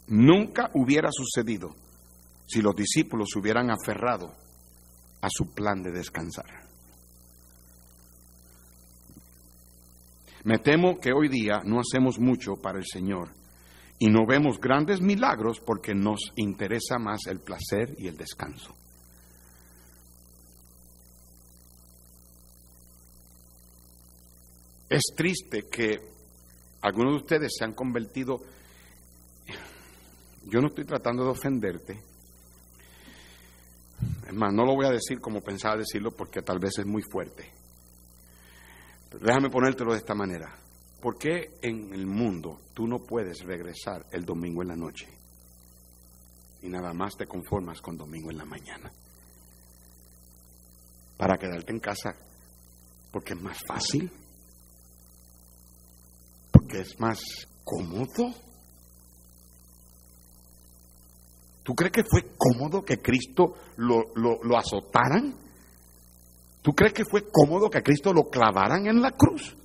nunca 0.08 0.72
hubiera 0.74 1.10
sucedido 1.12 1.76
si 2.50 2.64
los 2.64 2.76
discípulos 2.76 3.30
se 3.32 3.38
hubieran 3.38 3.70
aferrado 3.70 4.34
a 5.22 5.28
su 5.30 5.54
plan 5.54 5.84
de 5.84 5.91
descansar. 5.91 6.68
Me 10.45 10.58
temo 10.58 11.00
que 11.00 11.12
hoy 11.14 11.28
día 11.28 11.62
no 11.64 11.80
hacemos 11.80 12.18
mucho 12.18 12.56
para 12.56 12.80
el 12.80 12.86
Señor 12.91 13.30
y 14.00 14.08
no 14.08 14.26
vemos 14.26 14.60
grandes 14.60 15.00
milagros 15.00 15.60
porque 15.60 15.93
nos 15.93 16.32
interesa 16.38 16.97
más 16.97 17.28
el 17.28 17.39
placer 17.39 17.93
y 18.00 18.08
el 18.08 18.18
descanso. 18.18 18.74
Es 24.89 25.04
triste 25.16 25.68
que 25.70 26.00
algunos 26.82 27.14
de 27.14 27.18
ustedes 27.18 27.52
se 27.56 27.64
han 27.64 27.74
convertido, 27.74 28.39
yo 30.45 30.62
no 30.62 30.70
estoy 30.70 30.86
tratando 30.86 31.26
de 31.26 31.30
ofenderte, 31.30 32.09
es 34.30 34.36
más, 34.36 34.53
no 34.53 34.63
lo 34.63 34.75
voy 34.75 34.86
a 34.86 34.91
decir 34.91 35.19
como 35.19 35.41
pensaba 35.41 35.77
decirlo 35.77 36.11
porque 36.11 36.43
tal 36.43 36.59
vez 36.59 36.77
es 36.77 36.86
muy 36.86 37.01
fuerte. 37.01 37.51
Déjame 39.19 39.49
ponértelo 39.49 39.91
de 39.91 39.97
esta 39.97 40.13
manera. 40.13 40.55
¿Por 41.01 41.17
qué 41.17 41.55
en 41.63 41.91
el 41.95 42.05
mundo 42.05 42.61
tú 42.75 42.86
no 42.86 42.99
puedes 42.99 43.41
regresar 43.41 44.05
el 44.11 44.25
domingo 44.25 44.61
en 44.61 44.67
la 44.67 44.75
noche 44.75 45.07
y 46.61 46.69
nada 46.69 46.93
más 46.93 47.17
te 47.17 47.25
conformas 47.25 47.82
con 47.82 47.97
domingo 47.97 48.30
en 48.30 48.38
la 48.38 48.45
mañana? 48.45 48.91
Para 51.17 51.36
quedarte 51.39 51.71
en 51.71 51.80
casa 51.80 52.15
porque 53.11 53.34
es 53.34 53.41
más 53.41 53.57
fácil, 53.65 54.11
porque 56.51 56.82
es 56.82 56.99
más 56.99 57.19
cómodo. 57.63 58.32
¿Tú 61.70 61.76
crees 61.76 61.91
que 61.91 62.03
fue 62.03 62.24
cómodo 62.36 62.84
que 62.84 62.97
Cristo 62.97 63.53
lo, 63.78 64.05
lo, 64.15 64.57
azotaran? 64.57 65.36
¿Tú 66.63 66.72
crees 66.72 66.93
que 66.93 67.03
fue 67.05 67.30
cómodo 67.32 67.70
que 67.70 67.84
Cristo 67.84 68.11
lo 68.11 68.24
clavaran 68.24 68.88
en 68.88 68.99
la 68.99 69.11
cruz? 69.11 69.55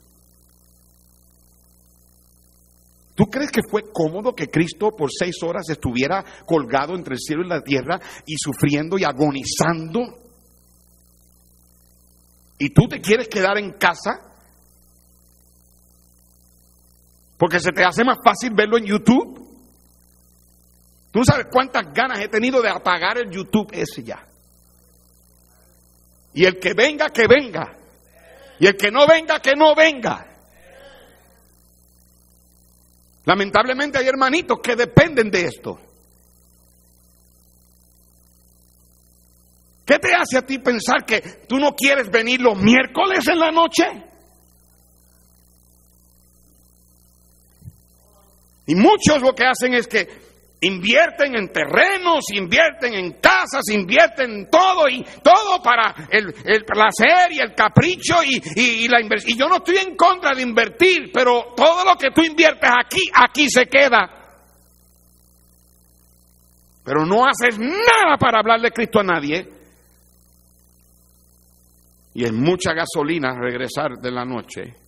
¿Tú 3.15 3.25
crees 3.25 3.51
que 3.51 3.63
fue 3.71 3.91
cómodo 3.91 4.35
que 4.35 4.51
Cristo 4.51 4.91
por 4.91 5.09
seis 5.19 5.43
horas 5.43 5.67
estuviera 5.71 6.23
colgado 6.45 6.95
entre 6.95 7.15
el 7.15 7.21
cielo 7.21 7.43
y 7.43 7.49
la 7.49 7.63
tierra 7.63 7.99
y 8.27 8.35
sufriendo 8.37 8.99
y 8.99 9.05
agonizando? 9.05 10.01
¿Y 12.59 12.69
tú 12.69 12.87
te 12.87 13.01
quieres 13.01 13.29
quedar 13.29 13.57
en 13.57 13.79
casa? 13.79 14.11
Porque 17.39 17.61
se 17.61 17.73
te 17.73 17.83
hace 17.83 18.05
más 18.05 18.19
fácil 18.23 18.53
verlo 18.55 18.77
en 18.77 18.85
YouTube. 18.85 19.44
Tú 21.15 21.21
no 21.21 21.25
sabes 21.25 21.47
cuántas 21.49 21.95
ganas 21.95 22.19
he 22.19 22.27
tenido 22.27 22.61
de 22.61 22.69
apagar 22.69 23.19
el 23.19 23.31
YouTube 23.31 23.69
ese 23.71 24.03
ya. 24.03 24.27
Y 26.33 26.45
el 26.45 26.59
que 26.59 26.75
venga, 26.75 27.09
que 27.11 27.29
venga. 27.29 27.73
Y 28.59 28.67
el 28.67 28.77
que 28.77 28.91
no 28.91 29.07
venga, 29.07 29.39
que 29.39 29.55
no 29.55 29.77
venga. 29.77 30.27
Lamentablemente 33.27 33.99
hay 33.99 34.09
hermanitos 34.09 34.59
que 34.61 34.75
dependen 34.75 35.31
de 35.31 35.43
esto. 35.43 35.79
¿Qué 39.87 40.01
te 40.01 40.13
hace 40.15 40.39
a 40.39 40.43
ti 40.45 40.59
pensar 40.59 41.07
que 41.07 41.21
tú 41.49 41.59
no 41.59 41.77
quieres 41.77 42.11
venir 42.11 42.41
los 42.41 42.59
miércoles 42.59 43.21
en 43.29 43.39
la 43.39 43.53
noche? 43.53 43.85
Y 48.67 48.75
muchos 48.75 49.23
lo 49.23 49.33
que 49.33 49.45
hacen 49.45 49.75
es 49.75 49.87
que 49.87 50.34
invierten 50.67 51.37
en 51.37 51.49
terrenos, 51.49 52.25
invierten 52.33 52.95
en 52.95 53.13
casas, 53.21 53.69
invierten 53.71 54.31
en 54.31 54.51
todo 54.51 54.89
y 54.89 55.05
todo 55.23 55.63
para 55.63 55.95
el, 56.11 56.33
placer 56.65 57.33
y 57.33 57.39
el 57.39 57.55
capricho 57.55 58.17
y, 58.25 58.89
la 58.89 59.01
inversión. 59.01 59.33
Y 59.33 59.39
yo 59.39 59.49
no 59.49 59.57
estoy 59.57 59.77
en 59.79 59.97
contra 59.97 60.35
de 60.35 60.43
invertir, 60.43 61.11
pero 61.13 61.55
todo 61.57 61.85
lo 61.85 61.97
que 61.97 62.11
tú 62.15 62.23
inviertes 62.23 62.71
aquí, 62.71 63.03
aquí 63.15 63.49
se 63.49 63.67
queda. 63.67 64.09
Pero 66.85 67.07
no 67.07 67.27
haces 67.27 67.59
nada 67.59 68.17
para 68.19 68.41
hablar 68.41 68.61
de 68.61 68.71
Cristo 68.71 69.01
a 69.01 69.05
nadie. 69.05 69.49
Y 72.15 72.25
es 72.25 72.33
mucha 72.33 72.73
gasolina 72.73 73.35
regresar 73.41 73.99
de 74.01 74.11
la 74.11 74.25
noche 74.25 74.84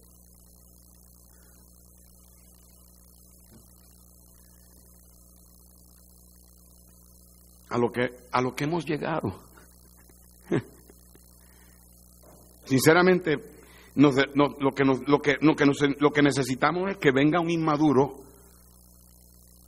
a 7.77 7.79
lo 7.79 7.93
que, 7.93 8.11
a 8.33 8.41
lo 8.41 8.55
que 8.55 8.65
hemos 8.65 8.87
llegado. 8.87 9.39
Sinceramente, 12.65 13.37
lo, 13.97 14.15
que 14.15 14.25
lo, 14.35 15.21
que, 15.21 15.37
lo, 15.41 15.55
que 15.55 15.67
lo 15.99 16.11
que 16.11 16.23
necesitamos 16.23 16.91
es 16.91 16.97
que 16.97 17.13
venga 17.13 17.39
un 17.39 17.51
inmaduro 17.51 18.15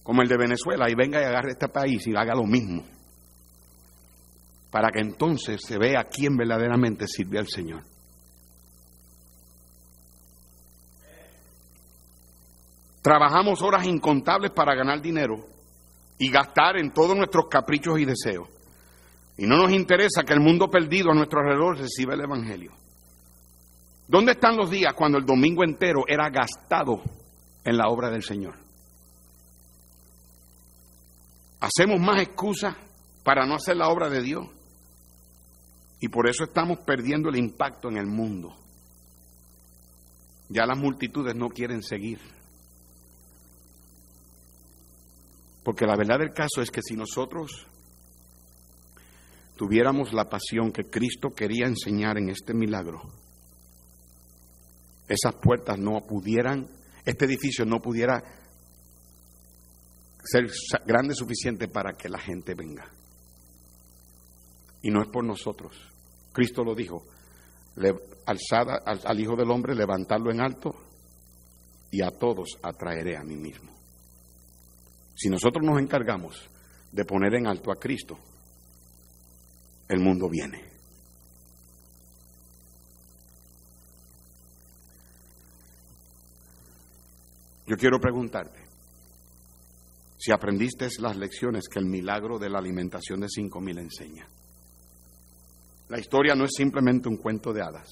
como 0.03 0.23
el 0.23 0.29
de 0.29 0.39
Venezuela 0.39 0.89
y 0.89 0.95
venga 0.95 1.21
y 1.21 1.25
agarre 1.25 1.51
este 1.51 1.69
país 1.69 2.07
y 2.07 2.17
haga 2.17 2.35
lo 2.35 2.45
mismo. 2.45 2.83
Para 4.71 4.91
que 4.91 5.01
entonces 5.01 5.61
se 5.63 5.79
vea 5.79 6.05
quién 6.05 6.35
verdaderamente 6.35 7.07
sirve 7.07 7.39
al 7.39 7.49
Señor. 7.49 7.83
Trabajamos 13.03 13.61
horas 13.61 13.87
incontables 13.87 14.51
para 14.53 14.75
ganar 14.75 15.03
dinero 15.03 15.58
y 16.19 16.31
gastar 16.31 16.77
en 16.77 16.93
todos 16.93 17.17
nuestros 17.17 17.47
caprichos 17.49 17.99
y 17.99 18.05
deseos. 18.05 18.49
Y 19.37 19.47
no 19.47 19.57
nos 19.57 19.73
interesa 19.73 20.25
que 20.25 20.35
el 20.35 20.41
mundo 20.41 20.69
perdido 20.69 21.11
a 21.11 21.15
nuestro 21.15 21.41
alrededor 21.41 21.79
reciba 21.79 22.15
el 22.15 22.23
Evangelio. 22.23 22.73
¿Dónde 24.09 24.33
están 24.33 24.57
los 24.57 24.71
días 24.71 24.95
cuando 24.95 25.19
el 25.19 25.25
domingo 25.25 25.63
entero 25.63 26.05
era 26.09 26.29
gastado 26.31 27.03
en 27.65 27.77
la 27.77 27.89
obra 27.89 28.11
del 28.11 28.23
Señor? 28.23 28.57
Hacemos 31.61 32.01
más 32.01 32.23
excusas 32.23 32.75
para 33.23 33.47
no 33.47 33.55
hacer 33.57 33.77
la 33.77 33.89
obra 33.89 34.09
de 34.09 34.23
Dios. 34.23 34.47
Y 36.01 36.09
por 36.09 36.29
eso 36.29 36.45
estamos 36.45 36.79
perdiendo 36.79 37.29
el 37.29 37.37
impacto 37.37 37.89
en 37.89 37.97
el 37.97 38.07
mundo. 38.07 38.57
Ya 40.49 40.65
las 40.65 40.79
multitudes 40.79 41.35
no 41.35 41.49
quieren 41.49 41.83
seguir. 41.83 42.21
Porque 45.69 45.85
la 45.85 45.97
verdad 45.97 46.21
del 46.21 46.33
caso 46.33 46.63
es 46.63 46.71
que 46.71 46.81
si 46.81 46.97
nosotros 46.97 47.67
tuviéramos 49.55 50.15
la 50.15 50.25
pasión 50.25 50.73
que 50.73 50.85
Cristo 50.85 51.35
quería 51.35 51.67
enseñar 51.67 52.17
en 52.17 52.31
este 52.31 52.55
milagro, 52.55 53.03
esas 55.07 55.35
puertas 55.35 55.79
no 55.79 56.01
pudieran, 56.09 56.71
este 57.05 57.27
edificio 57.27 57.67
no 57.67 57.83
pudiera 57.83 58.25
ser 60.25 60.51
grande 60.87 61.13
suficiente 61.15 61.69
para 61.69 61.99
que 61.99 62.09
la 62.09 62.19
gente 62.19 62.55
venga. 62.55 62.91
Y 64.81 64.91
no 64.91 65.03
es 65.03 65.09
por 65.11 65.23
nosotros. 65.23 65.77
Cristo 66.33 66.65
lo 66.65 66.75
dijo, 66.75 67.05
alzada 68.25 68.77
al, 68.87 69.21
Hijo 69.21 69.37
del 69.37 69.51
Hombre, 69.51 69.75
levantarlo 69.75 70.31
en 70.31 70.41
alto 70.41 70.75
y 71.91 72.01
a 72.01 72.11
todos 72.11 72.57
atraeré 72.63 73.19
a 73.19 73.23
mí 73.23 73.37
mismo. 73.37 73.78
Si 75.19 75.29
nosotros 75.29 75.65
nos 75.65 75.81
encargamos 75.81 76.49
de 76.93 77.05
poner 77.05 77.35
en 77.35 77.49
alto 77.49 77.73
a 77.73 77.75
Cristo, 77.75 78.17
el 79.89 79.99
mundo 79.99 80.29
viene. 80.31 80.63
Yo 87.67 87.77
quiero 87.77 87.99
preguntarte 87.99 88.61
si 90.19 90.31
aprendiste 90.31 90.87
las 91.01 91.17
lecciones 91.17 91.69
que 91.69 91.81
el 91.81 91.87
milagro 91.87 92.39
de 92.39 92.51
la 92.51 92.61
alimentación 92.61 93.19
de 93.19 93.29
cinco 93.29 93.61
mil 93.61 93.77
enseña. 93.79 94.29
La 95.89 95.99
historia 95.99 96.37
no 96.37 96.45
es 96.45 96.53
simplemente 96.57 97.09
un 97.09 97.17
cuento 97.17 97.53
de 97.53 97.63
hadas. 97.63 97.89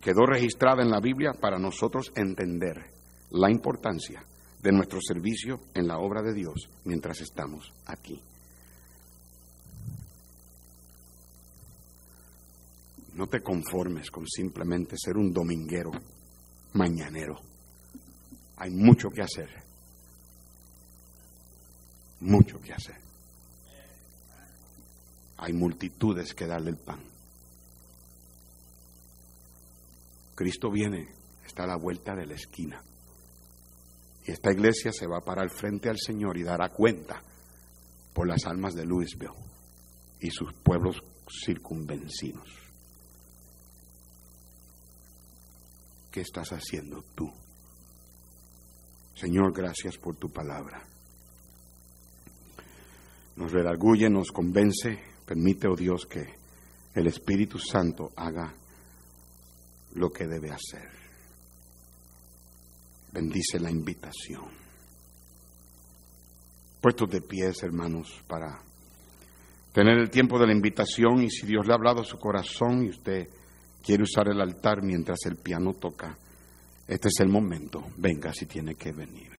Quedó 0.00 0.24
registrada 0.24 0.82
en 0.82 0.90
la 0.90 1.00
Biblia 1.00 1.32
para 1.38 1.58
nosotros 1.58 2.10
entender 2.16 2.82
la 3.30 3.50
importancia 3.50 4.24
de 4.64 4.72
nuestro 4.72 4.98
servicio 5.06 5.60
en 5.74 5.86
la 5.86 5.98
obra 5.98 6.22
de 6.22 6.32
Dios 6.32 6.70
mientras 6.84 7.20
estamos 7.20 7.70
aquí. 7.84 8.18
No 13.12 13.26
te 13.26 13.42
conformes 13.42 14.10
con 14.10 14.26
simplemente 14.26 14.96
ser 14.96 15.18
un 15.18 15.34
dominguero 15.34 15.90
mañanero. 16.72 17.38
Hay 18.56 18.70
mucho 18.70 19.10
que 19.10 19.20
hacer. 19.20 19.50
Mucho 22.20 22.58
que 22.58 22.72
hacer. 22.72 22.96
Hay 25.36 25.52
multitudes 25.52 26.32
que 26.32 26.46
darle 26.46 26.70
el 26.70 26.78
pan. 26.78 27.00
Cristo 30.34 30.70
viene, 30.70 31.10
está 31.44 31.64
a 31.64 31.66
la 31.66 31.76
vuelta 31.76 32.14
de 32.16 32.24
la 32.24 32.34
esquina. 32.34 32.82
Y 34.24 34.30
esta 34.30 34.52
iglesia 34.52 34.92
se 34.92 35.06
va 35.06 35.18
a 35.18 35.24
parar 35.24 35.50
frente 35.50 35.88
al 35.88 35.98
Señor 35.98 36.38
y 36.38 36.42
dará 36.42 36.70
cuenta 36.70 37.22
por 38.12 38.26
las 38.26 38.46
almas 38.46 38.74
de 38.74 38.86
Louisville 38.86 39.34
y 40.20 40.30
sus 40.30 40.52
pueblos 40.54 41.02
circunvencinos. 41.44 42.48
¿Qué 46.10 46.20
estás 46.20 46.50
haciendo 46.50 47.02
tú? 47.14 47.30
Señor, 49.14 49.52
gracias 49.52 49.98
por 49.98 50.16
tu 50.16 50.30
palabra. 50.30 50.82
Nos 53.36 53.52
redarguye, 53.52 54.08
nos 54.08 54.30
convence, 54.30 54.98
permite, 55.26 55.66
oh 55.66 55.76
Dios, 55.76 56.06
que 56.06 56.34
el 56.94 57.06
Espíritu 57.08 57.58
Santo 57.58 58.12
haga 58.16 58.54
lo 59.94 60.10
que 60.10 60.26
debe 60.26 60.50
hacer. 60.50 61.03
Bendice 63.14 63.60
la 63.60 63.70
invitación. 63.70 64.42
Puestos 66.80 67.08
de 67.08 67.20
pies, 67.20 67.62
hermanos, 67.62 68.20
para 68.26 68.60
tener 69.72 69.98
el 69.98 70.10
tiempo 70.10 70.36
de 70.36 70.48
la 70.48 70.52
invitación 70.52 71.22
y 71.22 71.30
si 71.30 71.46
Dios 71.46 71.64
le 71.64 71.72
ha 71.72 71.76
hablado 71.76 72.00
a 72.00 72.04
su 72.04 72.18
corazón 72.18 72.84
y 72.84 72.88
usted 72.88 73.28
quiere 73.84 74.02
usar 74.02 74.26
el 74.30 74.40
altar 74.40 74.82
mientras 74.82 75.20
el 75.26 75.36
piano 75.36 75.74
toca, 75.74 76.18
este 76.88 77.06
es 77.06 77.20
el 77.20 77.28
momento. 77.28 77.84
Venga 77.96 78.32
si 78.32 78.46
tiene 78.46 78.74
que 78.74 78.90
venir. 78.90 79.30